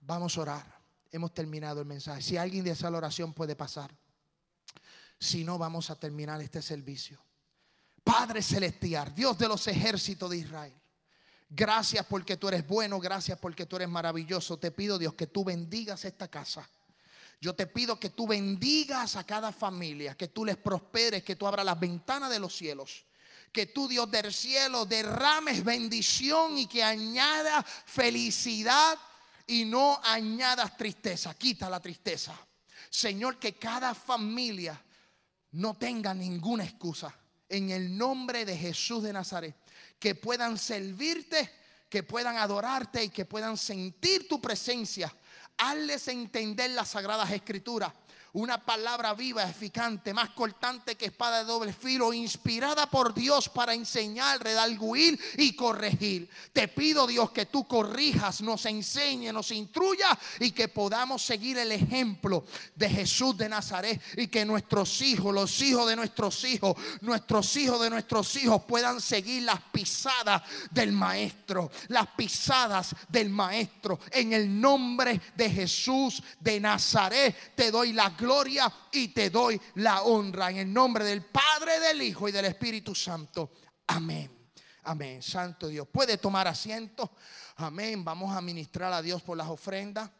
vamos 0.00 0.36
a 0.36 0.40
orar. 0.40 0.74
Hemos 1.10 1.32
terminado 1.32 1.80
el 1.80 1.86
mensaje. 1.86 2.22
Si 2.22 2.36
alguien 2.36 2.64
desea 2.64 2.90
la 2.90 2.98
oración 2.98 3.32
puede 3.32 3.54
pasar. 3.54 3.90
Si 5.18 5.44
no, 5.44 5.58
vamos 5.58 5.90
a 5.90 5.96
terminar 5.96 6.40
este 6.42 6.60
servicio. 6.60 7.18
Padre 8.02 8.42
Celestial, 8.42 9.14
Dios 9.14 9.38
de 9.38 9.48
los 9.48 9.66
ejércitos 9.66 10.28
de 10.28 10.38
Israel. 10.38 10.74
Gracias 11.48 12.04
porque 12.06 12.36
tú 12.36 12.48
eres 12.48 12.66
bueno, 12.66 12.98
gracias 12.98 13.38
porque 13.38 13.64
tú 13.64 13.76
eres 13.76 13.88
maravilloso. 13.88 14.58
Te 14.58 14.70
pido, 14.70 14.98
Dios, 14.98 15.14
que 15.14 15.26
tú 15.26 15.44
bendigas 15.44 16.04
esta 16.04 16.28
casa. 16.28 16.68
Yo 17.40 17.54
te 17.54 17.66
pido 17.66 17.98
que 18.00 18.10
tú 18.10 18.26
bendigas 18.26 19.16
a 19.16 19.24
cada 19.24 19.52
familia, 19.52 20.14
que 20.14 20.28
tú 20.28 20.44
les 20.44 20.56
prosperes, 20.56 21.22
que 21.22 21.36
tú 21.36 21.46
abras 21.46 21.64
las 21.64 21.78
ventanas 21.78 22.30
de 22.30 22.38
los 22.38 22.54
cielos. 22.54 23.04
Que 23.54 23.66
tú, 23.66 23.86
Dios 23.86 24.10
del 24.10 24.34
cielo, 24.34 24.84
derrames 24.84 25.62
bendición 25.62 26.58
y 26.58 26.66
que 26.66 26.82
añada 26.82 27.62
felicidad 27.62 28.98
y 29.46 29.64
no 29.64 30.00
añadas 30.02 30.76
tristeza. 30.76 31.32
Quita 31.34 31.70
la 31.70 31.78
tristeza. 31.78 32.36
Señor, 32.90 33.38
que 33.38 33.54
cada 33.54 33.94
familia 33.94 34.82
no 35.52 35.74
tenga 35.74 36.12
ninguna 36.12 36.64
excusa. 36.64 37.14
En 37.48 37.70
el 37.70 37.96
nombre 37.96 38.44
de 38.44 38.56
Jesús 38.56 39.04
de 39.04 39.12
Nazaret. 39.12 39.54
Que 40.00 40.16
puedan 40.16 40.58
servirte, 40.58 41.48
que 41.88 42.02
puedan 42.02 42.36
adorarte 42.38 43.04
y 43.04 43.10
que 43.10 43.24
puedan 43.24 43.56
sentir 43.56 44.26
tu 44.26 44.40
presencia. 44.40 45.14
Hazles 45.58 46.08
entender 46.08 46.72
las 46.72 46.88
sagradas 46.88 47.30
escrituras. 47.30 47.92
Una 48.34 48.58
palabra 48.58 49.14
viva, 49.14 49.48
eficante, 49.48 50.12
más 50.12 50.30
cortante 50.30 50.96
que 50.96 51.04
espada 51.04 51.38
de 51.38 51.44
doble 51.44 51.72
filo, 51.72 52.12
inspirada 52.12 52.90
por 52.90 53.14
Dios 53.14 53.48
para 53.48 53.74
enseñar, 53.74 54.42
redarguir 54.42 55.16
y 55.36 55.54
corregir. 55.54 56.28
Te 56.52 56.66
pido, 56.66 57.06
Dios, 57.06 57.30
que 57.30 57.46
tú 57.46 57.68
corrijas, 57.68 58.40
nos 58.40 58.66
enseñe, 58.66 59.32
nos 59.32 59.52
instruya 59.52 60.18
y 60.40 60.50
que 60.50 60.66
podamos 60.66 61.22
seguir 61.22 61.58
el 61.58 61.70
ejemplo 61.70 62.44
de 62.74 62.90
Jesús 62.90 63.38
de 63.38 63.48
Nazaret 63.48 64.02
y 64.16 64.26
que 64.26 64.44
nuestros 64.44 65.00
hijos, 65.02 65.32
los 65.32 65.62
hijos 65.62 65.86
de 65.86 65.94
nuestros 65.94 66.42
hijos, 66.42 66.74
nuestros 67.02 67.56
hijos 67.56 67.80
de 67.82 67.90
nuestros 67.90 68.34
hijos 68.34 68.64
puedan 68.64 69.00
seguir 69.00 69.44
las 69.44 69.60
pisadas 69.70 70.42
del 70.72 70.90
Maestro, 70.90 71.70
las 71.86 72.08
pisadas 72.08 72.96
del 73.08 73.30
Maestro. 73.30 74.00
En 74.10 74.32
el 74.32 74.60
nombre 74.60 75.20
de 75.36 75.48
Jesús 75.48 76.20
de 76.40 76.58
Nazaret 76.58 77.54
te 77.54 77.70
doy 77.70 77.92
la 77.92 78.08
gloria 78.10 78.23
y 78.92 79.08
te 79.08 79.30
doy 79.30 79.60
la 79.76 80.02
honra. 80.02 80.50
En 80.50 80.56
el 80.58 80.72
nombre 80.72 81.04
del 81.04 81.24
Padre, 81.24 81.78
del 81.80 82.02
Hijo 82.02 82.28
y 82.28 82.32
del 82.32 82.46
Espíritu 82.46 82.94
Santo. 82.94 83.52
Amén. 83.86 84.30
Amén. 84.84 85.22
Santo 85.22 85.68
Dios. 85.68 85.86
Puede 85.88 86.18
tomar 86.18 86.48
asiento. 86.48 87.12
Amén. 87.56 88.04
Vamos 88.04 88.34
a 88.34 88.40
ministrar 88.40 88.92
a 88.92 89.02
Dios 89.02 89.22
por 89.22 89.36
las 89.36 89.48
ofrendas. 89.48 90.10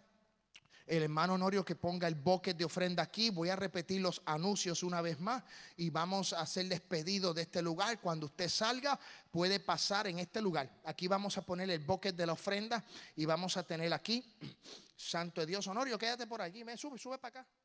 El 0.87 1.03
hermano 1.03 1.35
Honorio 1.35 1.65
que 1.65 1.77
ponga 1.77 2.07
el 2.07 2.15
bucket 2.15 2.59
de 2.59 2.65
ofrenda 2.67 3.03
aquí. 3.03 3.31
Voy 3.31 3.49
a 3.49 3.57
repetir 3.57 4.03
los 4.03 4.21
anuncios 4.27 4.83
una 4.83 5.01
vez 5.01 5.19
más 5.19 5.43
y 5.79 5.89
vamos 5.89 6.35
a 6.35 6.41
hacer 6.41 6.69
despedido 6.69 7.33
de 7.33 7.43
este 7.43 7.63
lugar. 7.63 8.01
Cuando 8.01 8.27
usted 8.27 8.51
salga, 8.51 8.99
puede 9.31 9.61
pasar 9.61 10.09
en 10.09 10.19
este 10.19 10.43
lugar. 10.43 10.71
Aquí 10.85 11.09
vamos 11.09 11.39
a 11.39 11.43
poner 11.43 11.71
el 11.71 11.79
bucket 11.79 12.15
de 12.15 12.27
la 12.27 12.35
ofrenda 12.35 12.85
y 13.17 13.25
vamos 13.25 13.57
a 13.57 13.63
tener 13.63 13.95
aquí. 13.95 14.23
Santo 14.95 15.45
Dios, 15.47 15.67
Honorio, 15.67 15.99
quédate 15.99 16.27
por 16.27 16.43
aquí. 16.43 16.63
Sube, 16.77 16.99
sube 16.99 17.19
para 17.19 17.41
acá, 17.41 17.49